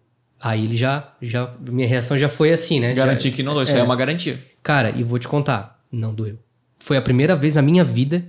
Aí 0.41 0.65
ele 0.65 0.75
já, 0.75 1.13
já, 1.21 1.53
minha 1.69 1.87
reação 1.87 2.17
já 2.17 2.27
foi 2.27 2.51
assim, 2.51 2.79
né? 2.79 2.93
Garantir 2.93 3.29
Já- 3.29 3.35
que 3.35 3.43
não 3.43 3.53
dói. 3.53 3.63
Isso 3.63 3.73
aí 3.73 3.79
é 3.79 3.83
uma 3.83 3.95
garantia. 3.95 4.37
Cara, 4.61 4.89
e 4.89 5.03
vou 5.03 5.17
te 5.19 5.27
contar, 5.27 5.81
não 5.91 6.13
doeu. 6.13 6.37
Foi 6.79 6.97
a 6.97 7.01
primeira 7.01 7.35
vez 7.35 7.55
na 7.55 7.61
minha 7.61 7.83
vida 7.83 8.25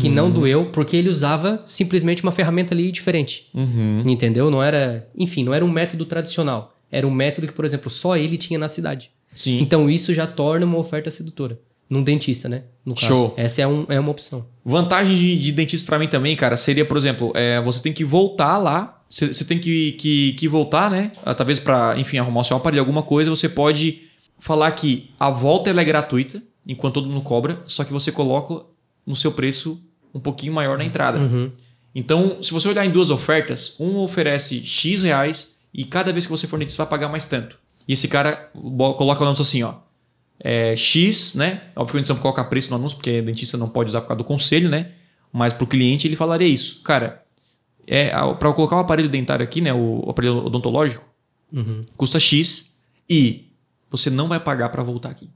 que 0.00 0.08
não 0.08 0.30
doeu, 0.30 0.66
porque 0.72 0.96
ele 0.96 1.08
usava 1.08 1.62
simplesmente 1.66 2.22
uma 2.22 2.32
ferramenta 2.32 2.74
ali 2.74 2.90
diferente. 2.90 3.48
Uhum. 3.54 4.02
Entendeu? 4.06 4.50
Não 4.50 4.62
era. 4.62 5.08
Enfim, 5.16 5.44
não 5.44 5.54
era 5.54 5.64
um 5.64 5.70
método 5.70 6.04
tradicional. 6.04 6.76
Era 6.90 7.06
um 7.06 7.10
método 7.10 7.46
que, 7.46 7.52
por 7.52 7.64
exemplo, 7.64 7.90
só 7.90 8.16
ele 8.16 8.36
tinha 8.36 8.58
na 8.58 8.68
cidade. 8.68 9.10
Sim. 9.36 9.60
Então 9.60 9.88
isso 9.88 10.12
já 10.12 10.26
torna 10.26 10.66
uma 10.66 10.78
oferta 10.78 11.10
sedutora. 11.10 11.60
Num 11.88 12.02
dentista, 12.02 12.48
né? 12.48 12.64
No 12.84 12.94
caso. 12.94 13.06
Show. 13.06 13.34
Essa 13.36 13.62
é, 13.62 13.66
um, 13.66 13.86
é 13.88 14.00
uma 14.00 14.10
opção. 14.10 14.44
Vantagem 14.64 15.14
de, 15.14 15.38
de 15.38 15.52
dentista 15.52 15.86
pra 15.86 15.98
mim 16.00 16.08
também, 16.08 16.34
cara, 16.34 16.56
seria, 16.56 16.84
por 16.84 16.96
exemplo, 16.96 17.30
é, 17.34 17.60
você 17.60 17.80
tem 17.80 17.92
que 17.92 18.04
voltar 18.04 18.58
lá, 18.58 19.04
você 19.08 19.44
tem 19.44 19.60
que, 19.60 19.92
que, 19.92 20.32
que 20.32 20.48
voltar, 20.48 20.90
né? 20.90 21.12
Ah, 21.24 21.32
Talvez 21.32 21.60
pra, 21.60 21.94
enfim, 21.96 22.18
arrumar 22.18 22.40
o 22.40 22.44
seu 22.44 22.56
aparelho, 22.56 22.80
alguma 22.80 23.04
coisa, 23.04 23.30
você 23.30 23.48
pode 23.48 24.02
falar 24.38 24.72
que 24.72 25.10
a 25.18 25.30
volta 25.30 25.70
é 25.70 25.84
gratuita, 25.84 26.42
enquanto 26.66 26.94
todo 26.94 27.08
mundo 27.08 27.22
cobra, 27.22 27.62
só 27.68 27.84
que 27.84 27.92
você 27.92 28.10
coloca 28.10 28.64
no 29.06 29.14
seu 29.14 29.30
preço 29.30 29.80
um 30.12 30.18
pouquinho 30.18 30.52
maior 30.52 30.76
na 30.76 30.84
entrada. 30.84 31.20
Uhum. 31.20 31.52
Então, 31.94 32.42
se 32.42 32.52
você 32.52 32.68
olhar 32.68 32.84
em 32.84 32.90
duas 32.90 33.10
ofertas, 33.10 33.74
uma 33.78 34.00
oferece 34.00 34.64
X 34.64 35.02
reais 35.02 35.54
e 35.72 35.84
cada 35.84 36.12
vez 36.12 36.26
que 36.26 36.32
você 36.32 36.46
for 36.46 36.58
dentista 36.58 36.82
vai 36.82 36.90
pagar 36.90 37.08
mais 37.08 37.26
tanto. 37.26 37.58
E 37.86 37.92
esse 37.92 38.08
cara 38.08 38.50
coloca 38.96 39.20
o 39.20 39.24
anúncio 39.24 39.42
assim, 39.42 39.62
ó. 39.62 39.74
É, 40.38 40.76
X, 40.76 41.34
né? 41.34 41.62
Óbvio 41.74 41.92
que 41.92 41.96
a 41.98 42.00
gente 42.00 42.08
não 42.10 42.16
coloca 42.16 42.44
preço 42.44 42.68
no 42.70 42.76
anúncio, 42.76 42.96
porque 42.96 43.22
dentista 43.22 43.56
não 43.56 43.68
pode 43.68 43.88
usar 43.88 44.00
por 44.02 44.08
causa 44.08 44.18
do 44.18 44.24
conselho, 44.24 44.68
né? 44.68 44.92
Mas 45.32 45.52
pro 45.52 45.66
cliente 45.66 46.06
ele 46.06 46.16
falaria 46.16 46.46
isso. 46.48 46.82
Cara, 46.82 47.22
é, 47.86 48.10
para 48.34 48.52
colocar 48.52 48.76
o 48.76 48.80
aparelho 48.80 49.08
dentário 49.08 49.44
aqui, 49.44 49.60
né? 49.60 49.72
O, 49.72 50.04
o 50.06 50.10
aparelho 50.10 50.44
odontológico, 50.44 51.04
Uhum. 51.52 51.82
custa 51.96 52.18
X 52.18 52.72
e 53.08 53.46
você 53.88 54.10
não 54.10 54.26
vai 54.28 54.40
pagar 54.40 54.68
para 54.70 54.82
voltar 54.82 55.10
aqui. 55.10 55.30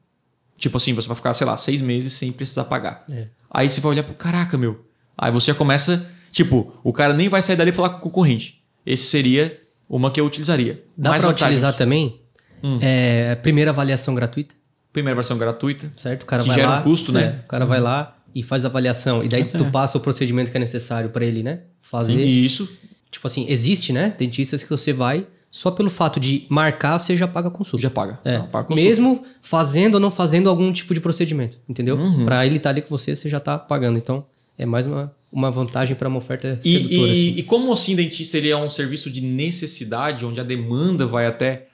Tipo 0.56 0.76
assim, 0.76 0.92
você 0.92 1.06
vai 1.08 1.16
ficar, 1.16 1.32
sei 1.32 1.46
lá, 1.46 1.56
seis 1.56 1.80
meses 1.80 2.12
sem 2.12 2.32
precisar 2.32 2.64
pagar. 2.64 3.04
É. 3.08 3.28
Aí 3.50 3.70
você 3.70 3.80
vai 3.80 3.92
olhar 3.92 4.02
pro 4.02 4.14
caraca, 4.14 4.58
meu. 4.58 4.84
Aí 5.16 5.30
você 5.32 5.46
já 5.46 5.54
começa, 5.54 6.06
tipo, 6.32 6.74
o 6.82 6.92
cara 6.92 7.14
nem 7.14 7.28
vai 7.28 7.40
sair 7.40 7.56
dali 7.56 7.70
e 7.70 7.74
falar 7.74 7.90
com 7.90 7.98
o 7.98 8.00
concorrente. 8.00 8.60
Esse 8.84 9.04
seria 9.04 9.58
uma 9.88 10.10
que 10.10 10.20
eu 10.20 10.26
utilizaria. 10.26 10.84
Dá 10.96 11.10
vantagens. 11.12 11.40
utilizar 11.42 11.76
também? 11.76 12.19
Hum. 12.62 12.78
É, 12.80 13.34
primeira 13.36 13.70
avaliação 13.70 14.14
gratuita, 14.14 14.54
Primeira 14.92 15.14
versão 15.14 15.38
gratuita. 15.38 15.90
certo? 15.96 16.24
O 16.24 16.26
cara 16.26 16.42
Que 16.42 16.48
vai 16.48 16.58
gera 16.58 16.70
lá. 16.70 16.80
um 16.80 16.82
custo, 16.82 17.12
né? 17.12 17.36
é, 17.40 17.44
o 17.44 17.48
cara 17.48 17.64
vai 17.64 17.80
lá 17.80 18.16
e 18.34 18.42
faz 18.42 18.64
a 18.64 18.68
avaliação. 18.68 19.22
E 19.22 19.28
daí 19.28 19.44
tu 19.44 19.64
é. 19.64 19.70
passa 19.70 19.96
o 19.98 20.00
procedimento 20.00 20.50
que 20.50 20.56
é 20.56 20.60
necessário 20.60 21.10
pra 21.10 21.24
ele, 21.24 21.42
né? 21.42 21.60
Fazer. 21.80 22.20
E 22.20 22.44
isso. 22.44 22.68
Tipo 23.10 23.26
assim, 23.26 23.46
existe, 23.48 23.92
né? 23.92 24.14
Dentistas 24.18 24.62
que 24.62 24.70
você 24.70 24.92
vai, 24.92 25.26
só 25.50 25.70
pelo 25.70 25.90
fato 25.90 26.18
de 26.20 26.44
marcar, 26.48 26.98
você 26.98 27.16
já 27.16 27.26
paga 27.28 27.48
a 27.48 27.50
consulta. 27.50 27.82
Já 27.82 27.90
paga. 27.90 28.18
É, 28.24 28.38
Não, 28.38 28.46
paga 28.48 28.68
consulta. 28.68 28.88
mesmo 28.88 29.24
fazendo 29.42 29.94
ou 29.94 30.00
não 30.00 30.10
fazendo 30.10 30.48
algum 30.48 30.72
tipo 30.72 30.92
de 30.94 31.00
procedimento, 31.00 31.56
entendeu? 31.68 31.96
Uhum. 31.96 32.24
Pra 32.24 32.44
ele 32.46 32.56
estar 32.56 32.70
ali 32.70 32.82
com 32.82 32.88
você, 32.88 33.14
você 33.16 33.28
já 33.28 33.38
tá 33.40 33.58
pagando. 33.58 33.96
Então, 33.98 34.24
é 34.58 34.66
mais 34.66 34.86
uma, 34.86 35.12
uma 35.32 35.50
vantagem 35.50 35.96
pra 35.96 36.08
uma 36.08 36.18
oferta 36.18 36.58
E, 36.64 36.72
sedutora. 36.72 37.08
e, 37.08 37.12
assim. 37.12 37.38
e 37.38 37.42
como 37.44 37.72
assim 37.72 37.96
dentista 37.96 38.36
ele 38.38 38.48
é 38.50 38.56
um 38.56 38.68
serviço 38.70 39.10
de 39.10 39.20
necessidade, 39.20 40.24
onde 40.26 40.40
a 40.40 40.44
demanda 40.44 41.06
vai 41.06 41.26
até 41.26 41.66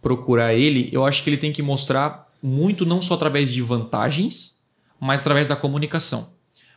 procurar 0.00 0.54
ele, 0.54 0.88
eu 0.92 1.04
acho 1.04 1.22
que 1.22 1.30
ele 1.30 1.36
tem 1.36 1.52
que 1.52 1.62
mostrar 1.62 2.30
muito 2.42 2.86
não 2.86 3.02
só 3.02 3.14
através 3.14 3.52
de 3.52 3.60
vantagens, 3.60 4.58
mas 4.98 5.20
através 5.20 5.48
da 5.48 5.56
comunicação. 5.56 6.30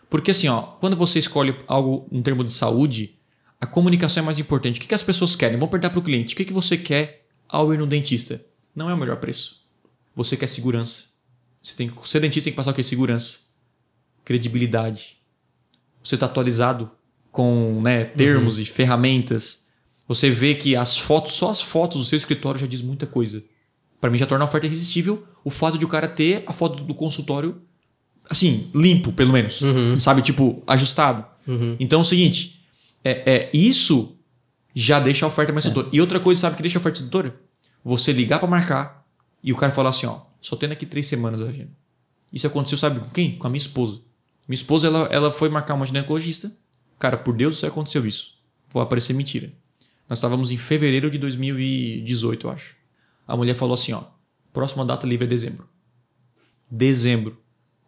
Porque 0.09 0.31
assim, 0.31 0.47
ó, 0.47 0.61
quando 0.61 0.95
você 0.95 1.19
escolhe 1.19 1.55
algo 1.67 2.07
em 2.11 2.21
termos 2.21 2.45
de 2.45 2.51
saúde, 2.51 3.17
a 3.59 3.65
comunicação 3.65 4.21
é 4.21 4.25
mais 4.25 4.39
importante. 4.39 4.77
O 4.77 4.81
que, 4.81 4.87
que 4.87 4.93
as 4.93 5.03
pessoas 5.03 5.35
querem? 5.35 5.57
Vamos 5.57 5.71
perguntar 5.71 5.89
para 5.89 5.99
o 5.99 6.03
cliente. 6.03 6.33
O 6.33 6.37
que, 6.37 6.45
que 6.45 6.53
você 6.53 6.77
quer 6.77 7.25
ao 7.47 7.73
ir 7.73 7.77
no 7.77 7.87
dentista? 7.87 8.43
Não 8.75 8.89
é 8.89 8.93
o 8.93 8.97
melhor 8.97 9.17
preço. 9.17 9.61
Você 10.13 10.35
quer 10.35 10.47
segurança. 10.47 11.05
Você 11.61 11.73
tem 11.73 11.89
que 11.89 12.09
ser 12.09 12.19
dentista 12.19 12.47
tem 12.47 12.53
que 12.53 12.57
passar 12.57 12.71
o 12.71 12.73
quê? 12.73 12.83
Segurança. 12.83 13.39
Credibilidade. 14.25 15.17
Você 16.03 16.15
está 16.15 16.25
atualizado 16.25 16.91
com 17.31 17.81
né, 17.81 18.03
termos 18.03 18.59
e 18.59 18.65
ferramentas. 18.65 19.62
Você 20.07 20.29
vê 20.29 20.55
que 20.55 20.75
as 20.75 20.97
fotos, 20.97 21.33
só 21.33 21.49
as 21.49 21.61
fotos 21.61 21.99
do 21.99 22.05
seu 22.05 22.17
escritório 22.17 22.59
já 22.59 22.67
diz 22.67 22.81
muita 22.81 23.05
coisa. 23.05 23.43
Para 24.01 24.09
mim 24.09 24.17
já 24.17 24.25
torna 24.25 24.43
a 24.43 24.47
oferta 24.47 24.67
irresistível 24.67 25.23
o 25.43 25.49
fato 25.49 25.77
de 25.77 25.85
o 25.85 25.87
cara 25.87 26.07
ter 26.07 26.43
a 26.45 26.53
foto 26.53 26.83
do 26.83 26.93
consultório 26.93 27.61
assim, 28.29 28.69
limpo, 28.73 29.11
pelo 29.11 29.33
menos. 29.33 29.61
Uhum. 29.61 29.99
Sabe, 29.99 30.21
tipo, 30.21 30.63
ajustado. 30.67 31.25
Uhum. 31.47 31.75
Então 31.79 31.99
é 31.99 32.01
o 32.01 32.05
seguinte, 32.05 32.61
é, 33.03 33.33
é, 33.33 33.49
isso 33.53 34.17
já 34.73 34.99
deixa 34.99 35.25
a 35.25 35.27
oferta 35.27 35.51
mais 35.51 35.63
sedutora. 35.63 35.89
E 35.91 36.01
outra 36.01 36.19
coisa, 36.19 36.41
sabe 36.41 36.55
que 36.55 36.61
deixa 36.61 36.77
a 36.77 36.81
oferta 36.81 36.99
sedutora? 36.99 37.35
Você 37.83 38.11
ligar 38.11 38.39
para 38.39 38.47
marcar 38.47 39.05
e 39.43 39.51
o 39.51 39.55
cara 39.57 39.71
falar 39.71 39.89
assim, 39.89 40.05
ó, 40.05 40.21
só 40.41 40.55
tendo 40.55 40.71
aqui 40.71 40.85
três 40.85 41.07
semanas 41.07 41.41
a 41.41 41.45
agenda. 41.45 41.71
Isso 42.31 42.47
aconteceu, 42.47 42.77
sabe 42.77 42.99
com 42.99 43.09
quem? 43.09 43.35
Com 43.35 43.47
a 43.47 43.49
minha 43.49 43.59
esposa. 43.59 44.01
Minha 44.47 44.55
esposa, 44.55 44.87
ela, 44.87 45.07
ela 45.11 45.31
foi 45.31 45.49
marcar 45.49 45.73
uma 45.75 45.85
ginecologista. 45.85 46.51
Cara, 46.97 47.17
por 47.17 47.35
Deus 47.35 47.59
céu, 47.59 47.69
aconteceu 47.69 48.05
isso. 48.05 48.33
Vou 48.71 48.81
aparecer 48.81 49.13
mentira. 49.13 49.51
Nós 50.13 50.19
estávamos 50.19 50.51
em 50.51 50.57
fevereiro 50.57 51.09
de 51.09 51.17
2018, 51.17 52.45
eu 52.45 52.51
acho. 52.51 52.75
A 53.27 53.35
mulher 53.35 53.55
falou 53.55 53.73
assim, 53.73 53.93
ó, 53.93 54.03
próxima 54.53 54.85
data 54.85 55.07
livre 55.07 55.25
é 55.25 55.27
dezembro. 55.27 55.67
Dezembro. 56.69 57.35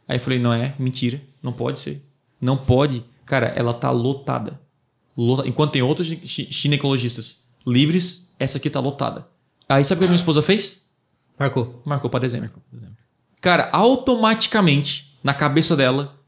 Aí 0.07 0.15
eu 0.17 0.19
falei, 0.19 0.39
não 0.39 0.51
é, 0.51 0.73
mentira, 0.79 1.21
não 1.39 1.53
pode 1.53 1.79
ser. 1.79 2.03
Não 2.41 2.57
pode. 2.57 3.05
Cara, 3.27 3.45
ela 3.55 3.75
tá 3.75 3.91
lotada. 3.91 4.59
Lota- 5.15 5.47
Enquanto 5.47 5.73
tem 5.73 5.83
outros 5.83 6.07
gi- 6.07 6.47
ginecologistas 6.49 7.43
livres, 7.63 8.33
essa 8.39 8.57
aqui 8.57 8.71
tá 8.71 8.79
lotada. 8.79 9.27
Aí 9.69 9.85
sabe 9.85 9.99
o 9.99 10.01
que 10.01 10.05
a 10.05 10.07
minha 10.07 10.15
esposa 10.15 10.41
fez? 10.41 10.81
Marcou. 11.37 11.79
Marcou 11.85 12.09
para 12.09 12.21
dezembro. 12.21 12.49
Cara, 13.39 13.69
automaticamente, 13.71 15.15
na 15.23 15.35
cabeça 15.35 15.75
dela, 15.75 16.19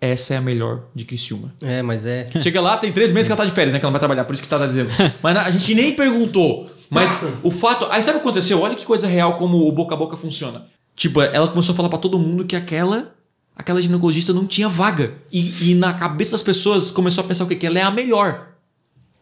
essa 0.00 0.34
é 0.34 0.36
a 0.36 0.40
melhor 0.40 0.84
de 0.94 1.04
Criciúma. 1.04 1.54
É, 1.60 1.80
mas 1.82 2.04
é. 2.06 2.28
Chega 2.42 2.60
lá, 2.60 2.76
tem 2.76 2.92
três 2.92 3.10
meses 3.10 3.26
que 3.28 3.32
ela 3.32 3.42
tá 3.42 3.48
de 3.48 3.54
férias, 3.54 3.72
né? 3.72 3.78
Que 3.78 3.84
ela 3.84 3.92
vai 3.92 3.98
trabalhar, 3.98 4.24
por 4.24 4.34
isso 4.34 4.42
que 4.42 4.48
tá 4.48 4.64
dizendo. 4.66 4.90
Mas 5.22 5.36
a 5.36 5.50
gente 5.50 5.74
nem 5.74 5.94
perguntou. 5.94 6.70
Mas 6.90 7.22
o 7.42 7.50
fato. 7.50 7.86
Aí 7.90 8.02
sabe 8.02 8.18
o 8.18 8.20
que 8.20 8.26
aconteceu? 8.28 8.60
Olha 8.60 8.74
que 8.74 8.84
coisa 8.84 9.06
real 9.06 9.34
como 9.34 9.66
o 9.66 9.72
boca 9.72 9.94
a 9.94 9.98
boca 9.98 10.16
funciona. 10.16 10.66
Tipo, 10.94 11.20
ela 11.20 11.48
começou 11.48 11.72
a 11.72 11.76
falar 11.76 11.88
pra 11.88 11.98
todo 11.98 12.18
mundo 12.18 12.44
que 12.44 12.54
aquela. 12.56 13.12
Aquela 13.56 13.80
ginecologista 13.80 14.34
não 14.34 14.46
tinha 14.46 14.68
vaga. 14.68 15.14
E, 15.32 15.70
e 15.70 15.74
na 15.74 15.94
cabeça 15.94 16.32
das 16.32 16.42
pessoas 16.42 16.90
começou 16.90 17.24
a 17.24 17.26
pensar 17.26 17.44
o 17.44 17.46
quê? 17.46 17.56
Que 17.56 17.66
ela 17.66 17.78
é 17.78 17.82
a 17.82 17.90
melhor. 17.90 18.48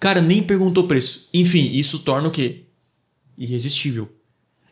Cara, 0.00 0.20
nem 0.20 0.42
perguntou 0.42 0.88
preço. 0.88 1.28
Enfim, 1.32 1.70
isso 1.72 2.00
torna 2.00 2.26
o 2.28 2.30
quê? 2.32 2.64
Irresistível. 3.38 4.08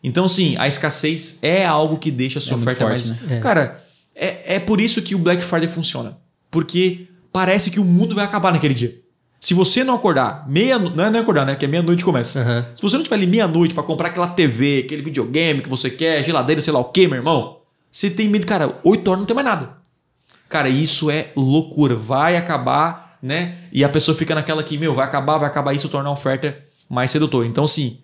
Então, 0.03 0.25
assim, 0.25 0.57
a 0.59 0.67
escassez 0.67 1.39
é 1.43 1.65
algo 1.65 1.97
que 1.97 2.11
deixa 2.11 2.41
a 2.41 2.43
sua 2.43 2.57
É 2.57 2.61
oferta 2.61 2.85
forte, 2.85 3.09
mais. 3.09 3.23
né? 3.23 3.37
É. 3.37 3.41
Cara, 3.41 3.85
é, 4.15 4.57
é 4.57 4.59
por 4.59 4.81
isso 4.81 5.03
que 5.03 5.15
o 5.15 5.19
Black 5.19 5.43
Friday 5.43 5.69
funciona. 5.69 6.19
Porque 6.51 7.09
parece 7.33 7.71
que 7.71 7.81
o 7.81 7.85
mundo 7.85 8.15
vai 8.15 8.25
acabar 8.25 8.53
naquele 8.53 8.75
dia. 8.75 9.01
Se 9.41 9.55
você 9.55 9.83
não 9.83 9.95
acordar, 9.95 10.49
meia 10.49 10.79
não 10.79 11.05
é 11.05 11.11
não 11.11 11.19
é 11.19 11.23
acordar, 11.23 11.45
né? 11.45 11.57
Que 11.57 11.65
é 11.65 11.69
meia-noite 11.69 12.05
começa. 12.05 12.41
Aham. 12.41 12.67
Se 12.77 12.83
você 12.83 12.97
não 12.97 13.03
tiver 13.03 13.17
ali 13.17 13.27
meia-noite 13.27 13.75
pra 13.75 13.83
comprar 13.83 14.09
aquela 14.09 14.29
TV, 14.29 14.83
aquele 14.85 15.03
videogame 15.03 15.63
que 15.63 15.69
você 15.69 15.91
quer, 15.91 16.23
geladeira, 16.23 16.63
sei 16.63 16.73
lá 16.73 16.79
o 16.79 16.85
que, 16.85 17.09
meu 17.09 17.17
irmão, 17.17 17.59
você 17.91 18.09
tem 18.09 18.29
medo, 18.29 18.47
cara, 18.47 18.79
8 18.85 19.09
horas 19.09 19.19
não 19.21 19.27
tem 19.27 19.35
mais 19.35 19.45
nada. 19.45 19.77
Cara, 20.49 20.69
isso 20.69 21.11
é 21.11 21.33
loucura. 21.35 21.97
Vai 21.97 22.37
acabar, 22.37 23.19
né? 23.21 23.59
E 23.73 23.83
a 23.83 23.89
pessoa 23.89 24.17
fica 24.17 24.35
naquela 24.35 24.63
que, 24.63 24.79
meu, 24.79 24.95
vai 24.95 25.07
acabar, 25.07 25.39
vai 25.39 25.49
acabar, 25.49 25.75
isso 25.75 25.89
torna 25.89 26.09
a 26.09 26.13
oferta 26.13 26.57
mais 26.89 27.11
sedutora. 27.11 27.47
Então, 27.47 27.65
assim, 27.65 27.99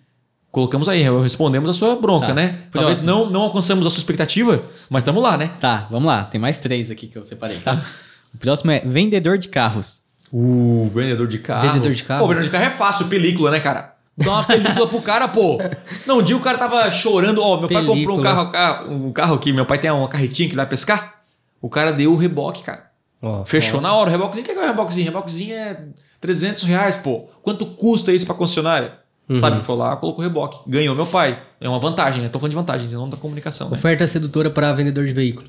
Colocamos 0.51 0.89
aí, 0.89 1.03
respondemos 1.21 1.69
a 1.69 1.73
sua 1.73 1.95
bronca, 1.95 2.27
Tá. 2.27 2.33
né? 2.33 2.59
Talvez 2.71 3.01
não, 3.03 3.29
não 3.29 3.41
alcançamos 3.43 3.85
a 3.85 3.89
sua 3.89 3.99
expectativa, 3.99 4.63
mas 4.89 5.01
estamos 5.01 5.21
lá, 5.21 5.37
né? 5.37 5.51
Tá, 5.59 5.85
vamos 5.91 6.07
lá. 6.07 6.23
Tem 6.23 6.41
mais 6.41 6.57
três 6.57 6.89
aqui 6.89 7.07
que 7.07 7.17
eu 7.17 7.23
separei, 7.23 7.57
tá? 7.57 7.83
O 8.33 8.37
próximo 8.37 8.69
é 8.69 8.79
vendedor 8.81 9.39
de 9.39 9.47
carros. 9.47 10.01
Uh, 10.31 10.87
vendedor 10.89 11.27
de 11.27 11.39
carro. 11.39 11.67
Vendedor 11.67 11.91
de 11.93 12.03
carro. 12.03 12.19
Pô, 12.21 12.27
vendedor 12.27 12.43
de 12.43 12.51
carro 12.51 12.65
é 12.65 12.69
fácil, 12.69 13.07
película, 13.07 13.49
né, 13.49 13.59
cara? 13.59 13.95
Dá 14.15 14.29
uma 14.31 14.43
película 14.43 14.87
pro 14.87 15.01
cara, 15.01 15.27
pô. 15.27 15.57
Não, 16.05 16.19
um 16.19 16.21
dia 16.21 16.37
o 16.37 16.39
cara 16.39 16.55
tava 16.57 16.91
chorando. 16.91 17.41
Ó, 17.41 17.59
meu 17.59 17.67
pai 17.67 17.83
comprou 17.83 18.19
um 18.19 18.21
Película. 18.21 18.51
carro, 18.51 18.93
um 18.93 19.11
carro 19.11 19.33
aqui. 19.33 19.51
Meu 19.51 19.65
pai 19.65 19.79
tem 19.79 19.89
uma 19.89 20.07
carretinha 20.07 20.47
que 20.47 20.53
ele 20.53 20.57
vai 20.61 20.67
pescar. 20.67 21.21
O 21.59 21.69
cara 21.69 21.91
deu 21.91 22.13
o 22.13 22.17
reboque, 22.17 22.61
cara. 22.63 22.91
Ó, 23.19 23.43
Fechou 23.45 23.81
na 23.81 23.95
hora. 23.95 24.09
O 24.09 24.11
reboquezinho, 24.11 24.43
o 24.43 24.45
que 24.45 24.51
é 24.51 24.53
que 24.53 24.59
é 24.59 24.63
o 24.63 24.67
reboquezinho? 24.67 25.05
Reboquezinho 25.07 25.55
é 25.55 25.85
300 26.21 26.63
reais, 26.65 26.95
pô. 26.97 27.29
Quanto 27.41 27.65
custa 27.65 28.11
isso 28.13 28.27
pra 28.27 28.35
concessionária? 28.35 28.93
Uhum. 29.29 29.35
Sabe? 29.35 29.63
Foi 29.63 29.75
lá, 29.75 29.95
colocou 29.95 30.23
o 30.23 30.27
reboque. 30.27 30.59
Ganhou 30.67 30.95
meu 30.95 31.05
pai. 31.05 31.41
É 31.61 31.69
uma 31.69 31.79
vantagem, 31.79 32.21
né? 32.21 32.29
Tô 32.29 32.39
falando 32.39 32.51
de 32.51 32.55
vantagens, 32.55 32.91
não 32.91 33.07
da 33.07 33.15
comunicação, 33.17 33.69
né? 33.69 33.77
Oferta 33.77 34.07
sedutora 34.07 34.49
para 34.49 34.73
vendedor 34.73 35.05
de 35.05 35.13
veículo. 35.13 35.47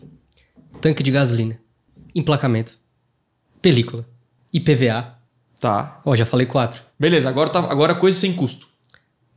Tanque 0.80 1.02
de 1.02 1.10
gasolina. 1.10 1.58
Emplacamento. 2.14 2.74
Película. 3.62 4.04
IPVA. 4.52 5.14
Tá. 5.60 6.00
Ó, 6.04 6.14
já 6.14 6.26
falei 6.26 6.46
quatro. 6.46 6.82
Beleza, 6.98 7.28
agora, 7.28 7.48
tá, 7.50 7.60
agora 7.60 7.94
coisa 7.94 8.18
sem 8.18 8.32
custo. 8.32 8.66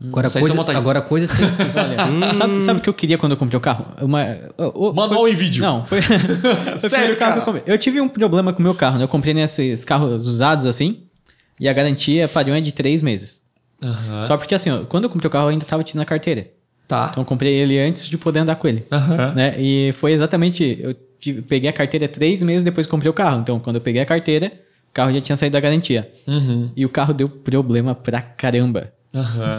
Agora 0.06 0.28
Isso 0.28 0.38
aí 0.38 0.44
coisa, 0.44 0.78
agora 0.78 1.02
coisa 1.02 1.28
sem 1.28 1.48
custo. 1.50 1.80
Hum. 2.04 2.38
sabe, 2.38 2.62
sabe 2.62 2.80
o 2.80 2.84
que 2.84 2.90
eu 2.90 2.94
queria 2.94 3.18
quando 3.18 3.32
eu 3.34 3.38
comprei 3.38 3.58
o 3.58 3.62
carro? 3.62 3.86
Uma, 4.02 4.26
o- 4.76 4.92
Manual 4.92 5.28
em 5.30 5.34
vídeo. 5.36 5.62
Não, 5.64 5.86
foi. 5.86 6.02
foi 6.78 6.78
Sério, 6.90 7.16
carro 7.16 7.34
que 7.34 7.40
eu 7.40 7.42
cara? 7.42 7.42
comprei. 7.42 7.64
Eu 7.66 7.78
tive 7.78 8.02
um 8.02 8.10
problema 8.10 8.52
com 8.52 8.60
o 8.60 8.64
meu 8.64 8.76
carro, 8.76 8.98
né? 8.98 9.04
Eu 9.06 9.08
comprei 9.08 9.34
nesses 9.34 9.86
carros 9.86 10.26
usados 10.28 10.66
assim. 10.66 11.04
E 11.60 11.70
a 11.70 11.74
garantia 11.74 12.28
padrão 12.28 12.56
é 12.56 12.60
de 12.62 12.72
três 12.72 13.02
meses. 13.02 13.42
Aham. 13.84 14.24
Só 14.26 14.38
porque 14.38 14.56
assim, 14.56 14.70
ó, 14.70 14.80
quando 14.86 15.04
eu 15.06 15.10
comprei 15.10 15.28
o 15.28 15.32
carro 15.32 15.46
eu 15.46 15.50
ainda 15.50 15.66
tava 15.66 15.84
tirando 15.84 16.02
a 16.04 16.06
carteira. 16.06 16.48
Tá. 16.88 17.10
Então 17.12 17.22
eu 17.22 17.26
comprei 17.26 17.54
ele 17.54 17.80
antes 17.80 18.08
de 18.08 18.18
poder 18.18 18.40
andar 18.40 18.56
com 18.56 18.68
ele. 18.68 18.86
Aham. 18.92 19.34
Né? 19.34 19.56
E 19.60 19.92
foi 19.94 20.12
exatamente. 20.14 20.78
Eu 20.82 20.94
tive- 21.20 21.42
peguei 21.42 21.70
a 21.70 21.74
carteira 21.74 22.08
três 22.08 22.42
meses 22.44 22.64
depois 22.64 22.86
que 22.86 22.92
comprei 22.92 23.10
o 23.10 23.14
carro. 23.14 23.42
Então, 23.42 23.60
quando 23.60 23.78
eu 23.78 23.82
peguei 23.82 24.02
a 24.02 24.06
carteira, 24.06 24.48
o 24.90 24.94
carro 24.94 25.12
já 25.14 25.22
tinha 25.22 25.38
saído 25.38 25.54
da 25.54 25.60
garantia. 25.60 26.12
Uhum. 26.28 26.70
E 26.76 26.86
o 26.86 26.90
carro 26.90 27.14
deu 27.14 27.28
problema 27.30 27.96
pra 27.96 28.22
caramba. 28.22 28.92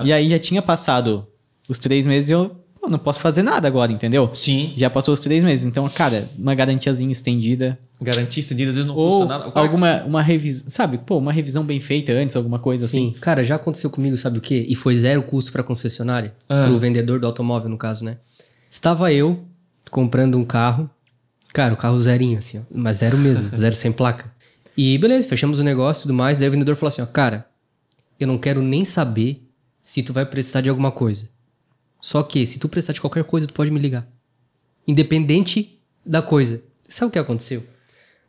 E 0.05 0.13
aí 0.13 0.29
já 0.29 0.39
tinha 0.39 0.61
passado 0.61 1.27
os 1.69 1.79
três 1.79 2.07
meses 2.07 2.29
e 2.29 2.33
eu 2.33 2.57
pô, 2.85 2.91
não 2.91 2.99
posso 2.99 3.19
fazer 3.21 3.43
nada 3.43 3.67
agora, 3.67 3.91
entendeu? 3.91 4.31
Sim. 4.35 4.73
Já 4.77 4.91
passou 4.91 5.15
os 5.15 5.21
três 5.21 5.43
meses. 5.43 5.65
Então, 5.65 5.89
cara, 5.89 6.29
uma 6.39 6.55
garantiazinha 6.55 7.11
estendida. 7.11 7.79
Garantia 8.01 8.41
estendida 8.41 8.71
às 8.71 8.77
vezes 8.77 8.87
não 8.89 8.97
ou 8.97 9.11
custa 9.21 9.25
nada. 9.27 9.51
Cara- 9.51 9.67
alguma 9.67 10.03
uma 10.05 10.23
revisão. 10.23 10.65
Sabe, 10.69 10.99
pô, 10.99 11.19
uma 11.19 11.33
revisão 11.33 11.65
bem 11.65 11.81
feita 11.81 12.13
antes, 12.13 12.37
alguma 12.37 12.59
coisa 12.59 12.87
Sim. 12.87 13.11
assim. 13.11 13.21
Cara, 13.21 13.43
já 13.43 13.55
aconteceu 13.57 13.89
comigo, 13.91 14.17
sabe 14.17 14.39
o 14.39 14.41
quê? 14.41 14.67
E 14.69 14.75
foi 14.75 14.95
zero 14.95 15.23
custo 15.23 15.51
para 15.53 15.63
concessionária, 15.63 16.35
Ah. 16.49 16.65
pro 16.67 16.77
vendedor 16.79 17.19
do 17.19 17.27
automóvel, 17.27 17.69
no 17.71 17.79
caso, 17.79 18.05
né? 18.05 18.19
Estava 18.71 19.13
eu 19.13 19.45
comprando 19.91 20.37
um 20.37 20.45
carro. 20.45 20.91
Cara, 21.53 21.73
o 21.73 21.77
carro 21.77 21.99
zerinho, 21.99 22.39
assim, 22.39 22.59
ó. 22.59 22.63
Mas 22.75 22.99
zero 22.99 23.17
mesmo, 23.17 23.45
zero 23.57 23.75
sem 23.77 23.93
placa. 23.93 24.31
E 24.77 24.99
beleza, 24.99 25.29
fechamos 25.29 25.59
o 25.61 25.63
negócio 25.63 26.01
e 26.01 26.03
tudo 26.03 26.15
mais. 26.15 26.39
Daí 26.39 26.49
o 26.49 26.51
vendedor 26.51 26.75
falou 26.75 26.89
assim, 26.89 27.01
ó, 27.01 27.07
cara, 27.07 27.47
eu 28.19 28.27
não 28.27 28.37
quero 28.37 28.61
nem 28.61 28.85
saber 28.85 29.41
se 29.83 30.03
tu 30.03 30.13
vai 30.13 30.27
precisar 30.27 30.61
de 30.61 30.69
alguma 30.69 30.91
coisa. 30.91 31.29
Só 32.05 32.23
que, 32.23 32.45
se 32.45 32.59
tu 32.59 32.69
precisar 32.69 32.93
de 32.93 33.01
qualquer 33.01 33.25
coisa, 33.25 33.47
tu 33.47 33.55
pode 33.55 33.71
me 33.71 33.81
ligar. 33.81 34.07
Independente 34.87 35.81
da 36.05 36.21
coisa. 36.21 36.61
Sabe 36.87 37.09
o 37.09 37.11
que 37.11 37.19
aconteceu? 37.19 37.65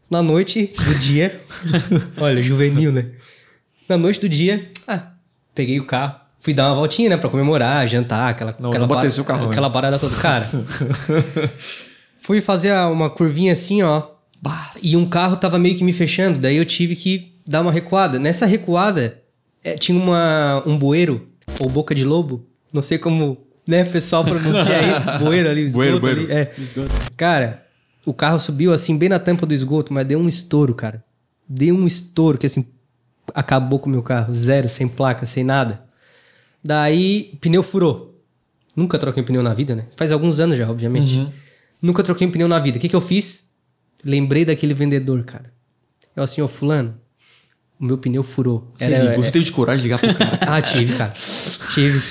Na 0.09 0.23
noite 0.23 0.71
do 0.85 0.95
dia. 0.95 1.43
olha, 2.17 2.41
juvenil, 2.41 2.93
né? 2.93 3.11
Na 3.89 3.97
noite 3.97 4.21
do 4.21 4.29
dia, 4.29 4.69
ah, 4.87 5.11
peguei 5.53 5.77
o 5.77 5.85
carro, 5.85 6.21
fui 6.39 6.53
dar 6.53 6.67
uma 6.69 6.75
voltinha, 6.75 7.09
né, 7.09 7.17
pra 7.17 7.29
comemorar, 7.29 7.85
jantar, 7.85 8.29
aquela, 8.29 8.55
Não, 8.57 8.69
aquela, 8.69 8.87
não 8.87 8.95
batesse 8.95 9.19
o 9.19 9.25
carro, 9.25 9.43
né? 9.43 9.51
aquela 9.51 9.69
parada 9.69 9.99
toda. 9.99 10.15
Cara, 10.21 10.47
fui 12.17 12.39
fazer 12.39 12.71
uma 12.87 13.09
curvinha 13.09 13.51
assim, 13.51 13.83
ó, 13.83 14.03
Bah, 14.41 14.71
e 14.81 14.95
um 14.95 15.09
carro 15.09 15.35
tava 15.35 15.59
meio 15.59 15.75
que 15.75 15.83
me 15.83 15.91
fechando, 15.91 16.39
daí 16.39 16.55
eu 16.55 16.63
tive 16.63 16.95
que 16.95 17.33
dar 17.45 17.59
uma 17.59 17.73
recuada. 17.73 18.19
Nessa 18.19 18.45
recuada, 18.45 19.21
é, 19.61 19.73
tinha 19.73 19.99
uma, 19.99 20.63
um 20.65 20.77
bueiro, 20.77 21.27
ou 21.59 21.69
boca 21.69 21.93
de 21.93 22.05
lobo, 22.05 22.47
não 22.71 22.81
sei 22.81 22.97
como, 22.97 23.44
né, 23.67 23.83
o 23.83 23.91
pessoal 23.91 24.23
pronuncia 24.23 24.81
isso, 24.97 25.19
bueiro 25.23 25.49
ali, 25.49 25.63
o 25.63 25.65
esgoto 25.67 25.99
Bueiro, 25.99 26.21
ali. 26.21 26.27
bueiro. 26.27 26.31
É. 26.33 26.51
Cara, 27.17 27.65
o 28.05 28.13
carro 28.13 28.39
subiu 28.39 28.71
assim, 28.71 28.97
bem 28.97 29.09
na 29.09 29.19
tampa 29.19 29.45
do 29.45 29.53
esgoto, 29.53 29.93
mas 29.93 30.05
deu 30.05 30.19
um 30.19 30.27
estouro, 30.27 30.73
cara. 30.75 31.03
Deu 31.47 31.75
um 31.75 31.87
estouro 31.87 32.37
que 32.37 32.45
assim, 32.45 32.65
acabou 33.33 33.79
com 33.79 33.87
o 33.87 33.91
meu 33.91 34.03
carro. 34.03 34.33
Zero, 34.33 34.69
sem 34.69 34.87
placa, 34.87 35.25
sem 35.25 35.43
nada. 35.43 35.83
Daí, 36.63 37.37
pneu 37.41 37.63
furou. 37.63 38.19
Nunca 38.75 38.97
troquei 38.97 39.23
um 39.23 39.25
pneu 39.25 39.41
na 39.41 39.53
vida, 39.53 39.75
né? 39.75 39.85
Faz 39.95 40.11
alguns 40.11 40.39
anos 40.39 40.57
já, 40.57 40.69
obviamente. 40.69 41.19
Uhum. 41.19 41.31
Nunca 41.81 42.03
troquei 42.03 42.27
um 42.27 42.31
pneu 42.31 42.47
na 42.47 42.59
vida. 42.59 42.77
O 42.77 42.81
que, 42.81 42.89
que 42.89 42.95
eu 42.95 43.01
fiz? 43.01 43.47
Lembrei 44.03 44.43
daquele 44.45 44.73
vendedor, 44.73 45.23
cara. 45.23 45.53
Eu 46.15 46.23
assim, 46.23 46.41
ó, 46.41 46.47
fulano, 46.47 46.95
o 47.79 47.85
meu 47.85 47.97
pneu 47.97 48.23
furou. 48.23 48.73
Você 48.77 48.87
ligou, 48.87 49.23
você 49.23 49.31
teve 49.31 49.45
de 49.45 49.51
coragem 49.51 49.83
de 49.83 49.89
ligar 49.89 49.99
pro 49.99 50.13
cara. 50.15 50.39
Ah, 50.47 50.61
tive, 50.61 50.95
cara. 50.95 51.13
tive. 51.73 52.01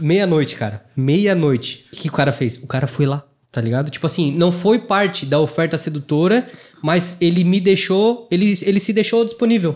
Meia-noite, 0.00 0.54
cara. 0.56 0.84
Meia-noite. 0.96 1.84
O 1.92 1.96
que, 1.96 2.02
que 2.02 2.08
o 2.08 2.12
cara 2.12 2.32
fez? 2.32 2.56
O 2.56 2.66
cara 2.66 2.86
foi 2.86 3.06
lá, 3.06 3.24
tá 3.50 3.60
ligado? 3.60 3.90
Tipo 3.90 4.06
assim, 4.06 4.32
não 4.36 4.52
foi 4.52 4.78
parte 4.78 5.24
da 5.26 5.38
oferta 5.40 5.76
sedutora, 5.76 6.46
mas 6.82 7.16
ele 7.20 7.44
me 7.44 7.60
deixou. 7.60 8.28
Ele, 8.30 8.52
ele 8.62 8.80
se 8.80 8.92
deixou 8.92 9.24
disponível. 9.24 9.74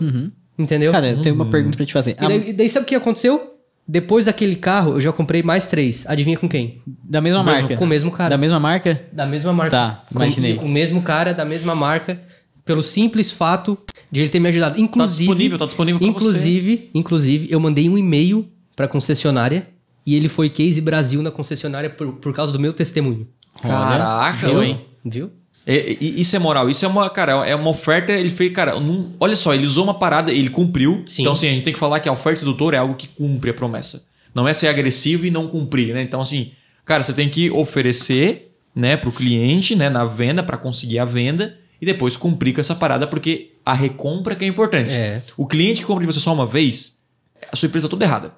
Entendeu? 0.57 0.91
Cara, 0.91 1.07
eu 1.09 1.21
tenho 1.21 1.35
uma 1.35 1.45
pergunta 1.49 1.75
pra 1.77 1.85
te 1.85 1.93
fazer. 1.93 2.11
e 2.11 2.27
daí, 2.27 2.53
daí 2.53 2.69
sabe 2.69 2.83
o 2.83 2.87
que 2.87 2.95
aconteceu? 2.95 3.49
Depois 3.85 4.27
daquele 4.27 4.55
carro, 4.55 4.93
eu 4.93 5.01
já 5.01 5.11
comprei 5.11 5.43
mais 5.43 5.67
três. 5.67 6.05
Adivinha 6.07 6.37
com 6.37 6.47
quem? 6.47 6.81
Da 7.03 7.19
mesma 7.19 7.39
Com 7.39 7.43
o 7.43 7.47
mesmo- 7.51 7.61
marca. 7.63 7.77
com 7.77 7.83
o 7.83 7.87
mesmo 7.87 8.11
cara. 8.11 8.29
Da 8.29 8.37
mesma 8.37 8.59
marca? 8.59 9.01
Da 9.11 9.25
mesma 9.25 9.51
marca. 9.51 9.71
Tá, 9.71 9.97
Com- 10.13 10.23
imaginei. 10.23 10.57
O 10.57 10.67
mesmo 10.69 11.01
cara, 11.01 11.33
da 11.33 11.43
mesma 11.43 11.75
marca, 11.75 12.21
pelo 12.65 12.81
simples 12.81 13.31
fato 13.31 13.77
de 14.11 14.21
ele 14.21 14.29
ter 14.29 14.39
me 14.39 14.47
ajudado. 14.49 14.79
Inclusive, 14.79 15.27
disponível, 15.27 15.57
tá 15.57 15.65
disponível 15.65 15.99
pra 15.99 16.07
inclusive, 16.07 16.89
inclusive, 16.93 17.47
eu 17.51 17.59
mandei 17.59 17.89
um 17.89 17.97
e-mail 17.97 18.47
pra 18.75 18.87
concessionária 18.87 19.67
e 20.05 20.15
ele 20.15 20.29
foi 20.29 20.49
case 20.49 20.81
Brasil 20.81 21.21
na 21.21 21.31
concessionária 21.31 21.89
por, 21.89 22.13
por 22.13 22.33
causa 22.33 22.51
do 22.51 22.59
meu 22.59 22.73
testemunho. 22.73 23.27
Caraca, 23.61 24.47
viu, 24.47 24.63
hein? 24.63 24.81
Viu? 25.03 25.31
É, 25.65 25.93
e- 25.99 26.19
isso 26.19 26.35
é 26.35 26.39
moral, 26.39 26.69
isso 26.69 26.83
é 26.83 26.87
uma, 26.87 27.09
cara, 27.09 27.45
é 27.47 27.55
uma 27.55 27.69
oferta, 27.69 28.11
ele 28.11 28.29
fez, 28.29 28.51
cara, 28.51 28.79
não- 28.79 29.13
olha 29.19 29.35
só, 29.35 29.53
ele 29.53 29.65
usou 29.65 29.83
uma 29.85 29.93
parada, 29.93 30.31
ele 30.31 30.49
cumpriu. 30.49 31.03
Sim. 31.05 31.21
Então, 31.21 31.33
assim, 31.33 31.47
a 31.47 31.51
gente 31.51 31.63
tem 31.63 31.73
que 31.73 31.79
falar 31.79 31.99
que 32.01 32.09
a 32.09 32.11
oferta 32.11 32.39
sedutora 32.39 32.75
é 32.75 32.79
algo 32.79 32.95
que 32.95 33.07
cumpre 33.07 33.49
a 33.51 33.53
promessa. 33.53 34.03
Não 34.35 34.47
é 34.47 34.53
ser 34.53 34.67
agressivo 34.67 35.25
e 35.25 35.31
não 35.31 35.47
cumprir, 35.47 35.93
né? 35.93 36.01
Então, 36.01 36.19
assim, 36.19 36.51
cara, 36.83 37.01
você 37.03 37.13
tem 37.13 37.29
que 37.29 37.49
oferecer, 37.51 38.51
né, 38.75 38.97
pro 38.97 39.11
cliente, 39.11 39.75
né, 39.75 39.89
na 39.89 40.03
venda, 40.03 40.41
para 40.43 40.57
conseguir 40.57 40.99
a 40.99 41.05
venda 41.05 41.57
e 41.83 41.85
depois 41.85 42.15
cumprir 42.15 42.53
com 42.53 42.61
essa 42.61 42.73
parada, 42.73 43.05
porque 43.05 43.51
a 43.65 43.73
recompra 43.73 44.35
que 44.35 44.45
é 44.45 44.47
importante. 44.47 44.91
É. 44.91 45.21
O 45.35 45.45
cliente 45.45 45.81
que 45.81 45.85
compra 45.87 46.05
de 46.07 46.13
você 46.13 46.19
só 46.21 46.33
uma 46.33 46.47
vez, 46.47 47.03
a 47.51 47.57
sua 47.57 47.67
empresa 47.67 47.87
tá 47.87 47.91
toda 47.91 48.05
errada. 48.05 48.33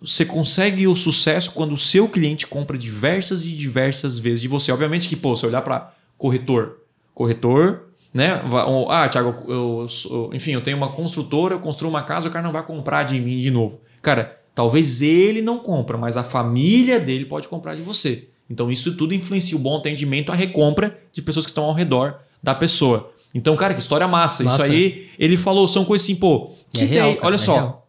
Você 0.00 0.24
consegue 0.24 0.86
o 0.88 0.96
sucesso 0.96 1.52
quando 1.52 1.74
o 1.74 1.76
seu 1.76 2.08
cliente 2.08 2.46
compra 2.46 2.78
diversas 2.78 3.44
e 3.44 3.50
diversas 3.52 4.18
vezes 4.18 4.40
de 4.40 4.48
você. 4.48 4.72
Obviamente 4.72 5.06
que, 5.06 5.14
pô, 5.14 5.36
se 5.36 5.44
eu 5.44 5.50
olhar 5.50 5.60
para 5.60 5.92
corretor, 6.16 6.78
corretor, 7.14 7.88
né? 8.12 8.40
Ah, 8.88 9.06
Thiago, 9.06 9.36
eu, 9.52 9.86
sou- 9.86 10.34
enfim, 10.34 10.52
eu 10.52 10.62
tenho 10.62 10.78
uma 10.78 10.88
construtora, 10.88 11.54
eu 11.54 11.60
construo 11.60 11.90
uma 11.90 12.02
casa, 12.02 12.28
o 12.28 12.30
cara 12.30 12.42
não 12.44 12.52
vai 12.52 12.64
comprar 12.64 13.02
de 13.04 13.20
mim 13.20 13.38
de 13.38 13.50
novo. 13.50 13.80
Cara, 14.00 14.40
talvez 14.54 15.02
ele 15.02 15.42
não 15.42 15.58
compra, 15.58 15.98
mas 15.98 16.16
a 16.16 16.24
família 16.24 16.98
dele 16.98 17.26
pode 17.26 17.48
comprar 17.48 17.74
de 17.76 17.82
você. 17.82 18.28
Então 18.50 18.72
isso 18.72 18.96
tudo 18.96 19.14
influencia 19.14 19.56
o 19.56 19.60
bom 19.60 19.76
atendimento, 19.76 20.32
a 20.32 20.34
recompra 20.34 20.98
de 21.12 21.22
pessoas 21.22 21.44
que 21.46 21.50
estão 21.50 21.64
ao 21.64 21.74
redor 21.74 22.16
da 22.42 22.54
pessoa. 22.54 23.10
Então, 23.34 23.56
cara, 23.56 23.72
que 23.74 23.80
história 23.80 24.06
massa. 24.06 24.42
Isso 24.42 24.52
Massa. 24.58 24.64
aí, 24.64 25.08
ele 25.18 25.36
falou, 25.36 25.66
são 25.68 25.84
coisas 25.84 26.04
assim, 26.04 26.14
pô, 26.16 26.50
É 26.74 26.78
que 26.78 26.84
real, 26.84 27.06
dez- 27.08 27.16
cara, 27.16 27.26
olha 27.28 27.34
é 27.34 27.38
só, 27.38 27.54
real. 27.54 27.88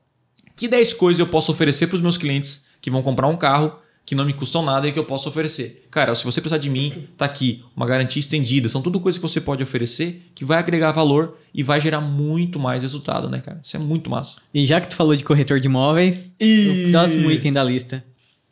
que 0.55 0.67
10 0.67 0.93
coisas 0.93 1.19
eu 1.19 1.27
posso 1.27 1.51
oferecer 1.51 1.87
para 1.87 1.95
os 1.95 2.01
meus 2.01 2.17
clientes 2.17 2.65
que 2.81 2.89
vão 2.89 3.01
comprar 3.01 3.27
um 3.27 3.35
carro 3.35 3.75
que 4.05 4.15
não 4.15 4.25
me 4.25 4.33
custam 4.33 4.61
nada 4.63 4.85
e 4.87 4.91
que 4.91 4.99
eu 4.99 5.05
posso 5.05 5.27
oferecer? 5.29 5.85
Cara, 5.89 6.13
se 6.13 6.23
você 6.25 6.39
precisar 6.41 6.57
de 6.57 6.69
mim, 6.69 7.07
tá 7.17 7.23
aqui 7.25 7.63
uma 7.75 7.85
garantia 7.85 8.19
estendida. 8.19 8.67
São 8.69 8.81
tudo 8.81 8.99
coisas 8.99 9.17
que 9.17 9.23
você 9.27 9.39
pode 9.41 9.63
oferecer 9.63 10.29
que 10.35 10.43
vai 10.45 10.57
agregar 10.59 10.91
valor 10.91 11.37
e 11.53 11.63
vai 11.63 11.79
gerar 11.81 12.01
muito 12.01 12.59
mais 12.59 12.81
resultado, 12.83 13.29
né, 13.29 13.39
cara? 13.39 13.59
Isso 13.63 13.75
é 13.75 13.79
muito 13.79 14.09
massa. 14.09 14.41
E 14.53 14.65
já 14.65 14.79
que 14.81 14.87
tu 14.89 14.95
falou 14.97 15.15
de 15.15 15.23
corretor 15.23 15.59
de 15.59 15.67
imóveis, 15.67 16.33
E- 16.39 16.87
o 16.87 16.91
próximo 16.91 17.31
item 17.31 17.51
da 17.53 17.63
lista 17.63 18.03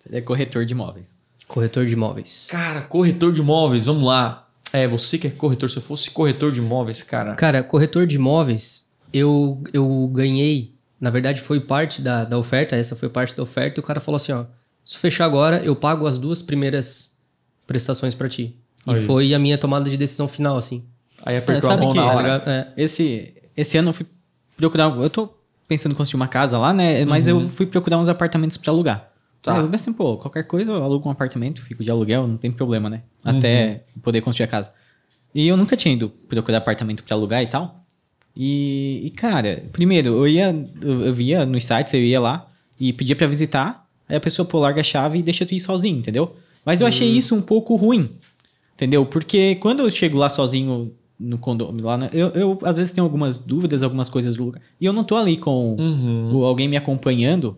é 0.10 0.20
corretor 0.22 0.66
de 0.66 0.74
imóveis. 0.74 1.14
Corretor 1.48 1.86
de 1.86 1.94
imóveis. 1.94 2.48
Cara, 2.50 2.82
corretor 2.84 3.34
de 3.34 3.42
imóveis, 3.42 3.86
vamos 3.86 4.06
lá. 4.06 4.48
É, 4.74 4.88
você 4.88 5.18
que 5.18 5.28
é 5.28 5.30
corretor, 5.30 5.70
se 5.70 5.78
eu 5.78 5.82
fosse 5.82 6.10
corretor 6.12 6.52
de 6.52 6.60
imóveis, 6.60 7.04
cara. 7.04 7.36
Cara, 7.36 7.62
corretor 7.64 8.06
de 8.08 8.16
imóveis, 8.16 8.84
eu, 9.14 9.62
eu 9.74 10.10
ganhei. 10.14 10.74
Na 11.00 11.10
verdade, 11.10 11.42
foi 11.42 11.60
parte 11.60 12.02
da, 12.02 12.24
da 12.24 12.38
oferta, 12.38 12.76
essa 12.76 12.96
foi 12.96 13.10
parte 13.10 13.36
da 13.36 13.44
oferta, 13.44 13.80
e 13.80 13.82
o 13.82 13.86
cara 13.86 14.00
falou 14.00 14.16
assim: 14.18 14.32
ó, 14.32 14.46
se 14.86 14.98
fechar 14.98 15.26
agora, 15.26 15.62
eu 15.64 15.76
pago 15.76 16.06
as 16.08 16.18
duas 16.18 16.42
primeiras 16.42 17.12
prestações 17.68 18.14
pra 18.16 18.30
ti. 18.30 18.56
E 18.88 18.92
aí. 18.94 19.06
foi 19.06 19.34
a 19.34 19.40
minha 19.40 19.58
tomada 19.58 19.90
de 19.90 19.98
decisão 19.98 20.28
final, 20.28 20.58
assim. 20.58 20.84
Aí 21.24 21.38
apertou 21.38 21.70
É, 21.70 21.74
a 21.74 21.78
mão 21.78 21.92
que- 21.92 21.98
na 22.00 22.06
Tá 22.10 22.16
hora. 22.16 22.44
É. 22.46 22.68
Esse, 22.84 23.34
esse 23.56 23.78
ano 23.78 23.90
eu 23.90 23.94
fui 23.94 24.06
procurar. 24.58 24.86
Eu 24.96 25.10
tô 25.10 25.30
pensando 25.68 25.92
em 25.92 25.96
construir 25.96 26.20
uma 26.20 26.28
casa 26.28 26.58
lá, 26.58 26.74
né? 26.74 27.06
Mas 27.06 27.28
Uhum. 27.28 27.42
eu 27.44 27.50
fui 27.50 27.66
procurar 27.66 27.98
uns 28.00 28.10
apartamentos 28.10 28.58
pra 28.58 28.72
alugar. 28.72 29.11
Tá. 29.42 29.58
É, 29.72 29.76
assim, 29.76 29.92
pô, 29.92 30.18
qualquer 30.18 30.44
coisa 30.44 30.72
eu 30.72 30.84
alugo 30.84 31.08
um 31.08 31.12
apartamento, 31.12 31.62
fico 31.62 31.84
de 31.84 31.90
aluguel, 31.90 32.28
não 32.28 32.38
tem 32.38 32.52
problema, 32.52 32.90
né? 32.90 33.02
Até 33.24 33.84
poder 34.04 34.22
construir 34.22 34.46
a 34.46 34.48
casa. 34.48 34.72
E 35.34 35.48
eu 35.48 35.58
nunca 35.58 35.76
tinha 35.76 35.94
ido 35.94 36.10
procurar 36.10 36.60
apartamento 36.60 37.04
pra 37.04 37.16
alugar 37.16 37.42
e 37.42 37.48
tal. 37.48 37.84
E, 38.36 39.02
e, 39.06 39.10
cara, 39.12 39.64
primeiro, 39.72 40.10
eu 40.10 40.28
ia, 40.28 40.68
eu, 40.82 41.12
via 41.12 41.46
nos 41.46 41.64
sites, 41.66 41.94
eu 41.94 42.02
ia 42.02 42.20
lá 42.20 42.48
e 42.80 42.94
pedia 42.94 43.16
pra 43.16 43.28
visitar, 43.28 43.88
aí 44.08 44.16
a 44.16 44.20
pessoa, 44.22 44.46
pô, 44.46 44.60
larga 44.60 44.82
a 44.82 44.84
chave 44.84 45.20
e 45.20 45.24
deixa 45.24 45.46
tu 45.46 45.54
ir 45.54 45.60
sozinho, 45.60 45.98
entendeu? 46.00 46.36
Mas 46.66 46.80
eu 46.82 46.88
achei 46.88 47.08
isso 47.10 47.36
um 47.36 47.42
pouco 47.42 47.76
ruim, 47.76 48.10
entendeu? 48.76 49.06
Porque 49.06 49.56
quando 49.56 49.80
eu 49.82 49.90
chego 49.92 50.18
lá 50.18 50.30
sozinho 50.30 50.94
no 51.20 51.38
condomínio, 51.38 51.86
lá, 51.86 51.98
na- 51.98 52.10
eu, 52.14 52.30
eu 52.30 52.60
às 52.64 52.78
vezes 52.78 52.92
tenho 52.92 53.06
algumas 53.06 53.38
dúvidas, 53.40 53.84
algumas 53.84 54.10
coisas 54.10 54.36
do 54.36 54.46
lugar, 54.46 54.62
e 54.80 54.86
eu 54.86 54.94
não 54.94 55.04
tô 55.04 55.16
ali 55.18 55.38
com 55.38 55.76
Uhum. 55.78 56.44
alguém 56.46 56.68
me 56.68 56.78
acompanhando, 56.78 57.58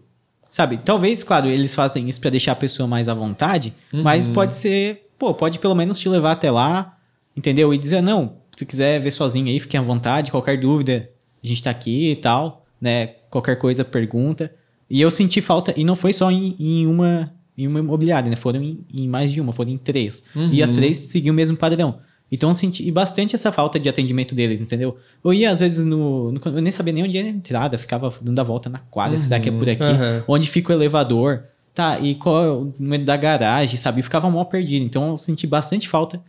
sabe? 0.54 0.78
Talvez, 0.78 1.24
claro, 1.24 1.48
eles 1.48 1.74
fazem 1.74 2.08
isso 2.08 2.22
pra 2.22 2.30
deixar 2.30 2.52
a 2.52 2.56
pessoa 2.56 2.88
mais 2.88 3.10
à 3.10 3.14
vontade, 3.16 3.74
mas 3.92 4.28
Uhum. 4.28 4.34
pode 4.34 4.54
ser, 4.54 5.08
pô, 5.18 5.34
pode 5.34 5.58
pelo 5.58 5.74
menos 5.74 5.98
te 6.00 6.08
levar 6.08 6.34
até 6.34 6.52
lá, 6.52 6.96
entendeu? 7.36 7.74
E 7.74 7.78
dizer, 7.78 8.02
não, 8.02 8.36
se 8.56 8.64
quiser 8.64 9.00
ver 9.02 9.10
sozinho 9.12 9.48
aí, 9.48 9.60
fique 9.60 9.76
à 9.76 9.82
vontade, 9.82 10.30
qualquer 10.30 10.60
dúvida, 10.60 11.10
a 11.44 11.48
gente 11.48 11.64
tá 11.64 11.72
aqui 11.72 12.12
e 12.12 12.16
tal, 12.16 12.66
né? 12.80 13.08
Qualquer 13.32 13.58
coisa, 13.58 13.84
pergunta. 13.84 14.54
E 14.88 15.02
eu 15.02 15.10
senti 15.10 15.42
falta, 15.42 15.74
e 15.76 15.84
não 15.84 15.96
foi 15.96 16.14
só 16.14 16.30
em, 16.30 16.56
em 16.60 16.86
uma 16.86 17.34
em 17.58 17.68
uma 17.68 17.80
imobiliária, 17.80 18.30
né? 18.30 18.36
Foram 18.36 18.62
em, 18.64 18.80
em 18.94 19.08
mais 19.08 19.32
de 19.32 19.40
uma, 19.42 19.54
foram 19.54 19.70
em 19.72 19.78
três. 19.78 20.22
E 20.52 20.62
as 20.64 20.70
Uhum. 20.72 20.76
três 20.76 20.98
seguiam 20.98 21.34
o 21.34 21.36
mesmo 21.36 21.56
padrão. 21.58 22.00
Então 22.34 22.50
eu 22.50 22.54
senti 22.56 22.90
bastante 22.92 23.36
essa 23.36 23.52
falta 23.52 23.80
de 23.80 23.88
atendimento 23.88 24.34
deles, 24.34 24.60
entendeu? 24.60 24.98
Eu 25.24 25.32
ia 25.32 25.52
às 25.52 25.60
vezes 25.60 25.86
no, 25.86 26.32
no- 26.32 26.42
Eu 26.46 26.62
nem 26.62 26.72
sabia 26.72 26.92
nem 26.92 27.04
onde 27.04 27.16
era 27.16 27.28
a 27.28 27.30
entrada, 27.30 27.78
ficava 27.78 28.12
dando 28.22 28.40
a 28.40 28.44
volta 28.44 28.70
na 28.70 28.80
quadra, 28.80 29.16
se 29.20 29.28
daqui 29.30 29.50
é 29.50 29.52
por 29.52 29.70
aqui, 29.70 29.84
Aham. 29.84 30.24
onde 30.28 30.50
fica 30.50 30.74
o 30.74 30.76
elevador, 30.76 31.44
tá? 31.76 32.00
E 32.00 32.16
qual 32.16 32.44
é 32.44 32.50
o 32.50 32.74
número 32.80 33.06
da 33.06 33.16
garagem, 33.16 33.78
sabe? 33.78 34.00
Eu 34.00 34.04
ficava 34.04 34.28
mal 34.32 34.46
perdido. 34.48 34.84
Então 34.84 35.10
eu 35.10 35.18
senti 35.20 35.46
bastante 35.46 35.88
falta 35.88 36.20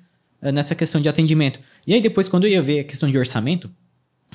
eh, 0.43 0.53
nessa 0.53 0.75
questão 0.75 1.01
de 1.01 1.09
atendimento. 1.09 1.59
E 1.87 1.95
aí 1.95 2.03
depois, 2.03 2.29
quando 2.29 2.45
eu 2.45 2.51
ia 2.51 2.61
ver 2.61 2.81
a 2.81 2.85
questão 2.85 3.11
de 3.11 3.17
orçamento, 3.17 3.71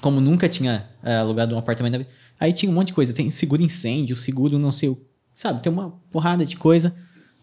como 0.02 0.20
nunca 0.20 0.50
tinha 0.50 0.88
eh, 1.04 1.18
alugado 1.18 1.54
um 1.54 1.60
apartamento, 1.60 1.92
na 1.94 1.98
vida, 2.00 2.10
aí 2.40 2.52
tinha 2.52 2.72
um 2.72 2.74
monte 2.74 2.88
de 2.88 2.94
coisa. 2.94 3.14
Tem 3.14 3.30
seguro 3.30 3.62
incêndio, 3.62 4.16
seguro 4.16 4.58
não 4.58 4.72
sei 4.72 4.90
o. 4.90 4.98
Sabe? 5.36 5.62
Tem 5.62 5.72
uma 5.72 5.92
porrada 6.10 6.44
de 6.46 6.58
coisa. 6.58 6.96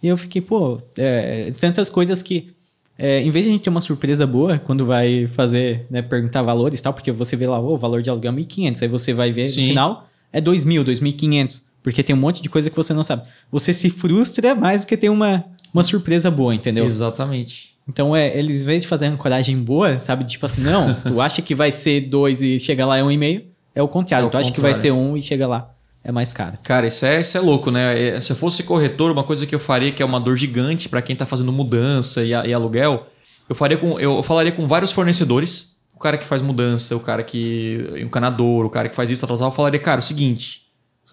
E 0.02 0.08
eu 0.08 0.16
fiquei, 0.16 0.42
pô, 0.42 0.82
é, 0.98 1.52
tantas 1.60 1.88
coisas 1.88 2.22
que. 2.22 2.55
É, 2.98 3.20
em 3.20 3.30
vez 3.30 3.44
de 3.44 3.50
a 3.50 3.52
gente 3.52 3.62
ter 3.62 3.70
uma 3.70 3.80
surpresa 3.80 4.26
boa 4.26 4.58
quando 4.58 4.86
vai 4.86 5.26
fazer, 5.28 5.86
né, 5.90 6.00
perguntar 6.00 6.42
valores 6.42 6.80
e 6.80 6.82
tal, 6.82 6.92
porque 6.92 7.12
você 7.12 7.36
vê 7.36 7.46
lá, 7.46 7.60
ô, 7.60 7.74
o 7.74 7.76
valor 7.76 8.02
de 8.02 8.08
aluguel 8.08 8.32
é 8.32 8.36
1.500, 8.36 8.82
aí 8.82 8.88
você 8.88 9.12
vai 9.12 9.30
ver 9.30 9.46
Sim. 9.46 9.62
no 9.62 9.68
final 9.68 10.08
é 10.32 10.40
2.000, 10.40 10.84
2.500, 10.84 11.62
porque 11.82 12.02
tem 12.02 12.16
um 12.16 12.18
monte 12.18 12.42
de 12.42 12.48
coisa 12.48 12.70
que 12.70 12.76
você 12.76 12.92
não 12.92 13.02
sabe. 13.02 13.26
Você 13.50 13.72
se 13.72 13.90
frustra 13.90 14.54
mais 14.54 14.82
do 14.82 14.86
que 14.86 14.96
ter 14.96 15.08
uma, 15.08 15.44
uma 15.72 15.82
surpresa 15.82 16.30
boa, 16.30 16.54
entendeu? 16.54 16.84
Exatamente. 16.84 17.76
Então, 17.88 18.16
é, 18.16 18.36
eles, 18.36 18.62
em 18.62 18.66
vez 18.66 18.82
de 18.82 18.88
fazer 18.88 19.08
uma 19.08 19.16
coragem 19.16 19.56
boa, 19.62 19.98
sabe? 19.98 20.24
Tipo 20.24 20.46
assim, 20.46 20.62
não, 20.62 20.94
tu 20.94 21.20
acha 21.22 21.40
que 21.40 21.54
vai 21.54 21.70
ser 21.70 22.00
dois 22.02 22.42
e 22.42 22.58
chega 22.58 22.84
lá 22.84 22.98
é 22.98 23.04
um 23.04 23.10
e 23.10 23.16
meio, 23.16 23.44
é 23.74 23.82
o 23.82 23.88
contrário. 23.88 24.24
É 24.24 24.28
o 24.28 24.30
tu 24.30 24.38
acha 24.38 24.50
que 24.50 24.60
vai 24.60 24.72
contrário. 24.72 24.96
ser 24.96 25.00
um 25.00 25.16
e 25.16 25.22
chega 25.22 25.46
lá 25.46 25.75
é 26.06 26.12
mais 26.12 26.32
caro. 26.32 26.56
Cara, 26.62 26.86
isso 26.86 27.04
é, 27.04 27.20
isso 27.20 27.36
é 27.36 27.40
louco, 27.40 27.70
né? 27.70 28.00
É, 28.16 28.20
Se 28.20 28.30
eu 28.30 28.36
fosse 28.36 28.62
corretor, 28.62 29.10
uma 29.10 29.24
coisa 29.24 29.44
que 29.44 29.54
eu 29.54 29.58
faria 29.58 29.90
que 29.90 30.00
é 30.00 30.06
uma 30.06 30.20
dor 30.20 30.36
gigante 30.36 30.88
para 30.88 31.02
quem 31.02 31.16
tá 31.16 31.26
fazendo 31.26 31.52
mudança 31.52 32.22
e, 32.22 32.28
e 32.28 32.54
aluguel, 32.54 33.08
eu 33.48 33.54
faria 33.56 33.76
com, 33.76 33.98
eu 33.98 34.22
falaria 34.22 34.52
com 34.52 34.68
vários 34.68 34.92
fornecedores, 34.92 35.74
o 35.92 35.98
cara 35.98 36.16
que 36.16 36.24
faz 36.24 36.40
mudança, 36.42 36.94
o 36.94 37.00
cara 37.00 37.24
que 37.24 37.90
encanador, 37.98 38.64
o 38.64 38.70
cara 38.70 38.88
que 38.88 38.94
faz 38.94 39.10
isso, 39.10 39.20
tal, 39.20 39.30
tal, 39.30 39.38
tal, 39.38 39.48
eu 39.48 39.52
falaria, 39.52 39.80
cara, 39.80 39.98
o 39.98 40.02
seguinte, 40.02 40.62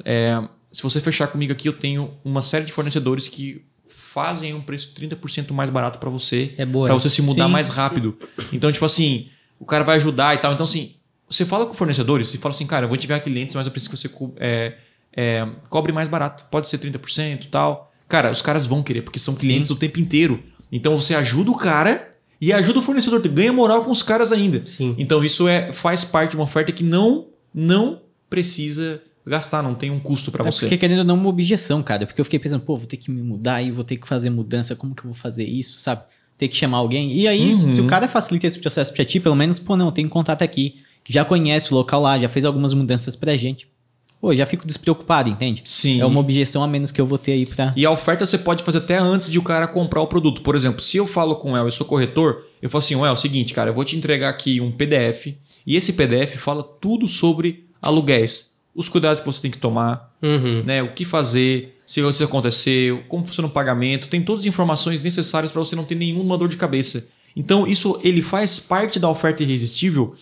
é, 0.05 0.39
se 0.71 0.83
você 0.83 0.99
fechar 0.99 1.27
comigo 1.27 1.51
aqui, 1.51 1.67
eu 1.67 1.73
tenho 1.73 2.11
uma 2.23 2.43
série 2.43 2.65
de 2.65 2.71
fornecedores 2.71 3.27
que 3.27 3.65
fazem 4.13 4.53
um 4.53 4.61
preço 4.61 4.93
30% 4.95 5.51
mais 5.53 5.71
barato 5.71 5.97
para 5.97 6.09
você, 6.09 6.53
É 6.55 6.65
boa. 6.67 6.85
para 6.85 6.93
você 6.93 7.09
se 7.09 7.21
mudar 7.21 7.47
Sim. 7.47 7.51
mais 7.51 7.69
rápido. 7.69 8.15
Então, 8.51 8.71
tipo 8.71 8.85
assim, 8.85 9.29
o 9.59 9.65
cara 9.65 9.83
vai 9.83 9.95
ajudar 9.95 10.35
e 10.35 10.37
tal. 10.37 10.53
Então, 10.53 10.65
assim, 10.65 10.91
você 11.27 11.45
fala 11.45 11.65
com 11.65 11.73
fornecedores 11.73 12.31
e 12.33 12.37
fala 12.37 12.53
assim, 12.53 12.67
cara, 12.67 12.85
eu 12.85 12.89
vou 12.89 12.97
te 12.97 13.05
enviar 13.05 13.19
clientes, 13.21 13.55
mas 13.55 13.65
eu 13.65 13.71
preciso 13.71 13.89
que 13.91 13.97
você 13.97 14.09
é, 14.37 14.73
é, 15.15 15.47
cobre 15.69 15.91
mais 15.91 16.07
barato. 16.09 16.45
Pode 16.51 16.67
ser 16.67 16.77
30% 16.79 17.45
e 17.45 17.47
tal. 17.47 17.91
Cara, 18.07 18.31
os 18.31 18.41
caras 18.41 18.65
vão 18.65 18.83
querer, 18.83 19.01
porque 19.01 19.19
são 19.19 19.33
clientes 19.35 19.69
o 19.71 19.75
tempo 19.75 19.99
inteiro. 19.99 20.43
Então, 20.71 20.99
você 20.99 21.13
ajuda 21.15 21.51
o 21.51 21.55
cara 21.57 22.15
e 22.41 22.51
ajuda 22.51 22.79
o 22.79 22.81
fornecedor. 22.81 23.21
Ganha 23.27 23.53
moral 23.53 23.83
com 23.83 23.91
os 23.91 24.03
caras 24.03 24.31
ainda. 24.31 24.61
Sim. 24.65 24.95
Então, 24.97 25.23
isso 25.23 25.47
é, 25.47 25.71
faz 25.71 26.03
parte 26.03 26.31
de 26.31 26.35
uma 26.37 26.43
oferta 26.43 26.71
que 26.71 26.83
não, 26.83 27.27
não 27.53 28.01
precisa 28.29 29.01
gastar, 29.25 29.61
não 29.63 29.73
tem 29.75 29.89
um 29.89 29.99
custo 29.99 30.31
para 30.31 30.43
É 30.43 30.51
você. 30.51 30.65
porque 30.65 30.77
querendo 30.77 31.03
não, 31.03 31.15
uma 31.15 31.29
objeção, 31.29 31.81
cara. 31.81 32.05
Porque 32.05 32.19
eu 32.19 32.25
fiquei 32.25 32.39
pensando, 32.39 32.61
pô, 32.61 32.75
vou 32.75 32.85
ter 32.87 32.97
que 32.97 33.09
me 33.09 33.21
mudar 33.21 33.61
e 33.61 33.71
vou 33.71 33.83
ter 33.83 33.97
que 33.97 34.07
fazer 34.07 34.29
mudança, 34.29 34.75
como 34.75 34.93
que 34.93 35.01
eu 35.01 35.11
vou 35.11 35.13
fazer 35.13 35.45
isso, 35.45 35.79
sabe? 35.79 36.03
Ter 36.37 36.47
que 36.47 36.55
chamar 36.55 36.79
alguém. 36.79 37.13
E 37.13 37.27
aí, 37.27 37.53
Uhum. 37.53 37.73
se 37.73 37.79
o 37.79 37.85
cara 37.87 38.07
facilita 38.07 38.47
esse 38.47 38.59
processo 38.59 38.91
pra 38.91 39.05
ti, 39.05 39.19
pelo 39.19 39.35
menos, 39.35 39.59
pô, 39.59 39.77
não, 39.77 39.91
tem 39.91 40.07
contato 40.09 40.41
aqui, 40.41 40.75
que 41.03 41.13
já 41.13 41.23
conhece 41.23 41.71
o 41.71 41.75
local 41.77 42.01
lá, 42.01 42.19
já 42.19 42.27
fez 42.27 42.43
algumas 42.43 42.73
mudanças 42.73 43.15
pra 43.15 43.35
gente. 43.37 43.67
Pô, 44.23 44.33
já 44.33 44.45
fico 44.45 44.65
despreocupado, 44.65 45.29
entende? 45.29 45.63
Sim. 45.65 45.99
É 45.99 46.05
uma 46.05 46.21
objeção 46.21 46.63
a 46.63 46.67
menos 46.67 46.91
que 46.91 47.01
eu 47.01 47.05
vou 47.05 47.17
ter 47.17 47.33
aí 47.33 47.45
pra. 47.45 47.73
E 47.75 47.85
a 47.85 47.91
oferta 47.91 48.25
você 48.25 48.37
pode 48.37 48.63
fazer 48.63 48.77
até 48.77 48.97
antes 48.97 49.29
de 49.29 49.37
o 49.37 49.41
cara 49.41 49.67
comprar 49.67 49.99
o 49.99 50.07
produto. 50.07 50.41
Por 50.41 50.55
exemplo, 50.55 50.79
se 50.79 50.95
eu 50.95 51.05
falo 51.05 51.35
com 51.35 51.51
o 51.51 51.57
El, 51.57 51.65
eu 51.65 51.71
sou 51.71 51.85
corretor, 51.85 52.41
eu 52.61 52.69
falo 52.69 52.79
assim, 52.79 52.93
El, 52.93 53.05
é 53.05 53.11
o 53.11 53.17
seguinte, 53.17 53.53
cara, 53.53 53.71
eu 53.71 53.73
vou 53.73 53.83
te 53.83 53.97
entregar 53.97 54.29
aqui 54.29 54.61
um 54.61 54.71
PDF 54.71 55.35
e 55.67 55.75
esse 55.75 55.91
PDF 55.91 56.37
fala 56.37 56.63
tudo 56.63 57.05
sobre 57.05 57.65
aluguéis. 57.81 58.53
Os 58.73 58.87
cuidados 58.87 59.19
que 59.19 59.25
você 59.25 59.41
tem 59.41 59.51
que 59.51 59.57
tomar, 59.57 60.15
Uhum. 60.21 60.63
né, 60.65 60.81
o 60.81 60.93
que 60.93 61.03
fazer, 61.03 61.77
se 61.85 61.99
isso 61.99 62.23
acontecer, 62.23 63.03
como 63.09 63.25
funciona 63.25 63.49
o 63.49 63.51
pagamento, 63.51 64.07
tem 64.07 64.21
todas 64.21 64.43
as 64.43 64.47
informações 64.47 65.01
necessárias 65.01 65.51
para 65.51 65.59
você 65.59 65.75
não 65.75 65.83
ter 65.83 65.95
nenhuma 65.95 66.37
dor 66.37 66.47
de 66.47 66.55
cabeça. 66.55 67.09
Então, 67.35 67.67
isso 67.67 67.99
ele 68.01 68.21
faz 68.21 68.57
parte 68.57 68.99
da 68.99 69.09
oferta 69.09 69.43
irresistível 69.43 70.15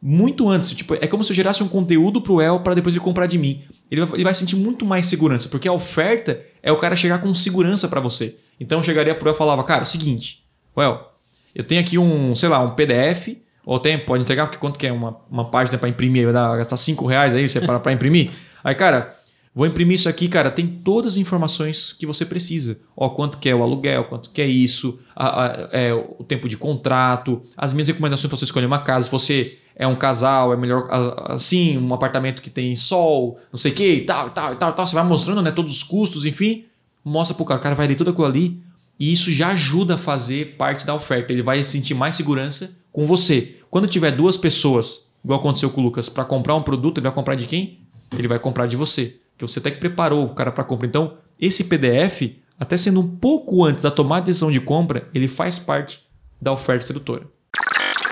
muito 0.00 0.48
antes. 0.48 0.70
Tipo, 0.70 0.94
é 0.94 1.06
como 1.06 1.24
se 1.24 1.30
eu 1.32 1.36
gerasse 1.36 1.62
um 1.62 1.68
conteúdo 1.68 2.20
pro 2.20 2.40
El 2.40 2.60
para 2.60 2.74
depois 2.74 2.94
ele 2.94 3.02
comprar 3.02 3.26
de 3.26 3.38
mim. 3.38 3.62
Ele 3.90 4.04
vai, 4.04 4.16
ele 4.16 4.24
vai 4.24 4.34
sentir 4.34 4.56
muito 4.56 4.84
mais 4.84 5.06
segurança, 5.06 5.48
porque 5.48 5.66
a 5.68 5.72
oferta 5.72 6.40
é 6.62 6.70
o 6.70 6.76
cara 6.76 6.94
chegar 6.96 7.20
com 7.20 7.34
segurança 7.34 7.88
para 7.88 8.00
você. 8.00 8.36
Então 8.60 8.78
eu 8.78 8.84
chegaria 8.84 9.14
pro 9.14 9.28
El 9.28 9.34
e 9.34 9.38
falava, 9.38 9.62
cara, 9.64 9.80
é 9.80 9.82
o 9.82 9.86
seguinte, 9.86 10.42
El, 10.76 11.12
eu 11.54 11.64
tenho 11.64 11.80
aqui 11.80 11.98
um, 11.98 12.34
sei 12.34 12.48
lá, 12.48 12.60
um 12.60 12.70
PDF, 12.74 13.36
ou 13.64 13.78
tem, 13.80 13.98
pode 13.98 14.22
entregar, 14.22 14.46
porque 14.46 14.58
quanto 14.58 14.78
que 14.78 14.86
é 14.86 14.92
uma, 14.92 15.16
uma 15.30 15.50
página 15.50 15.76
para 15.78 15.88
imprimir? 15.88 16.24
Vai 16.24 16.32
dar, 16.32 16.56
gastar 16.56 16.76
5 16.76 17.06
reais 17.06 17.34
aí 17.34 17.48
você 17.48 17.60
para 17.60 17.92
imprimir? 17.92 18.30
Aí, 18.64 18.74
cara, 18.74 19.14
vou 19.54 19.66
imprimir 19.66 19.94
isso 19.94 20.08
aqui, 20.08 20.28
cara, 20.28 20.50
tem 20.50 20.66
todas 20.66 21.12
as 21.14 21.16
informações 21.16 21.92
que 21.92 22.04
você 22.04 22.24
precisa. 22.26 22.78
Ó, 22.96 23.08
quanto 23.10 23.38
que 23.38 23.48
é 23.48 23.54
o 23.54 23.62
aluguel, 23.62 24.04
quanto 24.04 24.30
que 24.30 24.42
é 24.42 24.46
isso, 24.46 24.98
a- 25.14 25.44
a- 25.46 25.68
é, 25.72 25.94
o 25.94 26.24
tempo 26.24 26.48
de 26.48 26.56
contrato, 26.56 27.40
as 27.56 27.72
minhas 27.72 27.86
recomendações 27.88 28.28
para 28.28 28.36
você 28.36 28.44
escolher 28.44 28.66
uma 28.66 28.80
casa. 28.80 29.06
Se 29.06 29.10
você 29.12 29.58
é 29.78 29.86
um 29.86 29.94
casal, 29.94 30.52
é 30.52 30.56
melhor 30.56 30.88
a- 30.90 31.34
assim, 31.34 31.78
um 31.78 31.94
apartamento 31.94 32.42
que 32.42 32.50
tem 32.50 32.74
sol, 32.74 33.38
não 33.52 33.58
sei 33.58 33.70
o 33.70 33.74
que, 33.74 33.92
e 33.94 34.00
tal, 34.04 34.26
e 34.26 34.30
tal, 34.30 34.52
e 34.52 34.56
tal, 34.56 34.72
tal. 34.72 34.86
Você 34.86 34.94
vai 34.94 35.04
mostrando, 35.04 35.40
né, 35.40 35.50
todos 35.52 35.72
os 35.72 35.82
custos, 35.82 36.26
enfim. 36.26 36.64
Mostra 37.04 37.34
pro 37.34 37.44
cara, 37.44 37.60
o 37.60 37.62
cara 37.62 37.74
vai 37.76 37.86
ler 37.86 37.94
tudo 37.94 38.10
aquilo 38.10 38.26
ali 38.26 38.60
e 38.98 39.12
isso 39.12 39.30
já 39.30 39.50
ajuda 39.50 39.94
a 39.94 39.98
fazer 39.98 40.56
parte 40.58 40.84
da 40.84 40.94
oferta. 40.94 41.32
Ele 41.32 41.42
vai 41.42 41.62
sentir 41.62 41.94
mais 41.94 42.16
segurança 42.16 42.76
com 42.92 43.06
você. 43.06 43.56
Quando 43.70 43.86
tiver 43.86 44.10
duas 44.10 44.36
pessoas, 44.36 45.08
igual 45.24 45.38
aconteceu 45.38 45.70
com 45.70 45.80
o 45.80 45.84
Lucas, 45.84 46.08
para 46.08 46.24
comprar 46.24 46.56
um 46.56 46.62
produto, 46.62 46.98
ele 46.98 47.04
vai 47.04 47.12
comprar 47.14 47.36
de 47.36 47.46
quem? 47.46 47.78
Ele 48.18 48.26
vai 48.26 48.38
comprar 48.38 48.66
de 48.66 48.76
você. 48.76 49.16
Que 49.38 49.46
você 49.46 49.60
até 49.60 49.70
que 49.70 49.78
preparou 49.78 50.24
o 50.24 50.34
cara 50.34 50.50
para 50.50 50.64
compra. 50.64 50.86
Então, 50.88 51.14
esse 51.38 51.62
PDF, 51.64 52.36
até 52.58 52.76
sendo 52.76 52.98
um 53.00 53.06
pouco 53.06 53.64
antes 53.64 53.84
da 53.84 53.90
tomada 53.92 54.22
de 54.22 54.26
decisão 54.26 54.50
de 54.50 54.58
compra, 54.58 55.08
ele 55.14 55.28
faz 55.28 55.56
parte 55.58 56.00
da 56.42 56.52
oferta 56.52 56.84
sedutora. 56.86 57.22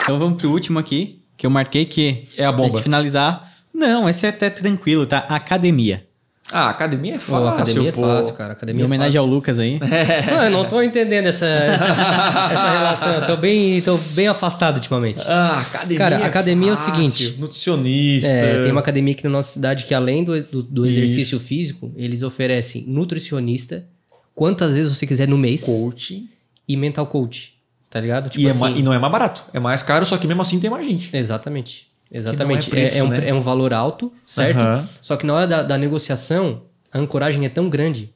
Então 0.03 0.19
vamos 0.21 0.39
pro 0.41 0.51
último 0.53 0.79
aqui, 0.79 1.21
que 1.37 1.47
eu 1.47 1.51
marquei 1.51 1.85
que. 1.85 2.29
É 2.37 2.45
a 2.45 2.53
bomba. 2.53 2.81
finalizar. 2.83 3.53
Não, 3.73 4.09
esse 4.09 4.25
é 4.25 4.31
até 4.31 4.49
tranquilo, 4.49 5.07
tá? 5.07 5.19
Academia. 5.19 6.05
Ah, 6.53 6.71
academia 6.71 7.17
é 7.17 7.19
Pô, 7.19 7.25
fácil, 7.25 7.49
academia 7.49 7.93
pô. 7.93 8.05
é 8.05 8.07
fácil, 8.17 8.35
cara. 8.35 8.51
Em 8.51 8.53
Academia 8.53 8.83
é 8.85 8.87
homenagem 8.87 9.13
fácil. 9.15 9.21
ao 9.21 9.27
Lucas 9.27 9.59
aí. 9.59 9.81
Mano, 10.31 10.45
eu 10.45 10.51
não 10.51 10.65
tô 10.65 10.81
entendendo 10.81 11.27
essa, 11.27 11.45
essa, 11.45 11.85
essa 11.85 12.71
relação. 12.71 13.13
Eu 13.15 13.27
tô 13.27 13.37
bem, 13.37 13.83
tô 13.83 13.99
bem 14.15 14.29
afastado 14.29 14.77
ultimamente. 14.77 15.25
Ah, 15.27 15.59
academia. 15.63 15.99
Cara, 15.99 16.25
academia 16.25 16.71
é 16.71 16.75
o 16.75 16.77
fácil. 16.77 16.95
seguinte. 16.95 17.37
Nutricionista. 17.41 18.29
É, 18.29 18.63
tem 18.63 18.71
uma 18.71 18.81
academia 18.81 19.13
aqui 19.13 19.25
na 19.25 19.31
nossa 19.31 19.53
cidade 19.55 19.85
que, 19.87 19.93
além 19.93 20.23
do, 20.23 20.41
do, 20.45 20.63
do 20.63 20.87
exercício 20.87 21.37
Isso. 21.37 21.41
físico, 21.41 21.93
eles 21.97 22.23
oferecem 22.23 22.85
nutricionista, 22.87 23.85
quantas 24.33 24.75
vezes 24.75 24.97
você 24.97 25.05
quiser 25.05 25.27
no 25.27 25.37
mês, 25.37 25.65
coach. 25.65 26.29
e 26.69 26.77
mental 26.77 27.09
coach. 27.09 27.56
Tá 27.91 28.01
ligado? 28.01 28.29
Tipo 28.29 28.43
E, 28.45 28.47
é 28.49 28.51
assim, 28.51 28.61
ma- 28.61 28.71
e 28.71 28.83
não 28.83 28.93
é 28.93 28.99
mais 28.99 29.13
barato. 29.13 29.45
É 29.53 29.61
mais 29.61 29.83
caro, 29.83 30.05
só 30.05 30.19
que 30.19 30.27
mesmo 30.27 30.43
assim 30.43 30.59
tem 30.61 30.69
mais 30.71 30.85
gente. 30.85 31.15
Exatamente. 31.17 31.87
Exatamente. 32.11 32.69
não 32.71 32.77
é 32.79 32.81
preço, 32.81 32.99
é, 32.99 33.03
um, 33.03 33.09
né? 33.09 33.29
é 33.29 33.35
um 33.35 33.41
valor 33.41 33.73
alto, 33.73 34.13
certo? 34.27 34.59
Aham. 34.59 34.89
Só 35.01 35.17
que 35.17 35.27
na 35.27 35.35
hora 35.35 35.47
da, 35.47 35.63
da 35.63 35.79
negociação, 35.79 36.63
a 36.93 36.99
ancoragem 36.99 37.45
é 37.45 37.49
tão 37.49 37.69
grande. 37.69 38.13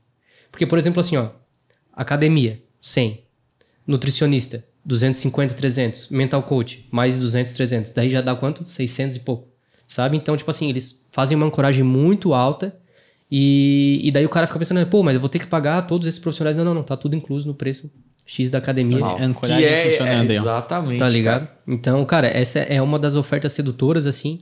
Porque, 0.50 0.66
por 0.66 0.78
exemplo, 0.78 1.00
assim, 1.00 1.16
ó, 1.16 1.28
academia, 1.92 2.62
100. 2.80 3.24
Nutricionista, 3.86 4.64
250, 4.84 5.54
300. 5.54 6.08
Mental 6.08 6.42
coach, 6.42 6.86
mais 6.90 7.18
200, 7.18 7.52
300. 7.54 7.90
Daí 7.90 8.08
já 8.08 8.20
dá 8.20 8.34
quanto? 8.34 8.64
600 8.68 9.16
e 9.16 9.20
pouco. 9.20 9.48
Sabe? 9.88 10.16
Então, 10.16 10.36
tipo 10.36 10.50
assim, 10.50 10.68
eles 10.68 11.04
fazem 11.10 11.36
uma 11.36 11.46
ancoragem 11.46 11.82
muito 11.82 12.32
alta 12.32 12.76
E, 13.32 14.00
e 14.04 14.10
daí 14.12 14.24
o 14.24 14.28
cara 14.28 14.46
fica 14.46 14.58
pensando, 14.58 14.84
pô, 14.86 15.02
mas 15.02 15.14
eu 15.14 15.20
vou 15.20 15.28
ter 15.28 15.38
que 15.40 15.46
pagar 15.46 15.82
todos 15.86 16.06
esses 16.06 16.18
profissionais. 16.20 16.56
Não, 16.56 16.64
não, 16.64 16.74
não, 16.74 16.82
tá 16.82 16.96
tudo 16.96 17.14
incluso 17.16 17.46
no 17.48 17.54
preço 17.54 17.90
X 18.30 18.48
da 18.48 18.58
academia. 18.58 18.96
Normal. 18.96 19.16
Que 19.16 19.22
Ancoragem 19.24 19.64
é, 19.64 19.90
funcionando 19.90 20.30
é 20.30 20.34
exatamente. 20.36 20.98
Tá 21.00 21.08
ligado? 21.08 21.46
cara. 21.48 21.58
Então, 21.66 22.04
cara, 22.04 22.28
essa 22.28 22.60
é 22.60 22.80
uma 22.80 22.96
das 22.96 23.16
ofertas 23.16 23.50
sedutoras, 23.50 24.06
assim. 24.06 24.40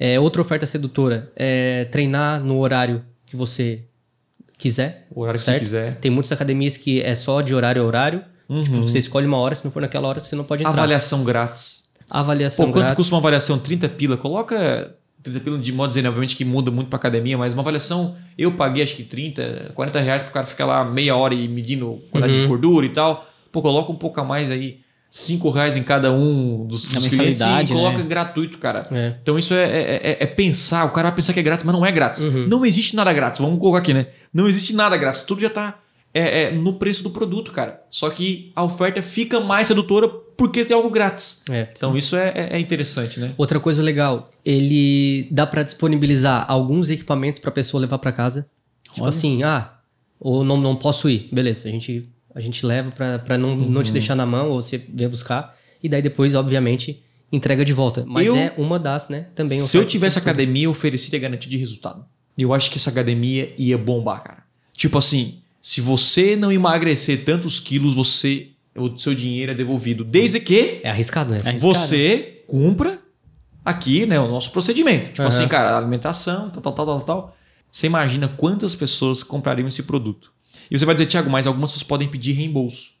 É, 0.00 0.18
outra 0.18 0.40
oferta 0.40 0.64
sedutora 0.64 1.30
é 1.36 1.84
treinar 1.84 2.42
no 2.42 2.58
horário 2.58 3.04
que 3.26 3.36
você 3.36 3.82
quiser. 4.56 5.06
O 5.10 5.20
horário 5.20 5.38
que 5.38 5.44
certo? 5.44 5.58
você 5.58 5.64
quiser. 5.66 5.96
Tem 5.96 6.10
muitas 6.10 6.32
academias 6.32 6.78
que 6.78 7.02
é 7.02 7.14
só 7.14 7.42
de 7.42 7.54
horário 7.54 7.82
a 7.82 7.84
horário. 7.84 8.24
Tipo, 8.64 8.82
você 8.82 9.00
escolhe 9.00 9.26
uma 9.26 9.36
hora, 9.36 9.54
se 9.54 9.62
não 9.66 9.70
for 9.70 9.82
naquela 9.82 10.08
hora, 10.08 10.20
você 10.20 10.34
não 10.34 10.44
pode 10.44 10.62
entrar. 10.62 10.72
Avaliação 10.72 11.22
grátis. 11.22 11.84
Avaliação 12.08 12.66
Pô, 12.66 12.72
quanto 12.72 12.84
grátis. 12.84 12.96
custa 12.96 13.14
uma 13.14 13.20
avaliação? 13.20 13.58
30 13.58 13.86
pila. 13.90 14.16
Coloca 14.16 14.95
30 15.30 15.40
pila 15.44 15.58
de 15.58 15.72
modo 15.72 15.88
dizer, 15.88 16.06
obviamente 16.06 16.34
que 16.36 16.44
muda 16.44 16.70
muito 16.70 16.88
pra 16.88 16.96
academia, 16.96 17.36
mas 17.38 17.52
uma 17.52 17.62
avaliação, 17.62 18.16
eu 18.38 18.52
paguei 18.52 18.82
acho 18.82 18.94
que 18.96 19.02
30, 19.02 19.72
40 19.74 20.00
reais 20.00 20.22
pro 20.22 20.32
cara 20.32 20.46
ficar 20.46 20.66
lá 20.66 20.84
meia 20.84 21.14
hora 21.16 21.34
e 21.34 21.46
medindo 21.48 22.00
quantidade 22.10 22.32
Uhum. 22.34 22.42
de 22.42 22.46
gordura 22.48 22.86
e 22.86 22.90
tal. 22.90 23.26
Pô, 23.52 23.60
coloca 23.62 23.90
um 23.92 23.96
pouco 23.96 24.20
a 24.20 24.24
mais 24.24 24.50
aí. 24.50 24.80
5 25.08 25.48
reais 25.50 25.76
em 25.76 25.82
cada 25.82 26.12
um 26.12 26.66
dos, 26.66 26.92
Na 26.92 26.98
dos 27.00 27.08
clientes 27.08 27.40
e 27.40 27.72
coloca 27.72 27.98
né? 27.98 28.04
gratuito, 28.04 28.58
cara. 28.58 28.82
É. 28.90 29.14
Então 29.22 29.38
isso 29.38 29.54
é, 29.54 29.62
é- 29.64 30.00
é- 30.02 30.16
é 30.20 30.26
pensar, 30.26 30.84
o 30.84 30.90
cara 30.90 31.08
vai 31.08 31.16
pensar 31.16 31.32
que 31.32 31.40
é 31.40 31.42
grátis, 31.42 31.64
mas 31.64 31.74
não 31.74 31.86
é 31.86 31.90
grátis. 31.92 32.24
Uhum. 32.24 32.46
Não 32.48 32.66
existe 32.66 32.94
nada 32.94 33.10
grátis, 33.14 33.40
vamos 33.40 33.58
colocar 33.58 33.78
aqui, 33.78 33.94
né? 33.94 34.08
Não 34.34 34.46
existe 34.46 34.74
nada 34.74 34.94
grátis, 34.96 35.22
tudo 35.22 35.40
já 35.40 35.48
tá 35.48 35.78
é, 36.18 36.42
é, 36.44 36.50
no 36.52 36.74
preço 36.74 37.02
do 37.02 37.10
produto, 37.10 37.52
cara. 37.52 37.82
Só 37.90 38.08
que 38.10 38.52
a 38.54 38.62
oferta 38.64 39.02
fica 39.02 39.40
mais 39.40 39.66
sedutora 39.66 40.08
porque 40.08 40.64
tem 40.64 40.76
algo 40.76 40.90
grátis. 40.90 41.42
É. 41.50 41.68
Então 41.72 41.96
isso 41.96 42.14
é, 42.16 42.28
é- 42.34 42.48
é 42.56 42.60
interessante, 42.60 43.18
né? 43.20 43.32
Outra 43.36 43.58
coisa 43.58 43.82
legal, 43.82 44.30
ele 44.44 45.26
dá 45.30 45.46
pra 45.46 45.62
disponibilizar 45.62 46.44
alguns 46.48 46.90
equipamentos 46.90 47.40
pra 47.40 47.50
pessoa 47.50 47.80
levar 47.80 47.98
pra 47.98 48.12
casa. 48.12 48.46
Tipo 48.84 49.02
Olha. 49.02 49.08
assim, 49.10 49.42
ah, 49.42 49.74
ou 50.20 50.44
não, 50.44 50.56
não 50.56 50.76
posso 50.76 51.08
ir. 51.08 51.28
Beleza, 51.32 51.68
a 51.68 51.70
gente, 51.70 52.08
a 52.34 52.40
gente 52.40 52.64
leva 52.64 52.90
pra, 52.90 53.18
pra 53.18 53.36
não, 53.38 53.56
não 53.56 53.76
Uhum. 53.78 53.82
te 53.82 53.92
deixar 53.92 54.14
na 54.14 54.26
mão 54.26 54.50
ou 54.50 54.60
você 54.62 54.78
vem 54.78 55.08
buscar. 55.08 55.56
E 55.82 55.88
daí 55.88 56.02
depois, 56.02 56.34
obviamente, 56.34 57.02
entrega 57.32 57.64
de 57.64 57.72
volta. 57.72 58.04
Mas 58.06 58.26
Eu- 58.26 58.36
é 58.36 58.52
uma 58.56 58.78
das, 58.78 59.08
né? 59.08 59.26
Também 59.34 59.58
Se 59.58 59.76
eu 59.76 59.84
tivesse 59.86 60.18
academia, 60.18 60.64
eu 60.64 60.70
ofereceria 60.70 61.18
garantia 61.18 61.50
de 61.50 61.56
resultado. 61.56 62.04
Eu 62.38 62.52
acho 62.52 62.70
que 62.70 62.76
essa 62.78 62.90
academia 62.90 63.52
ia 63.58 63.76
bombar, 63.78 64.22
cara. 64.22 64.42
Tipo 64.74 64.98
assim, 64.98 65.38
se 65.66 65.80
você 65.80 66.36
não 66.36 66.52
emagrecer 66.52 67.24
tantos 67.24 67.58
quilos, 67.58 67.92
você 67.92 68.50
o 68.76 68.96
seu 68.96 69.12
dinheiro 69.12 69.50
é 69.50 69.54
devolvido. 69.54 70.04
Desde 70.04 70.38
que 70.38 70.80
É 70.84 70.90
arriscado, 70.90 71.32
né? 71.32 71.38
É 71.44 71.48
arriscado. 71.48 71.74
você 71.74 72.44
cumpra 72.46 73.00
aqui, 73.64 74.06
né, 74.06 74.20
o 74.20 74.28
nosso 74.28 74.52
procedimento. 74.52 75.08
Tipo 75.08 75.22
Aham. 75.22 75.28
assim, 75.28 75.48
cara, 75.48 75.76
alimentação, 75.76 76.50
tal, 76.50 76.62
tal, 76.62 76.72
tal, 76.72 76.86
tal, 76.86 77.00
tal. 77.00 77.36
Você 77.68 77.88
imagina 77.88 78.28
quantas 78.28 78.76
pessoas 78.76 79.24
comprariam 79.24 79.66
esse 79.66 79.82
produto. 79.82 80.32
E 80.70 80.78
você 80.78 80.84
vai 80.84 80.94
dizer, 80.94 81.06
Thiago, 81.06 81.28
mas 81.28 81.48
algumas 81.48 81.72
pessoas 81.72 81.82
podem 81.82 82.06
pedir 82.06 82.30
reembolso. 82.34 82.92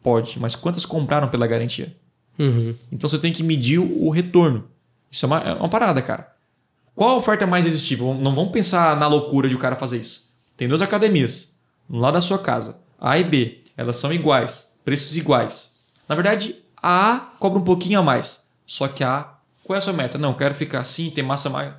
Pode, 0.00 0.38
mas 0.38 0.54
quantas 0.54 0.86
compraram 0.86 1.26
pela 1.26 1.48
garantia? 1.48 1.96
Uhum. 2.38 2.72
Então 2.92 3.08
você 3.08 3.18
tem 3.18 3.32
que 3.32 3.42
medir 3.42 3.80
o 3.80 4.10
retorno. 4.10 4.68
Isso 5.10 5.24
é 5.24 5.26
uma, 5.26 5.38
é 5.38 5.54
uma 5.54 5.68
parada, 5.68 6.00
cara. 6.00 6.28
Qual 6.94 7.10
a 7.10 7.16
oferta 7.16 7.48
mais 7.48 7.66
irresistível? 7.66 8.14
Não 8.14 8.32
vamos 8.32 8.52
pensar 8.52 8.96
na 8.96 9.08
loucura 9.08 9.48
de 9.48 9.56
o 9.56 9.58
cara 9.58 9.74
fazer 9.74 9.98
isso. 9.98 10.30
Tem 10.56 10.68
duas 10.68 10.82
academias, 10.82 11.51
lá 11.88 12.10
da 12.10 12.20
sua 12.20 12.38
casa, 12.38 12.78
A 13.00 13.18
e 13.18 13.24
B. 13.24 13.58
Elas 13.76 13.96
são 13.96 14.12
iguais, 14.12 14.68
preços 14.84 15.16
iguais. 15.16 15.72
Na 16.08 16.14
verdade, 16.14 16.56
a 16.76 17.14
A 17.14 17.18
cobra 17.38 17.58
um 17.58 17.64
pouquinho 17.64 17.98
a 17.98 18.02
mais. 18.02 18.42
Só 18.66 18.86
que 18.88 19.02
a 19.04 19.18
A, 19.18 19.38
qual 19.64 19.74
é 19.76 19.78
a 19.78 19.80
sua 19.80 19.92
meta? 19.92 20.18
Não, 20.18 20.34
quero 20.34 20.54
ficar 20.54 20.80
assim, 20.80 21.10
ter 21.10 21.22
massa 21.22 21.48
mais. 21.48 21.72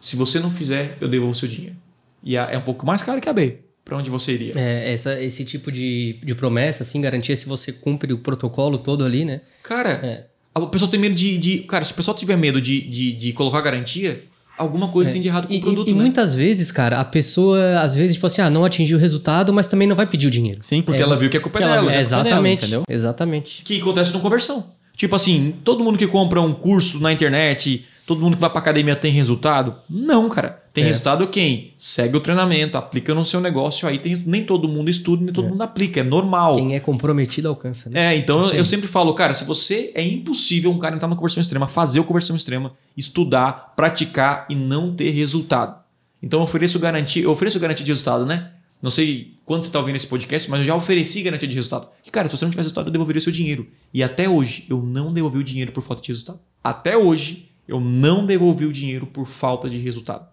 Se 0.00 0.16
você 0.16 0.38
não 0.40 0.50
fizer, 0.50 0.96
eu 1.00 1.08
devolvo 1.08 1.32
o 1.32 1.34
seu 1.36 1.48
dinheiro. 1.48 1.76
E 2.22 2.36
a 2.36 2.44
é 2.50 2.58
um 2.58 2.62
pouco 2.62 2.84
mais 2.86 3.02
caro 3.02 3.20
que 3.20 3.28
a 3.28 3.32
B. 3.32 3.60
Pra 3.84 3.96
onde 3.96 4.10
você 4.10 4.32
iria? 4.32 4.52
É, 4.56 4.92
essa, 4.92 5.20
esse 5.22 5.44
tipo 5.44 5.70
de, 5.70 6.18
de 6.24 6.34
promessa, 6.34 6.82
assim, 6.82 7.00
garantia 7.00 7.36
se 7.36 7.46
você 7.46 7.72
cumpre 7.72 8.12
o 8.12 8.18
protocolo 8.18 8.78
todo 8.78 9.04
ali, 9.04 9.24
né? 9.24 9.42
Cara, 9.62 9.90
É. 9.90 10.26
o 10.58 10.66
pessoal 10.66 10.90
tem 10.90 10.98
medo 10.98 11.14
de, 11.14 11.38
de- 11.38 11.58
Cara, 11.60 11.84
se 11.84 11.92
o 11.92 11.94
pessoal 11.94 12.16
tiver 12.16 12.36
medo 12.36 12.60
de, 12.60 12.80
de, 12.80 13.12
de 13.12 13.32
colocar 13.32 13.60
garantia, 13.60 14.24
alguma 14.56 14.88
coisa 14.88 15.12
tem 15.12 15.20
de 15.20 15.28
errado 15.28 15.46
com 15.48 15.54
E, 15.54 15.58
o 15.58 15.60
produto, 15.60 15.88
e- 15.88 15.90
e 15.90 15.94
né? 15.94 16.00
muitas 16.00 16.34
vezes, 16.34 16.70
cara, 16.70 16.98
a 17.00 17.04
pessoa, 17.04 17.80
às 17.80 17.94
vezes, 17.96 18.14
tipo 18.14 18.26
assim, 18.26 18.40
ah, 18.42 18.50
não 18.50 18.64
atingiu 18.64 18.98
o 18.98 19.00
resultado, 19.00 19.52
mas 19.52 19.66
também 19.66 19.86
não 19.88 19.96
vai 19.96 20.06
pedir 20.06 20.26
o 20.26 20.30
dinheiro. 20.30 20.60
Sim, 20.62 20.82
Porque 20.82 21.02
ela 21.02 21.16
viu 21.16 21.28
que 21.30 21.36
a 21.36 21.40
culpa 21.40 21.58
é 21.58 21.62
Porque 21.62 21.72
ela 21.72 21.82
dela. 21.82 21.90
viu 21.92 22.00
É, 22.00 22.02
culpa 22.02 22.16
dela, 22.16 22.26
exatamente. 22.28 22.62
entendeu? 22.62 22.82
Exatamente. 22.88 23.62
Que 23.64 23.80
acontece 23.80 24.12
no 24.12 24.20
conversão. 24.20 24.64
Tipo 24.96 25.14
assim, 25.14 25.54
todo 25.62 25.84
mundo 25.84 25.98
que 25.98 26.06
compra 26.06 26.40
um 26.40 26.52
curso 26.54 26.98
na 27.00 27.12
internet, 27.12 27.84
todo 28.06 28.20
mundo 28.20 28.34
que 28.36 28.40
vai 28.40 28.48
pra 28.48 28.60
academia 28.60 28.94
tem 28.94 29.12
resultado? 29.12 29.74
Não, 29.90 30.28
cara. 30.28 30.62
Tem 30.72 30.84
É. 30.84 30.86
resultado 30.88 31.26
quem? 31.28 31.72
Segue 31.76 32.16
o 32.16 32.20
treinamento, 32.20 32.76
aplica 32.76 33.14
no 33.14 33.24
seu 33.24 33.40
negócio, 33.40 33.88
aí 33.88 33.98
tem, 33.98 34.22
nem 34.26 34.44
todo 34.44 34.68
mundo 34.68 34.88
estuda, 34.90 35.24
nem 35.24 35.32
todo 35.32 35.48
mundo 35.48 35.62
aplica. 35.62 36.00
É 36.00 36.04
normal. 36.04 36.54
Quem 36.54 36.74
é 36.76 36.80
comprometido 36.80 37.48
alcança, 37.48 37.90
né? 37.90 38.14
É, 38.14 38.16
então 38.16 38.50
eu, 38.50 38.64
sempre 38.64 38.86
falo, 38.86 39.12
cara, 39.14 39.34
se 39.34 39.44
você 39.44 39.90
é 39.94 40.02
impossível 40.06 40.70
um 40.70 40.78
cara 40.78 40.94
entrar 40.94 41.08
na 41.08 41.16
conversão 41.16 41.40
extrema, 41.40 41.66
fazer 41.66 41.98
o 41.98 42.04
conversão 42.04 42.36
extrema, 42.36 42.72
estudar, 42.96 43.72
praticar 43.74 44.46
e 44.50 44.54
não 44.54 44.94
ter 44.94 45.10
resultado. 45.10 45.76
Então 46.22 46.40
eu 46.40 46.44
ofereço 46.44 46.78
garantia, 46.78 47.22
eu 47.22 47.30
ofereço 47.30 47.58
garantia 47.58 47.84
de 47.84 47.90
resultado, 47.90 48.24
né? 48.26 48.50
Não 48.82 48.90
sei 48.90 49.34
quando 49.44 49.62
você 49.62 49.68
está 49.68 49.78
ouvindo 49.78 49.96
esse 49.96 50.06
podcast, 50.06 50.50
mas 50.50 50.60
eu 50.60 50.66
já 50.66 50.74
ofereci 50.74 51.22
garantia 51.22 51.48
de 51.48 51.54
resultado. 51.54 51.88
E, 52.04 52.10
cara, 52.10 52.28
se 52.28 52.36
você 52.36 52.44
não 52.44 52.50
tivesse 52.50 52.66
resultado, 52.66 52.88
eu 52.88 52.92
devolveria 52.92 53.20
seu 53.20 53.32
dinheiro. 53.32 53.66
E 53.92 54.02
até 54.02 54.28
hoje, 54.28 54.66
eu 54.68 54.82
não 54.82 55.12
devolvi 55.12 55.38
o 55.38 55.44
dinheiro 55.44 55.72
por 55.72 55.82
falta 55.82 56.02
de 56.02 56.08
resultado. 56.08 56.38
Até 56.62 56.96
hoje, 56.96 57.48
eu 57.66 57.80
não 57.80 58.24
devolvi 58.24 58.64
o 58.64 58.72
dinheiro 58.72 59.06
por 59.06 59.26
falta 59.26 59.68
de 59.68 59.78
resultado. 59.78 60.26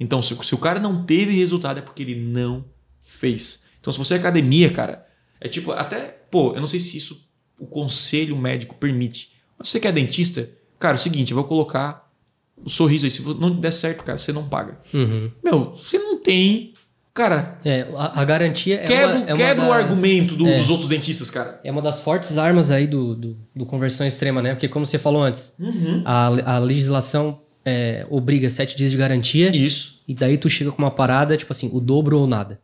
Então, 0.00 0.22
se, 0.22 0.36
se 0.42 0.54
o 0.54 0.58
cara 0.58 0.78
não 0.78 1.04
teve 1.04 1.32
resultado, 1.34 1.78
é 1.78 1.82
porque 1.82 2.02
ele 2.02 2.14
não 2.14 2.64
fez. 3.02 3.64
Então, 3.80 3.92
se 3.92 3.98
você 3.98 4.14
é 4.14 4.16
academia, 4.16 4.72
cara, 4.72 5.06
é 5.40 5.48
tipo, 5.48 5.72
até, 5.72 6.00
pô, 6.30 6.54
eu 6.54 6.60
não 6.60 6.68
sei 6.68 6.80
se 6.80 6.96
isso 6.96 7.28
o 7.58 7.66
conselho 7.66 8.36
médico 8.36 8.74
permite. 8.76 9.32
Mas 9.58 9.68
você 9.68 9.80
que 9.80 9.88
é 9.88 9.92
dentista, 9.92 10.48
cara, 10.78 10.96
é 10.96 10.98
o 10.98 11.02
seguinte, 11.02 11.32
eu 11.32 11.36
vou 11.36 11.44
colocar 11.44 12.08
o 12.56 12.70
sorriso 12.70 13.04
aí. 13.04 13.10
Se 13.10 13.22
não 13.22 13.50
der 13.50 13.72
certo, 13.72 14.04
cara, 14.04 14.16
você 14.16 14.32
não 14.32 14.48
paga. 14.48 14.80
Uhum. 14.94 15.30
Meu, 15.42 15.70
você 15.74 15.98
não 15.98 16.20
tem. 16.20 16.74
Cara, 17.18 17.58
É, 17.64 17.86
a, 17.96 18.20
a 18.20 18.24
garantia 18.24 18.76
é 18.76 18.84
quebra, 18.86 19.16
uma, 19.16 19.24
é 19.30 19.34
uma 19.34 19.36
quebra 19.36 19.64
o 19.64 19.68
das- 19.68 19.76
argumento 19.76 20.36
do- 20.36 20.46
é. 20.46 20.56
dos 20.56 20.70
outros 20.70 20.88
dentistas, 20.88 21.28
cara. 21.30 21.58
É 21.64 21.70
uma 21.72 21.82
das 21.82 22.00
fortes 22.00 22.38
armas 22.38 22.70
aí 22.70 22.86
do, 22.86 23.14
do, 23.14 23.36
do 23.56 23.66
conversão 23.66 24.06
extrema, 24.06 24.40
né? 24.40 24.54
Porque 24.54 24.68
como 24.68 24.86
você 24.86 24.98
falou 24.98 25.22
antes, 25.22 25.52
Uhum. 25.58 26.02
a, 26.04 26.54
a 26.54 26.58
legislação 26.58 27.40
é, 27.64 28.06
obriga 28.08 28.48
sete 28.48 28.76
dias 28.76 28.92
de 28.92 28.96
garantia 28.96 29.54
Isso. 29.54 30.00
e 30.06 30.14
daí 30.14 30.38
tu 30.38 30.48
chega 30.48 30.70
com 30.70 30.78
uma 30.80 30.90
parada, 30.90 31.36
tipo 31.36 31.52
assim, 31.52 31.68
o 31.72 31.80
dobro 31.80 32.18
ou 32.20 32.26
nada, 32.26 32.60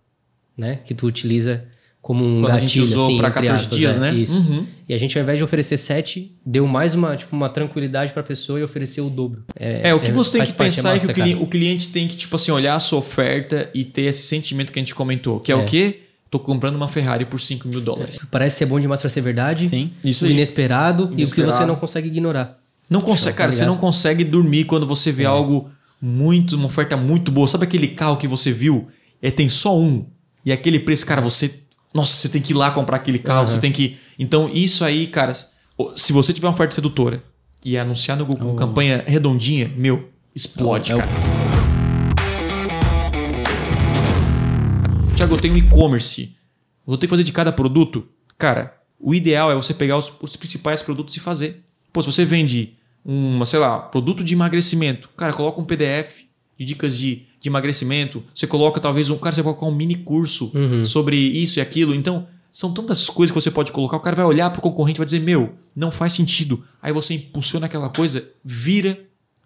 né? 0.56 0.78
Que 0.84 0.94
tu 0.94 1.06
utiliza 1.06 1.64
como 2.04 2.22
um 2.22 2.42
Quando 2.42 2.52
a 2.52 2.60
gatilho, 2.60 2.68
gente 2.68 2.80
usou 2.82 3.06
assim, 3.06 3.14
entre 3.14 3.30
14 3.30 3.54
aspas, 3.54 3.78
dias, 3.78 3.96
é, 3.96 3.98
né? 3.98 4.12
Isso. 4.12 4.36
Uhum. 4.36 4.66
E 4.86 4.92
a 4.92 4.98
gente, 4.98 5.16
ao 5.16 5.22
invés 5.22 5.38
de 5.38 5.44
oferecer 5.44 5.78
sete, 5.78 6.36
deu 6.44 6.66
mais 6.66 6.94
uma, 6.94 7.16
tipo, 7.16 7.34
uma 7.34 7.48
tranquilidade 7.48 8.12
pra 8.12 8.22
pessoa 8.22 8.60
e 8.60 8.62
oferecer 8.62 9.00
o 9.00 9.08
dobro. 9.08 9.42
É, 9.58 9.94
o 9.94 9.98
que 9.98 10.12
você 10.12 10.32
tem 10.32 10.42
que 10.46 10.52
parte, 10.52 10.76
pensar 10.76 10.90
é, 10.90 10.92
massa, 10.92 11.14
que 11.14 11.20
o 11.20 11.24
cliente, 11.24 11.42
o 11.42 11.46
cliente 11.46 11.88
tem 11.88 12.06
que, 12.06 12.14
tipo 12.14 12.36
assim, 12.36 12.52
olhar 12.52 12.74
a 12.74 12.78
sua 12.78 12.98
oferta 12.98 13.70
e 13.74 13.86
ter 13.86 14.02
esse 14.02 14.26
sentimento 14.26 14.70
que 14.70 14.78
a 14.78 14.82
gente 14.82 14.94
comentou. 14.94 15.40
Que 15.40 15.50
é, 15.50 15.54
É. 15.54 15.58
o 15.58 15.64
quê? 15.64 16.00
Tô 16.30 16.38
comprando 16.38 16.76
uma 16.76 16.88
Ferrari 16.88 17.24
por 17.24 17.40
5 17.40 17.66
mil 17.66 17.80
dólares. 17.80 18.20
Parece 18.30 18.58
ser 18.58 18.66
bom 18.66 18.78
demais 18.78 19.00
pra 19.00 19.08
ser 19.08 19.22
verdade. 19.22 19.70
Sim. 19.70 19.90
Isso 20.04 20.26
o 20.26 20.28
aí. 20.28 20.34
inesperado, 20.34 21.04
e 21.04 21.06
o 21.06 21.08
que 21.08 21.14
Inesperado. 21.22 21.52
você 21.56 21.64
não 21.64 21.76
consegue 21.76 22.08
ignorar. 22.08 22.58
Não 22.90 23.00
consegue, 23.00 23.30
Show, 23.30 23.38
cara, 23.38 23.50
tá 23.50 23.56
você 23.56 23.64
não 23.64 23.78
consegue 23.78 24.24
dormir 24.24 24.64
quando 24.64 24.86
você 24.86 25.10
vê 25.10 25.24
algo 25.24 25.70
muito, 26.02 26.56
uma 26.56 26.66
oferta 26.66 26.98
muito 26.98 27.32
boa. 27.32 27.48
Sabe 27.48 27.64
aquele 27.64 27.88
carro 27.88 28.18
que 28.18 28.28
você 28.28 28.52
viu? 28.52 28.88
É, 29.22 29.30
tem 29.30 29.48
só 29.48 29.74
um. 29.78 30.04
E 30.44 30.52
aquele 30.52 30.78
preço, 30.78 31.06
cara, 31.06 31.22
você. 31.22 31.63
Nossa, 31.94 32.16
você 32.16 32.28
tem 32.28 32.42
que 32.42 32.52
ir 32.52 32.56
lá 32.56 32.72
comprar 32.72 32.96
aquele 32.96 33.20
carro, 33.20 33.40
Aham. 33.42 33.46
você 33.46 33.60
tem 33.60 33.70
que. 33.70 33.96
Então, 34.18 34.50
isso 34.52 34.84
aí, 34.84 35.06
cara, 35.06 35.32
se 35.94 36.12
você 36.12 36.32
tiver 36.32 36.48
uma 36.48 36.52
oferta 36.52 36.74
sedutora 36.74 37.22
e 37.64 37.78
anunciar 37.78 38.16
no 38.16 38.26
Google 38.26 38.52
Oh. 38.52 38.56
campanha 38.56 39.04
redondinha, 39.06 39.72
meu, 39.76 40.08
explode, 40.34 40.90
É 40.90 40.96
o- 40.96 40.98
cara. 40.98 41.10
Tiago, 45.16 45.34
eu 45.36 45.40
tenho 45.40 45.54
um 45.54 45.56
e-commerce. 45.56 46.34
Vou 46.84 46.98
ter 46.98 47.06
que 47.06 47.10
fazer 47.10 47.22
de 47.22 47.32
cada 47.32 47.52
produto? 47.52 48.06
Cara, 48.36 48.74
o 48.98 49.14
ideal 49.14 49.50
é 49.50 49.54
você 49.54 49.72
pegar 49.72 49.96
os, 49.96 50.12
os 50.20 50.34
principais 50.34 50.82
produtos 50.82 51.16
e 51.16 51.20
fazer. 51.20 51.62
Pô, 51.92 52.02
se 52.02 52.10
você 52.10 52.24
vende 52.24 52.74
uma, 53.04 53.46
sei 53.46 53.60
lá, 53.60 53.78
produto 53.78 54.24
de 54.24 54.34
emagrecimento, 54.34 55.08
cara, 55.16 55.32
coloca 55.32 55.60
um 55.60 55.64
PDF 55.64 56.23
de 56.58 56.64
dicas 56.64 56.96
de, 56.96 57.22
de 57.40 57.48
emagrecimento. 57.48 58.22
Você 58.34 58.46
coloca 58.46 58.80
talvez 58.80 59.10
um. 59.10 59.16
Cara, 59.18 59.34
você 59.34 59.42
vai 59.42 59.52
colocar 59.54 59.72
um 59.72 59.76
mini 59.76 59.94
curso 59.96 60.50
Uhum. 60.54 60.84
sobre 60.84 61.16
isso 61.16 61.58
e 61.58 61.62
aquilo. 61.62 61.94
Então, 61.94 62.26
são 62.50 62.72
tantas 62.72 63.08
coisas 63.10 63.32
que 63.34 63.40
você 63.40 63.50
pode 63.50 63.72
colocar. 63.72 63.96
O 63.96 64.00
cara 64.00 64.14
vai 64.16 64.24
olhar 64.24 64.50
pro 64.50 64.60
concorrente 64.62 64.98
e 64.98 65.00
vai 65.00 65.04
dizer: 65.06 65.20
Meu, 65.20 65.54
não 65.74 65.90
faz 65.90 66.12
sentido. 66.12 66.62
Aí 66.82 66.92
você 66.92 67.14
impulsiona 67.14 67.66
aquela 67.66 67.88
coisa, 67.88 68.24
vira 68.44 68.98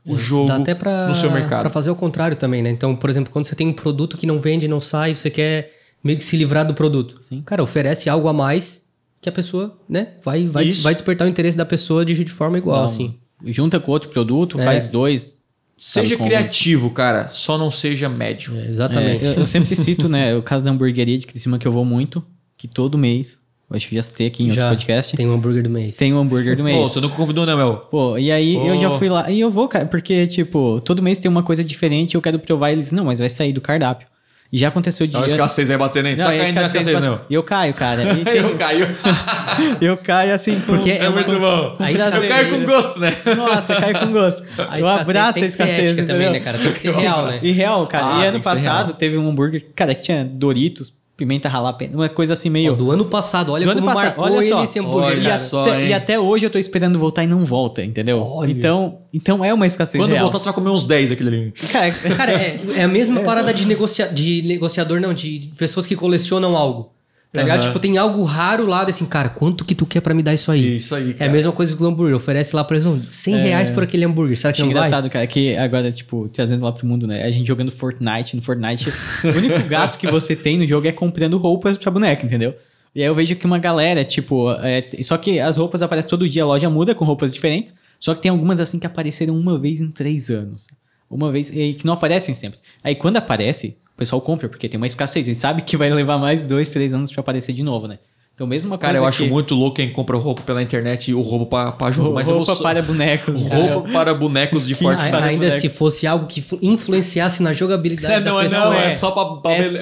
o 0.06 0.16
jogo 0.16 0.48
Dá 0.48 0.56
até 0.56 0.74
pra, 0.74 1.08
no 1.08 1.14
seu 1.14 1.30
mercado. 1.30 1.60
pra 1.62 1.70
fazer 1.70 1.90
o 1.90 1.96
contrário 1.96 2.36
também, 2.36 2.62
né? 2.62 2.70
Então, 2.70 2.94
por 2.96 3.10
exemplo, 3.10 3.32
quando 3.32 3.44
você 3.46 3.54
tem 3.54 3.66
um 3.68 3.72
produto 3.72 4.16
que 4.16 4.26
não 4.26 4.38
vende, 4.38 4.66
não 4.68 4.80
sai, 4.80 5.14
você 5.14 5.28
quer 5.30 5.72
meio 6.04 6.16
que 6.18 6.24
se 6.24 6.36
livrar 6.36 6.66
do 6.66 6.72
produto. 6.74 7.18
Sim. 7.22 7.42
Cara, 7.44 7.62
oferece 7.62 8.08
algo 8.08 8.28
a 8.28 8.32
mais 8.32 8.82
que 9.20 9.28
a 9.28 9.32
pessoa, 9.32 9.76
né? 9.88 10.12
Vai, 10.22 10.46
vai, 10.46 10.66
Isso. 10.66 10.82
vai 10.82 10.94
despertar 10.94 11.26
o 11.26 11.28
interesse 11.30 11.56
da 11.56 11.64
pessoa 11.66 12.04
de, 12.04 12.14
de 12.24 12.30
forma 12.30 12.56
igual, 12.58 12.80
um- 12.80 12.84
assim. 12.84 13.14
Junta 13.46 13.78
com 13.80 13.90
outro 13.92 14.10
produto, 14.10 14.60
É. 14.60 14.64
faz 14.64 14.88
dois 14.88 15.37
Seja 15.78 16.16
como- 16.16 16.28
criativo, 16.28 16.90
cara. 16.90 17.28
Só 17.28 17.56
não 17.56 17.70
seja 17.70 18.08
médio. 18.08 18.54
É, 18.58 18.66
exatamente. 18.66 19.24
É, 19.24 19.28
eu, 19.28 19.32
eu 19.34 19.46
sempre 19.46 19.74
cito, 19.76 20.08
né, 20.08 20.34
o 20.34 20.42
caso 20.42 20.64
da 20.64 20.70
hamburgueria 20.70 21.16
de 21.16 21.26
Criciúma 21.26 21.58
que 21.58 21.66
eu 21.68 21.72
vou 21.72 21.84
muito, 21.84 22.22
que 22.56 22.66
todo 22.66 22.98
mês, 22.98 23.38
eu 23.70 23.76
acho 23.76 23.88
que 23.88 23.94
já 23.94 24.02
citei 24.02 24.26
aqui 24.26 24.42
em 24.42 24.50
Já 24.50 24.64
outro 24.64 24.76
podcast, 24.78 25.16
tem, 25.16 25.24
Tem 25.24 25.32
um 25.32 25.36
hambúrguer 25.38 25.62
do 25.62 25.70
mês. 25.70 25.96
um 26.02 26.18
hambúrguer 26.18 26.56
do 26.56 26.64
mês. 26.64 26.76
Pô, 26.76 26.88
você 26.88 27.00
nunca 27.00 27.14
convidou, 27.14 27.46
né, 27.46 27.54
Mel? 27.54 27.76
Pô, 27.90 28.18
e 28.18 28.32
aí 28.32 28.56
eu 28.56 28.78
já 28.80 28.90
Pô. 28.90 28.98
fui 28.98 29.08
lá, 29.08 29.30
e 29.30 29.38
eu 29.38 29.50
vou, 29.50 29.68
cara, 29.68 29.86
porque, 29.86 30.26
tipo, 30.26 30.80
todo 30.84 31.00
mês 31.02 31.18
tem 31.18 31.30
uma 31.30 31.42
coisa 31.44 31.62
diferente, 31.62 32.16
eu 32.16 32.20
quero 32.22 32.38
provar, 32.40 32.72
eles, 32.72 32.90
não, 32.90 33.04
mas 33.04 33.20
vai 33.20 33.28
sair 33.28 33.52
do 33.52 33.60
cardápio. 33.60 34.08
E 34.50 34.56
já 34.58 34.68
aconteceu 34.68 35.06
de 35.06 35.14
Olha 35.14 35.24
a 35.24 35.28
escassez 35.28 35.70
aí 35.70 35.76
batendo 35.76 36.06
aí. 36.06 36.16
Não, 36.16 36.24
tá 36.24 36.30
caindo 36.36 36.54
na 36.54 36.62
escassez, 36.62 37.00
não. 37.00 37.20
E 37.28 37.34
eu 37.34 37.42
caio, 37.42 37.74
cara. 37.74 38.02
E 38.18 38.24
tem- 38.24 38.36
Eu 38.38 38.56
caio. 38.56 38.96
eu 39.80 39.96
caio 39.98 40.34
assim 40.34 40.58
com... 40.60 40.74
Porque 40.74 40.90
É, 40.90 41.04
É 41.04 41.08
uma- 41.08 41.20
muito 41.20 41.38
bom. 41.38 41.76
a 41.78 41.92
Eu 41.92 42.28
caio 42.28 42.50
com 42.50 42.64
gosto, 42.64 42.98
né? 42.98 43.14
Nossa, 43.36 43.76
cai 43.76 43.92
com 43.92 44.10
gosto. 44.10 44.42
A 44.68 44.80
eu 44.80 44.88
abraço 44.88 45.42
a 45.42 45.46
escassez, 45.46 45.96
também, 45.96 46.30
né, 46.30 46.40
cara? 46.40 46.56
Tem 46.58 46.70
que 46.72 46.78
ser 46.78 46.94
real, 46.94 47.26
né? 47.26 47.40
E 47.42 47.52
real, 47.52 47.86
cara. 47.86 48.20
Ah, 48.20 48.24
e 48.24 48.26
ano 48.28 48.40
passado 48.40 48.94
teve 48.94 49.18
um 49.18 49.28
hambúrguer, 49.28 49.66
cara, 49.74 49.94
que 49.94 50.02
tinha 50.02 50.24
Doritos, 50.24 50.92
pimenta 51.18 51.48
ralapeno, 51.48 51.96
uma 51.98 52.08
coisa 52.08 52.34
assim 52.34 52.48
meio... 52.48 52.72
Ó, 52.72 52.76
do 52.76 52.92
ano 52.92 53.04
passado, 53.04 53.50
olha 53.52 53.64
Do 53.66 53.72
ano 53.72 53.80
como 53.80 53.92
passado, 53.92 54.16
marcou 54.16 54.24
olha 54.24 54.36
ele 54.36 54.48
só. 54.48 54.62
esse 54.62 54.78
hambúrguer, 54.78 55.18
Olha 55.18 55.28
E, 55.34 55.36
só. 55.36 55.62
até, 55.64 55.82
hein? 55.82 55.88
e 55.88 55.92
até 55.92 56.18
hoje 56.20 56.46
eu 56.46 56.50
tô 56.50 56.58
esperando 56.60 56.96
voltar 56.96 57.24
e 57.24 57.26
não 57.26 57.40
volta, 57.44 57.84
entendeu? 57.84 58.22
Olha. 58.22 58.52
Então, 58.52 59.00
então 59.12 59.44
é 59.44 59.52
uma 59.52 59.66
escassez 59.66 60.00
Quando 60.00 60.12
real. 60.12 60.22
voltar, 60.22 60.38
você 60.38 60.44
vai 60.44 60.54
comer 60.54 60.70
uns 60.70 60.84
10 60.84 61.10
aquele 61.12 61.28
ali. 61.28 61.52
Cara, 61.72 61.90
Cara, 62.16 62.32
é, 62.32 62.60
é 62.76 62.82
a 62.84 62.88
mesma 62.88 63.20
parada 63.26 63.52
de, 63.52 63.66
negocia, 63.66 64.06
de 64.06 64.42
negociador, 64.42 65.00
não, 65.00 65.12
de, 65.12 65.40
de 65.40 65.48
pessoas 65.48 65.88
que 65.88 65.96
colecionam 65.96 66.56
algo. 66.56 66.92
Tá 67.30 67.42
ligado? 67.42 67.58
Aham. 67.60 67.66
Tipo, 67.68 67.78
tem 67.78 67.98
algo 67.98 68.24
raro 68.24 68.66
lá, 68.66 68.82
assim, 68.84 69.04
cara, 69.04 69.28
quanto 69.28 69.62
que 69.64 69.74
tu 69.74 69.84
quer 69.84 70.00
pra 70.00 70.14
me 70.14 70.22
dar 70.22 70.32
isso 70.32 70.50
aí? 70.50 70.76
Isso 70.76 70.94
aí, 70.94 71.10
É 71.10 71.12
cara. 71.12 71.30
a 71.30 71.32
mesma 71.34 71.52
coisa 71.52 71.76
que 71.76 71.82
o 71.82 71.86
hambúrguer. 71.86 72.16
Oferece 72.16 72.56
lá 72.56 72.66
eles, 72.70 72.86
não, 72.86 72.98
100 72.98 73.36
reais 73.36 73.68
por 73.70 73.82
aquele 73.82 74.04
hambúrguer. 74.06 74.36
Será 74.38 74.52
que 74.52 74.62
Achei 74.62 74.66
não 74.72 74.72
vai? 74.80 74.88
engraçado, 74.88 75.10
cara, 75.10 75.26
que 75.26 75.54
agora, 75.56 75.92
tipo, 75.92 76.28
trazendo 76.30 76.64
lá 76.64 76.72
pro 76.72 76.86
mundo, 76.86 77.06
né? 77.06 77.24
A 77.24 77.30
gente 77.30 77.46
jogando 77.46 77.70
Fortnite, 77.70 78.34
no 78.34 78.40
Fortnite, 78.42 78.90
o 79.24 79.28
único 79.36 79.60
gasto 79.68 79.98
que 79.98 80.06
você 80.10 80.34
tem 80.34 80.56
no 80.56 80.66
jogo 80.66 80.88
é 80.88 80.92
comprando 80.92 81.36
roupas 81.36 81.76
pra 81.76 81.90
boneca, 81.90 82.24
entendeu? 82.24 82.54
E 82.94 83.02
aí 83.02 83.06
eu 83.06 83.14
vejo 83.14 83.36
que 83.36 83.44
uma 83.44 83.58
galera, 83.58 84.02
tipo, 84.04 84.50
é, 84.62 84.82
só 85.02 85.18
que 85.18 85.38
as 85.38 85.58
roupas 85.58 85.82
aparecem 85.82 86.08
todo 86.08 86.26
dia, 86.28 86.42
a 86.42 86.46
loja 86.46 86.70
muda 86.70 86.94
com 86.94 87.04
roupas 87.04 87.30
diferentes, 87.30 87.74
só 88.00 88.14
que 88.14 88.22
tem 88.22 88.30
algumas 88.30 88.58
assim 88.58 88.78
que 88.78 88.86
apareceram 88.86 89.36
uma 89.38 89.58
vez 89.58 89.80
em 89.82 89.90
três 89.90 90.30
anos. 90.30 90.66
Uma 91.10 91.30
vez, 91.30 91.50
e 91.52 91.74
que 91.74 91.84
não 91.86 91.92
aparecem 91.92 92.34
sempre. 92.34 92.58
Aí 92.82 92.94
quando 92.94 93.18
aparece, 93.18 93.76
pessoal 93.98 94.20
compra, 94.22 94.48
porque 94.48 94.68
tem 94.68 94.78
uma 94.78 94.86
escassez, 94.86 95.26
e 95.28 95.34
sabe 95.34 95.62
que 95.62 95.76
vai 95.76 95.90
levar 95.90 96.16
mais 96.18 96.44
dois, 96.44 96.68
três 96.68 96.94
anos 96.94 97.12
pra 97.12 97.20
aparecer 97.20 97.52
de 97.52 97.62
novo, 97.62 97.86
né? 97.86 97.98
Então 98.32 98.46
mesmo 98.46 98.70
uma 98.70 98.78
Cara, 98.78 98.96
eu 98.98 99.04
acho 99.04 99.24
que... 99.24 99.28
muito 99.28 99.52
louco 99.52 99.74
quem 99.74 99.92
compra 99.92 100.16
roupa 100.16 100.42
pela 100.42 100.62
internet 100.62 101.10
e 101.10 101.14
o 101.14 101.20
roubo 101.20 101.46
pra, 101.46 101.72
pra 101.72 101.90
jogo. 101.90 102.14
Mas 102.14 102.28
roupa 102.28 102.54
vou 102.54 102.62
para 102.62 102.80
bonecos. 102.80 103.42
cara. 103.42 103.72
roupa 103.72 103.90
para 103.90 104.14
bonecos 104.14 104.64
de 104.64 104.76
para 104.76 105.24
ainda 105.24 105.46
boneco. 105.46 105.60
se 105.60 105.68
fosse 105.68 106.06
algo 106.06 106.28
que 106.28 106.44
influenciasse 106.62 107.42
na 107.42 107.52
jogabilidade 107.52 108.14
É, 108.14 108.20
da 108.20 108.30
não, 108.30 108.38
é, 108.38 108.44
pessoa. 108.44 108.64
não, 108.66 108.72
é 108.74 108.86
é. 108.86 108.90
só 108.92 109.10
pra, 109.10 109.24
pra, 109.40 109.52
É 109.54 109.62
ser 109.68 109.78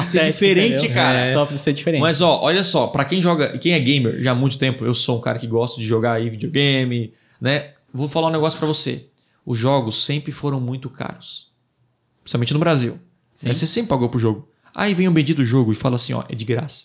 estética, 0.00 0.32
diferente, 0.32 0.74
entendeu? 0.74 0.94
cara. 0.94 1.18
É, 1.26 1.32
Só 1.32 1.46
pra 1.46 1.56
ser 1.56 1.72
diferente. 1.72 2.00
Mas 2.00 2.20
ó, 2.20 2.40
olha 2.42 2.64
só, 2.64 2.88
pra 2.88 3.04
quem 3.04 3.22
joga, 3.22 3.56
quem 3.58 3.74
é 3.74 3.78
gamer 3.78 4.20
já 4.20 4.32
há 4.32 4.34
muito 4.34 4.58
tempo, 4.58 4.84
eu 4.84 4.92
sou 4.92 5.18
um 5.18 5.20
cara 5.20 5.38
que 5.38 5.46
gosta 5.46 5.80
de 5.80 5.86
jogar 5.86 6.14
aí 6.14 6.28
videogame, 6.28 7.12
né? 7.40 7.70
Vou 7.94 8.08
falar 8.08 8.26
um 8.26 8.32
negócio 8.32 8.58
pra 8.58 8.66
você. 8.66 9.04
Os 9.46 9.56
jogos 9.56 10.04
sempre 10.04 10.32
foram 10.32 10.58
muito 10.58 10.90
caros. 10.90 11.46
Principalmente 12.24 12.52
no 12.52 12.58
Brasil. 12.58 12.98
Né? 13.42 13.52
Você 13.52 13.66
sempre 13.66 13.88
pagou 13.88 14.08
pro 14.08 14.18
jogo. 14.18 14.48
Aí 14.74 14.94
vem 14.94 15.08
o 15.08 15.12
bendito 15.12 15.44
jogo 15.44 15.72
e 15.72 15.74
fala 15.74 15.96
assim, 15.96 16.12
ó, 16.12 16.24
é 16.28 16.34
de 16.34 16.44
graça. 16.44 16.84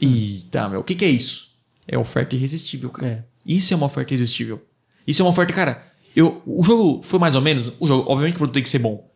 Eita, 0.00 0.68
meu, 0.68 0.80
o 0.80 0.84
que 0.84 0.94
que 0.94 1.04
é 1.04 1.08
isso? 1.08 1.50
É 1.86 1.98
oferta 1.98 2.34
irresistível, 2.34 2.90
cara. 2.90 3.06
É. 3.06 3.24
Isso 3.44 3.72
é 3.74 3.76
uma 3.76 3.86
oferta 3.86 4.14
irresistível. 4.14 4.62
Isso 5.06 5.20
é 5.22 5.24
uma 5.24 5.30
oferta, 5.30 5.52
cara. 5.52 5.84
Eu, 6.14 6.42
o 6.46 6.62
jogo 6.62 7.02
foi 7.02 7.18
mais 7.18 7.34
ou 7.34 7.40
menos. 7.40 7.72
O 7.78 7.86
jogo, 7.86 8.10
obviamente 8.10 8.32
que 8.32 8.38
o 8.38 8.40
produto 8.40 8.54
tem 8.54 8.62
que 8.62 8.68
ser 8.68 8.78
bom. 8.78 9.10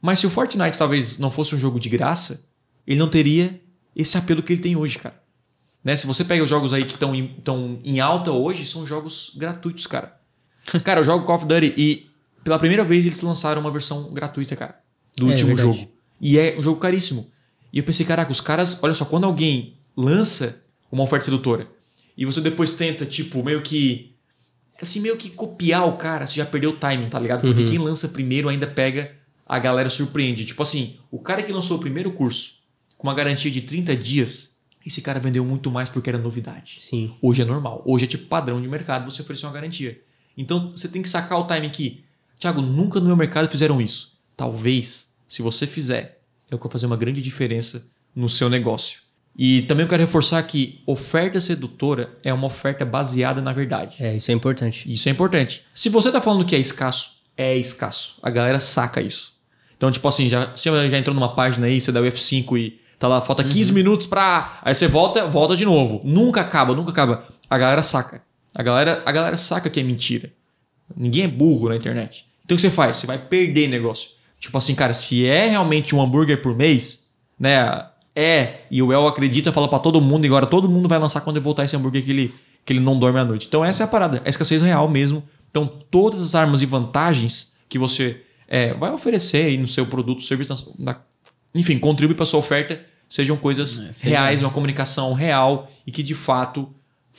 Mas 0.00 0.18
se 0.18 0.26
o 0.26 0.30
Fortnite 0.30 0.78
talvez 0.78 1.18
não 1.18 1.30
fosse 1.30 1.54
um 1.54 1.58
jogo 1.58 1.78
de 1.78 1.88
graça, 1.88 2.46
ele 2.86 2.98
não 2.98 3.08
teria 3.08 3.60
esse 3.94 4.16
apelo 4.16 4.42
que 4.42 4.52
ele 4.52 4.62
tem 4.62 4.76
hoje, 4.76 4.98
cara. 4.98 5.20
Né? 5.82 5.96
Se 5.96 6.06
você 6.06 6.24
pega 6.24 6.42
os 6.42 6.50
jogos 6.50 6.72
aí 6.72 6.84
que 6.84 6.94
estão 6.94 7.14
em, 7.14 7.28
tão 7.42 7.80
em 7.84 8.00
alta 8.00 8.30
hoje, 8.30 8.66
são 8.66 8.86
jogos 8.86 9.32
gratuitos, 9.36 9.86
cara. 9.86 10.18
Cara, 10.84 11.00
eu 11.00 11.04
jogo 11.04 11.24
Call 11.24 11.36
of 11.36 11.46
Duty 11.46 11.74
e 11.76 12.10
pela 12.44 12.58
primeira 12.58 12.84
vez 12.84 13.06
eles 13.06 13.20
lançaram 13.22 13.62
uma 13.62 13.70
versão 13.70 14.12
gratuita, 14.12 14.54
cara, 14.54 14.78
do 15.16 15.26
É, 15.28 15.30
último 15.30 15.54
verdade. 15.54 15.78
jogo. 15.78 15.90
E 16.20 16.38
é 16.38 16.58
um 16.58 16.62
jogo 16.62 16.78
caríssimo. 16.80 17.30
E 17.72 17.78
eu 17.78 17.84
pensei, 17.84 18.04
caraca, 18.04 18.30
os 18.32 18.40
caras, 18.40 18.78
olha 18.82 18.94
só, 18.94 19.04
quando 19.04 19.24
alguém 19.24 19.74
lança 19.96 20.62
uma 20.90 21.02
oferta 21.02 21.24
sedutora 21.26 21.68
e 22.16 22.24
você 22.24 22.40
depois 22.40 22.72
tenta, 22.72 23.06
tipo, 23.06 23.42
meio 23.42 23.62
que. 23.62 24.14
Assim, 24.80 25.00
meio 25.00 25.16
que 25.16 25.28
copiar 25.30 25.86
o 25.86 25.96
cara, 25.98 26.24
você 26.26 26.34
já 26.36 26.46
perdeu 26.46 26.70
o 26.70 26.76
timing, 26.76 27.08
tá 27.10 27.18
ligado? 27.18 27.42
Porque 27.42 27.62
Uhum. 27.62 27.68
quem 27.68 27.78
lança 27.78 28.08
primeiro 28.08 28.48
ainda 28.48 28.66
pega, 28.66 29.12
a 29.46 29.58
galera 29.58 29.90
surpreende. 29.90 30.44
Tipo 30.46 30.62
assim, 30.62 30.96
o 31.10 31.18
cara 31.18 31.42
que 31.42 31.52
lançou 31.52 31.76
o 31.76 31.80
primeiro 31.80 32.10
curso 32.12 32.54
com 32.96 33.06
uma 33.08 33.14
garantia 33.14 33.50
de 33.50 33.60
30 33.60 33.94
dias, 33.94 34.56
esse 34.86 35.02
cara 35.02 35.20
vendeu 35.20 35.44
muito 35.44 35.70
mais 35.70 35.90
porque 35.90 36.08
era 36.08 36.18
novidade. 36.18 36.76
Sim. 36.78 37.12
Hoje 37.20 37.42
é 37.42 37.44
normal. 37.44 37.82
Hoje 37.84 38.04
é 38.04 38.08
tipo 38.08 38.26
padrão 38.26 38.60
de 38.60 38.66
mercado 38.68 39.10
você 39.10 39.20
oferecer 39.20 39.44
uma 39.44 39.52
garantia. 39.52 40.00
Então 40.36 40.70
você 40.70 40.88
tem 40.88 41.02
que 41.02 41.08
sacar 41.10 41.38
o 41.38 41.44
timing 41.44 41.68
que, 41.68 42.02
Thiago, 42.38 42.62
nunca 42.62 42.98
no 43.00 43.06
meu 43.06 43.16
mercado 43.16 43.48
fizeram 43.50 43.80
isso. 43.82 44.18
Talvez, 44.40 45.12
se 45.28 45.42
você 45.42 45.66
fizer, 45.66 46.22
é 46.50 46.54
o 46.54 46.58
que 46.58 46.64
vai 46.64 46.72
fazer 46.72 46.86
uma 46.86 46.96
grande 46.96 47.20
diferença 47.20 47.86
no 48.16 48.26
seu 48.26 48.48
negócio. 48.48 49.02
E 49.36 49.60
também 49.62 49.84
eu 49.84 49.88
quero 49.88 50.00
reforçar 50.00 50.42
que 50.44 50.80
oferta 50.86 51.38
sedutora 51.42 52.16
é 52.24 52.32
uma 52.32 52.46
oferta 52.46 52.82
baseada 52.86 53.42
na 53.42 53.52
verdade. 53.52 53.96
É, 54.00 54.16
isso 54.16 54.30
é 54.30 54.34
importante. 54.34 54.90
Isso 54.90 55.10
é 55.10 55.12
importante. 55.12 55.62
Se 55.74 55.90
você 55.90 56.08
está 56.08 56.22
falando 56.22 56.46
que 56.46 56.56
é 56.56 56.58
escasso, 56.58 57.18
é 57.36 57.54
escasso. 57.54 58.16
A 58.22 58.30
galera 58.30 58.58
saca 58.58 59.02
isso. 59.02 59.34
Então, 59.76 59.90
tipo 59.90 60.08
assim, 60.08 60.30
já, 60.30 60.56
você 60.56 60.70
já 60.88 60.98
entrou 60.98 61.14
numa 61.14 61.34
página 61.34 61.66
aí, 61.66 61.78
você 61.78 61.92
dá 61.92 62.00
o 62.00 62.04
F5 62.04 62.58
e 62.58 62.80
tá 62.98 63.08
lá, 63.08 63.20
falta 63.20 63.44
15 63.44 63.74
minutos 63.74 64.06
pra. 64.06 64.58
Aí 64.62 64.74
você 64.74 64.88
volta, 64.88 65.26
volta 65.26 65.54
de 65.54 65.66
novo. 65.66 66.00
Nunca 66.02 66.40
acaba, 66.40 66.74
nunca 66.74 66.92
acaba. 66.92 67.28
A 67.50 67.58
galera 67.58 67.82
saca. 67.82 68.22
A 68.54 68.62
galera, 68.62 69.02
a 69.04 69.12
galera 69.12 69.36
saca 69.36 69.68
que 69.68 69.78
é 69.78 69.82
mentira. 69.82 70.32
Ninguém 70.96 71.24
é 71.24 71.28
burro 71.28 71.68
na 71.68 71.76
internet. 71.76 72.24
Então 72.42 72.54
o 72.54 72.56
que 72.56 72.62
você 72.62 72.70
faz? 72.70 72.96
Você 72.96 73.06
vai 73.06 73.18
perder 73.18 73.68
negócio. 73.68 74.18
Tipo 74.40 74.56
assim, 74.58 74.74
cara, 74.74 74.92
se 74.92 75.24
é 75.26 75.46
realmente 75.48 75.94
um 75.94 76.00
hambúrguer 76.00 76.40
por 76.42 76.56
mês, 76.56 77.04
né? 77.38 77.86
É, 78.16 78.62
e 78.70 78.82
o 78.82 78.92
El 78.92 79.06
acredita, 79.06 79.52
fala 79.52 79.68
pra 79.68 79.78
todo 79.78 80.00
mundo, 80.00 80.24
e 80.24 80.28
agora 80.28 80.44
todo 80.46 80.68
mundo 80.68 80.88
vai 80.88 80.98
lançar 80.98 81.20
quando 81.20 81.36
ele 81.36 81.44
voltar 81.44 81.64
esse 81.64 81.76
hambúrguer 81.76 82.02
que 82.04 82.10
ele, 82.10 82.34
que 82.64 82.72
ele 82.72 82.80
não 82.80 82.98
dorme 82.98 83.20
à 83.20 83.24
noite. 83.24 83.46
Então 83.46 83.64
essa 83.64 83.82
é 83.82 83.84
a 83.84 83.86
parada, 83.86 84.20
é 84.24 84.28
escassez 84.28 84.60
real 84.62 84.88
mesmo. 84.88 85.22
Então 85.50 85.66
todas 85.90 86.20
as 86.20 86.34
armas 86.34 86.60
e 86.62 86.66
vantagens 86.66 87.52
que 87.68 87.78
você 87.78 88.22
é, 88.48 88.74
vai 88.74 88.90
oferecer 88.92 89.44
aí 89.44 89.56
no 89.58 89.66
seu 89.68 89.86
produto, 89.86 90.22
serviço, 90.24 90.74
na- 90.78 90.92
na- 90.92 91.00
enfim, 91.54 91.78
contribui 91.78 92.16
para 92.16 92.26
sua 92.26 92.40
oferta, 92.40 92.80
sejam 93.08 93.36
coisas 93.36 93.78
É, 93.78 94.08
reais, 94.08 94.40
uma 94.42 94.50
comunicação 94.50 95.12
real 95.12 95.70
e 95.86 95.92
que 95.92 96.02
de 96.02 96.14
fato 96.14 96.68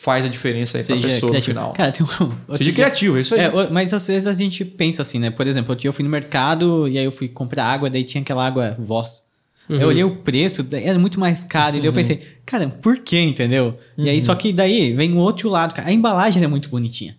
faz 0.02 0.26
a 0.26 0.28
diferença 0.28 0.78
aí 0.80 0.84
para 0.84 0.96
a 0.96 0.98
Seja 0.98 1.08
pessoa 1.14 1.32
criativo. 1.32 1.54
no 1.54 1.60
final. 1.62 1.74
Cara, 1.74 1.92
tem 1.92 2.04
um... 2.06 2.56
Seja 2.56 2.64
dia- 2.64 2.74
criativo, 2.74 3.18
é 3.18 3.22
isso 3.22 3.36
aí. 3.36 3.42
É, 3.42 3.70
mas 3.70 3.94
às 3.94 4.08
vezes 4.08 4.26
a 4.28 4.34
gente 4.34 4.66
pensa 4.66 5.02
assim, 5.04 5.20
né? 5.20 5.30
Por 5.30 5.46
exemplo, 5.46 5.70
outro 5.72 5.82
dia 5.82 5.90
eu 5.90 5.94
fui 5.94 6.04
no 6.04 6.10
mercado 6.10 6.88
e 6.88 6.98
aí 6.98 7.06
eu 7.06 7.12
fui 7.12 7.28
comprar 7.28 7.66
água, 7.66 7.90
daí 7.90 8.04
tinha 8.04 8.22
aquela 8.22 8.46
água 8.46 8.76
Voss. 8.80 9.22
Uhum. 9.70 9.78
Eu 9.80 9.88
olhei 9.90 10.04
o 10.04 10.16
preço, 10.18 10.66
era 10.72 10.98
muito 10.98 11.20
mais 11.20 11.44
caro. 11.44 11.78
E 11.78 11.80
daí 11.80 11.88
eu 11.88 11.94
pensei, 11.94 12.20
cara, 12.46 12.68
por 12.68 12.98
quê, 13.00 13.20
entendeu? 13.20 13.78
E 13.98 14.10
aí, 14.10 14.20
só 14.22 14.34
que 14.36 14.52
daí 14.52 14.92
vem 14.94 15.14
o 15.14 15.18
outro 15.18 15.48
lado, 15.50 15.74
cara. 15.76 15.88
A 15.88 15.92
embalagem 15.94 16.44
é 16.44 16.48
muito 16.48 16.68
bonitinha. 16.68 17.16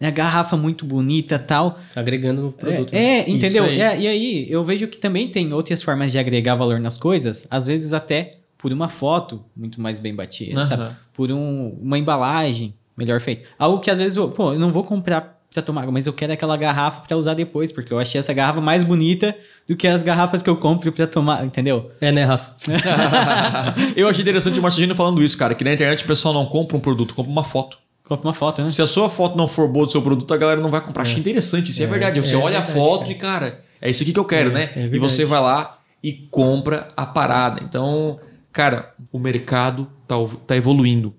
A 0.00 0.10
garrafa 0.10 0.56
muito 0.56 0.84
bonita 0.84 1.38
tal. 1.38 1.78
Agregando 1.96 2.42
no 2.42 2.52
produto. 2.52 2.92
É, 2.92 3.20
é, 3.20 3.30
entendeu? 3.30 3.64
Aí. 3.64 3.80
A- 3.80 3.94
e 3.96 4.06
aí, 4.06 4.46
eu 4.50 4.62
vejo 4.64 4.86
que 4.88 4.98
também 4.98 5.28
tem 5.28 5.52
outras 5.52 5.82
formas 5.82 6.10
de 6.12 6.18
agregar 6.18 6.56
valor 6.56 6.78
nas 6.80 6.98
coisas, 6.98 7.46
às 7.48 7.66
vezes 7.66 7.92
até 7.92 8.32
por 8.62 8.72
uma 8.72 8.88
foto 8.88 9.44
muito 9.56 9.80
mais 9.80 9.98
bem 9.98 10.14
batida, 10.14 10.60
Aham. 10.60 10.68
sabe? 10.68 10.96
Por 11.12 11.30
um- 11.32 11.76
uma 11.82 11.98
embalagem 11.98 12.72
melhor 12.96 13.20
feita. 13.20 13.44
Algo 13.58 13.80
que 13.80 13.90
às 13.90 13.98
vezes, 13.98 14.16
eu, 14.16 14.28
pô, 14.28 14.52
eu 14.52 14.58
não 14.60 14.70
vou 14.72 14.84
comprar 14.84 15.40
pra 15.52 15.60
tomar 15.60 15.82
água, 15.82 15.92
mas 15.92 16.06
eu 16.06 16.12
quero 16.14 16.32
aquela 16.32 16.56
garrafa 16.56 17.02
pra 17.02 17.14
usar 17.16 17.34
depois, 17.34 17.70
porque 17.70 17.92
eu 17.92 17.98
achei 17.98 18.18
essa 18.18 18.32
garrafa 18.32 18.60
mais 18.62 18.84
bonita 18.84 19.36
do 19.68 19.76
que 19.76 19.86
as 19.86 20.02
garrafas 20.02 20.40
que 20.42 20.48
eu 20.48 20.56
compro 20.56 20.90
pra 20.92 21.06
tomar, 21.06 21.44
entendeu? 21.44 21.90
É, 22.00 22.10
né, 22.12 22.24
Rafa? 22.24 22.52
eu 23.96 24.08
achei 24.08 24.22
interessante 24.22 24.58
o 24.58 24.62
Marcelino 24.62 24.94
falando 24.94 25.22
isso, 25.22 25.36
cara, 25.36 25.54
que 25.54 25.64
na 25.64 25.72
internet 25.72 26.04
o 26.04 26.06
pessoal 26.06 26.32
não 26.32 26.46
compra 26.46 26.76
um 26.76 26.80
produto, 26.80 27.14
compra 27.14 27.30
uma 27.30 27.44
foto. 27.44 27.78
Compra 28.04 28.28
uma 28.28 28.34
foto, 28.34 28.62
né? 28.62 28.70
Se 28.70 28.82
a 28.82 28.86
sua 28.86 29.08
foto 29.08 29.36
não 29.36 29.46
for 29.48 29.68
boa 29.68 29.86
do 29.86 29.92
seu 29.92 30.02
produto, 30.02 30.32
a 30.32 30.36
galera 30.36 30.60
não 30.60 30.70
vai 30.70 30.80
comprar. 30.80 31.02
Achei 31.02 31.18
interessante, 31.18 31.70
isso 31.70 31.80
é, 31.82 31.84
É, 31.84 31.88
verdade. 31.88 32.20
Você 32.20 32.34
é 32.34 32.38
olha 32.38 32.58
verdade, 32.60 32.70
a 32.70 32.74
foto 32.74 33.00
cara. 33.00 33.12
e, 33.12 33.14
cara, 33.14 33.64
é 33.80 33.90
isso 33.90 34.02
aqui 34.02 34.12
que 34.12 34.18
eu 34.18 34.24
quero, 34.24 34.50
É, 34.50 34.52
né? 34.52 34.70
é 34.76 34.86
e 34.86 34.98
você 34.98 35.24
vai 35.24 35.40
lá 35.40 35.78
e 36.02 36.12
compra 36.30 36.88
a 36.96 37.06
parada. 37.06 37.62
Então, 37.62 38.18
cara, 38.52 38.94
o 39.10 39.18
mercado 39.18 39.90
tá, 40.06 40.16
tá 40.46 40.56
evoluindo. 40.56 41.14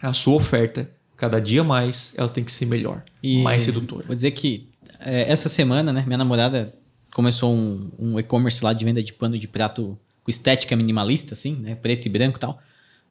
A 0.00 0.12
sua 0.12 0.34
oferta, 0.34 0.90
cada 1.16 1.40
dia 1.40 1.62
mais, 1.62 2.14
ela 2.16 2.28
tem 2.28 2.42
que 2.42 2.52
ser 2.52 2.66
melhor, 2.66 3.02
E 3.22 3.42
mais 3.42 3.62
sedutora. 3.62 4.06
Vou 4.06 4.14
dizer 4.14 4.30
que 4.32 4.68
é, 5.00 5.30
essa 5.30 5.48
semana, 5.48 5.92
né, 5.92 6.02
minha 6.06 6.18
namorada 6.18 6.74
começou 7.12 7.54
um, 7.54 7.90
um 7.98 8.18
e-commerce 8.18 8.62
lá 8.64 8.72
de 8.72 8.84
venda 8.84 9.02
de 9.02 9.12
pano 9.12 9.38
de 9.38 9.46
prato 9.46 9.98
com 10.22 10.30
estética 10.30 10.74
minimalista, 10.74 11.34
assim, 11.34 11.54
né, 11.54 11.74
preto 11.74 12.06
e 12.06 12.08
branco 12.08 12.38
e 12.38 12.40
tal. 12.40 12.58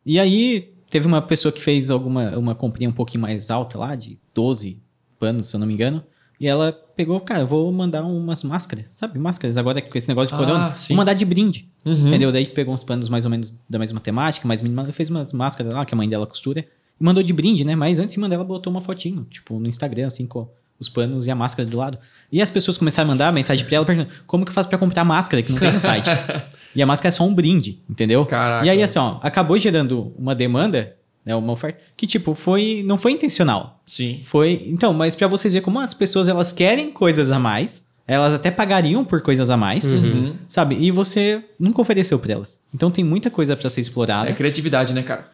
E 0.06 0.20
aí 0.20 0.74
teve 0.90 1.08
uma 1.08 1.22
pessoa 1.22 1.52
que 1.52 1.62
fez 1.62 1.90
alguma 1.90 2.38
uma 2.38 2.54
comprinha 2.54 2.90
um 2.90 2.94
pouquinho 2.94 3.22
mais 3.22 3.50
alta 3.50 3.78
lá, 3.78 3.96
de 3.96 4.20
12 4.34 4.78
panos, 5.20 5.48
se 5.48 5.56
eu 5.56 5.60
não 5.60 5.68
me 5.68 5.74
engano. 5.74 6.04
E 6.44 6.48
ela 6.48 6.74
pegou, 6.94 7.22
cara, 7.22 7.40
eu 7.40 7.48
vou 7.48 7.72
mandar 7.72 8.04
umas 8.04 8.44
máscaras, 8.44 8.90
sabe? 8.90 9.18
Máscaras, 9.18 9.56
agora 9.56 9.82
com 9.82 9.98
esse 9.98 10.10
negócio 10.10 10.28
de 10.28 10.34
Ah, 10.36 10.38
corona. 10.46 10.78
sim. 10.78 10.94
Vou 10.94 10.98
mandar 10.98 11.14
de 11.14 11.24
brinde. 11.24 11.70
Uhum. 11.86 12.08
Entendeu? 12.10 12.34
Daí 12.34 12.46
pegou 12.48 12.74
uns 12.74 12.84
panos 12.84 13.08
mais 13.08 13.24
ou 13.24 13.32
menos 13.32 13.54
da 13.70 13.80
mesma 13.80 13.98
temática, 14.02 14.46
mais 14.46 14.62
mínima. 14.62 14.82
Ela 14.82 14.92
fez 14.92 15.10
umas 15.10 15.32
máscaras 15.32 15.74
lá 15.74 15.86
que 15.86 15.94
a 15.94 15.98
mãe 15.98 16.10
dela 16.10 16.28
costura. 16.28 16.66
E 17.00 17.02
mandou 17.02 17.24
de 17.24 17.32
brinde, 17.32 17.64
né? 17.64 17.78
Mas 17.78 17.98
antes 17.98 18.14
de 18.16 18.20
mandar, 18.20 18.36
ela 18.36 18.44
botou 18.44 18.70
uma 18.72 18.82
fotinho, 18.82 19.26
tipo, 19.30 19.58
no 19.58 19.70
Instagram, 19.70 20.08
assim, 20.08 20.26
com 20.26 20.46
os 20.78 20.90
panos 20.90 21.28
e 21.28 21.32
a 21.32 21.36
máscara 21.36 21.66
do 21.70 21.78
lado. 21.78 21.98
E 22.30 22.42
as 22.42 22.50
pessoas 22.50 22.78
começaram 22.78 23.10
a 23.10 23.14
mandar 23.14 23.32
mensagem 23.32 23.66
pra 23.66 23.78
ela 23.78 23.86
perguntando 23.86 24.14
como 24.28 24.44
que 24.44 24.50
eu 24.52 24.54
faço 24.54 24.68
pra 24.68 24.78
comprar 24.78 25.06
máscara 25.06 25.42
que 25.42 25.50
não 25.50 25.58
tem 25.60 25.72
no 25.72 25.80
site. 25.80 26.10
e 26.76 26.84
a 26.84 26.86
máscara 26.86 27.08
é 27.08 27.12
só 27.12 27.24
um 27.24 27.34
brinde, 27.34 27.80
entendeu? 27.90 28.26
Caraca. 28.26 28.66
E 28.66 28.70
aí, 28.70 28.84
assim, 28.84 29.00
ó, 29.00 29.18
acabou 29.22 29.58
gerando 29.58 30.14
uma 30.18 30.36
demanda, 30.36 30.94
né? 31.26 31.36
Uma 31.36 31.54
oferta, 31.54 31.80
que, 31.96 32.06
tipo, 32.08 32.34
foi. 32.34 32.84
Não 32.86 32.98
foi 32.98 33.12
intencional. 33.14 33.82
Sim. 33.86 34.22
Foi. 34.26 34.64
Então, 34.68 34.94
mas 34.94 35.16
pra 35.16 35.28
vocês 35.28 35.54
verem 35.54 35.64
como 35.64 35.80
as 35.80 35.94
pessoas 35.94 36.28
elas 36.28 36.52
querem 36.52 36.92
coisas 36.92 37.32
a 37.32 37.40
mais, 37.40 37.82
elas 38.08 38.34
até 38.34 38.52
pagariam 38.52 39.06
por 39.06 39.22
coisas 39.22 39.50
a 39.50 39.56
mais, 39.58 39.86
Uhum. 39.86 40.36
sabe? 40.48 40.76
E 40.80 40.92
você 40.92 41.44
nunca 41.60 41.82
ofereceu 41.82 42.20
pra 42.20 42.34
elas. 42.34 42.60
Então 42.74 42.92
tem 42.92 43.04
muita 43.04 43.30
coisa 43.30 43.56
pra 43.56 43.70
ser 43.70 43.82
explorada. 43.82 44.30
É 44.30 44.34
criatividade, 44.34 44.94
né, 44.94 45.04
cara? 45.04 45.30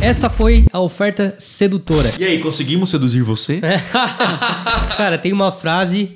Essa 0.00 0.30
foi 0.30 0.64
a 0.72 0.78
oferta 0.80 1.34
sedutora. 1.38 2.12
E 2.18 2.24
aí, 2.24 2.38
conseguimos 2.38 2.88
seduzir 2.88 3.22
você? 3.22 3.60
Cara, 4.96 5.18
tem 5.18 5.32
uma 5.32 5.50
frase. 5.50 6.12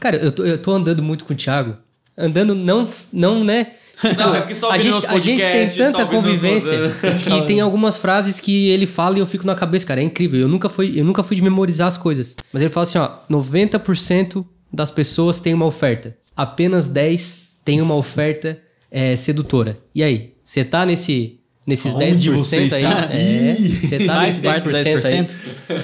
Cara, 0.00 0.16
eu 0.16 0.32
tô, 0.32 0.44
eu 0.44 0.58
tô 0.60 0.72
andando 0.72 1.00
muito 1.02 1.24
com 1.24 1.32
o 1.32 1.36
Thiago. 1.36 1.76
Andando, 2.18 2.54
não, 2.56 2.88
não 3.12 3.44
né? 3.44 3.68
Não, 4.16 4.34
é 4.34 4.40
porque 4.40 4.54
você 4.54 4.60
tá 4.60 4.72
a, 4.72 4.78
gente, 4.78 5.06
a 5.06 5.18
gente 5.18 5.42
tem 5.42 5.66
tá 5.66 5.82
tanta 5.92 6.06
convivência 6.06 6.88
nosso- 7.02 7.24
que 7.24 7.42
tem 7.46 7.60
algumas 7.60 7.96
frases 7.98 8.40
que 8.40 8.68
ele 8.70 8.86
fala 8.86 9.16
e 9.16 9.20
eu 9.20 9.26
fico 9.26 9.46
na 9.46 9.54
cabeça, 9.54 9.84
cara. 9.86 10.00
É 10.00 10.04
incrível. 10.04 10.40
Eu 10.40 10.48
nunca 10.48 10.68
fui, 10.68 10.98
eu 10.98 11.04
nunca 11.04 11.22
fui 11.22 11.36
de 11.36 11.42
memorizar 11.42 11.88
as 11.88 11.96
coisas. 11.98 12.34
Mas 12.52 12.62
ele 12.62 12.70
fala 12.70 12.84
assim: 12.84 12.98
ó, 12.98 13.10
90% 13.30 14.44
das 14.72 14.90
pessoas 14.90 15.40
têm 15.40 15.54
uma 15.54 15.66
oferta. 15.66 16.16
Apenas 16.36 16.88
10 16.88 17.38
têm 17.64 17.80
uma 17.80 17.94
oferta 17.94 18.58
é, 18.90 19.16
sedutora. 19.16 19.78
E 19.94 20.02
aí? 20.02 20.32
Você 20.44 20.64
tá 20.64 20.84
nesse. 20.86 21.36
Nesses 21.66 21.94
Onde 21.94 22.04
10% 22.30 22.32
você 22.38 22.56
aí. 22.56 22.84
É, 23.12 23.54
você 23.86 23.98
tá 24.06 24.14
Mais 24.14 24.28
nesse 24.36 24.40
parte 24.40 24.62
dos 24.64 24.72
10%, 24.72 25.04
aí. 25.04 25.26
10%. 25.26 25.30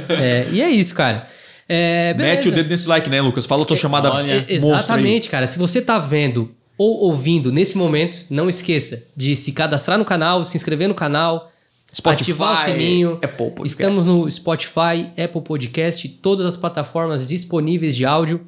É, 0.08 0.48
e 0.50 0.62
é 0.62 0.70
isso, 0.70 0.94
cara. 0.94 1.26
É, 1.68 2.14
Mete 2.14 2.48
o 2.48 2.52
dedo 2.52 2.68
nesse 2.70 2.88
like, 2.88 3.10
né, 3.10 3.20
Lucas? 3.20 3.44
Fala 3.44 3.62
a 3.62 3.66
tua 3.66 3.76
chamada 3.76 4.10
olha. 4.10 4.44
E- 4.48 4.54
monstro 4.58 4.66
aí. 4.68 4.78
Exatamente, 4.78 5.28
cara. 5.28 5.46
Se 5.46 5.58
você 5.58 5.82
tá 5.82 5.98
vendo 5.98 6.50
ou 6.78 7.00
ouvindo 7.00 7.50
nesse 7.50 7.76
momento, 7.76 8.24
não 8.28 8.48
esqueça 8.48 9.02
de 9.16 9.34
se 9.34 9.52
cadastrar 9.52 9.98
no 9.98 10.04
canal, 10.04 10.44
se 10.44 10.56
inscrever 10.56 10.88
no 10.88 10.94
canal, 10.94 11.50
Spotify, 11.94 12.22
ativar 12.22 12.62
o 12.62 12.72
sininho. 12.72 13.12
Apple 13.14 13.50
Podcast. 13.50 13.66
Estamos 13.66 14.04
no 14.04 14.30
Spotify, 14.30 15.10
Apple 15.16 15.40
Podcast, 15.42 16.08
todas 16.08 16.44
as 16.44 16.56
plataformas 16.56 17.24
disponíveis 17.24 17.96
de 17.96 18.04
áudio. 18.04 18.46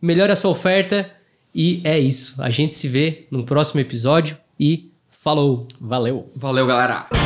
Melhore 0.00 0.32
a 0.32 0.36
sua 0.36 0.50
oferta 0.50 1.10
e 1.54 1.80
é 1.84 1.98
isso. 1.98 2.42
A 2.42 2.50
gente 2.50 2.74
se 2.74 2.88
vê 2.88 3.26
no 3.30 3.44
próximo 3.44 3.80
episódio 3.80 4.36
e 4.58 4.90
falou! 5.10 5.66
Valeu. 5.80 6.30
Valeu, 6.34 6.66
galera. 6.66 7.25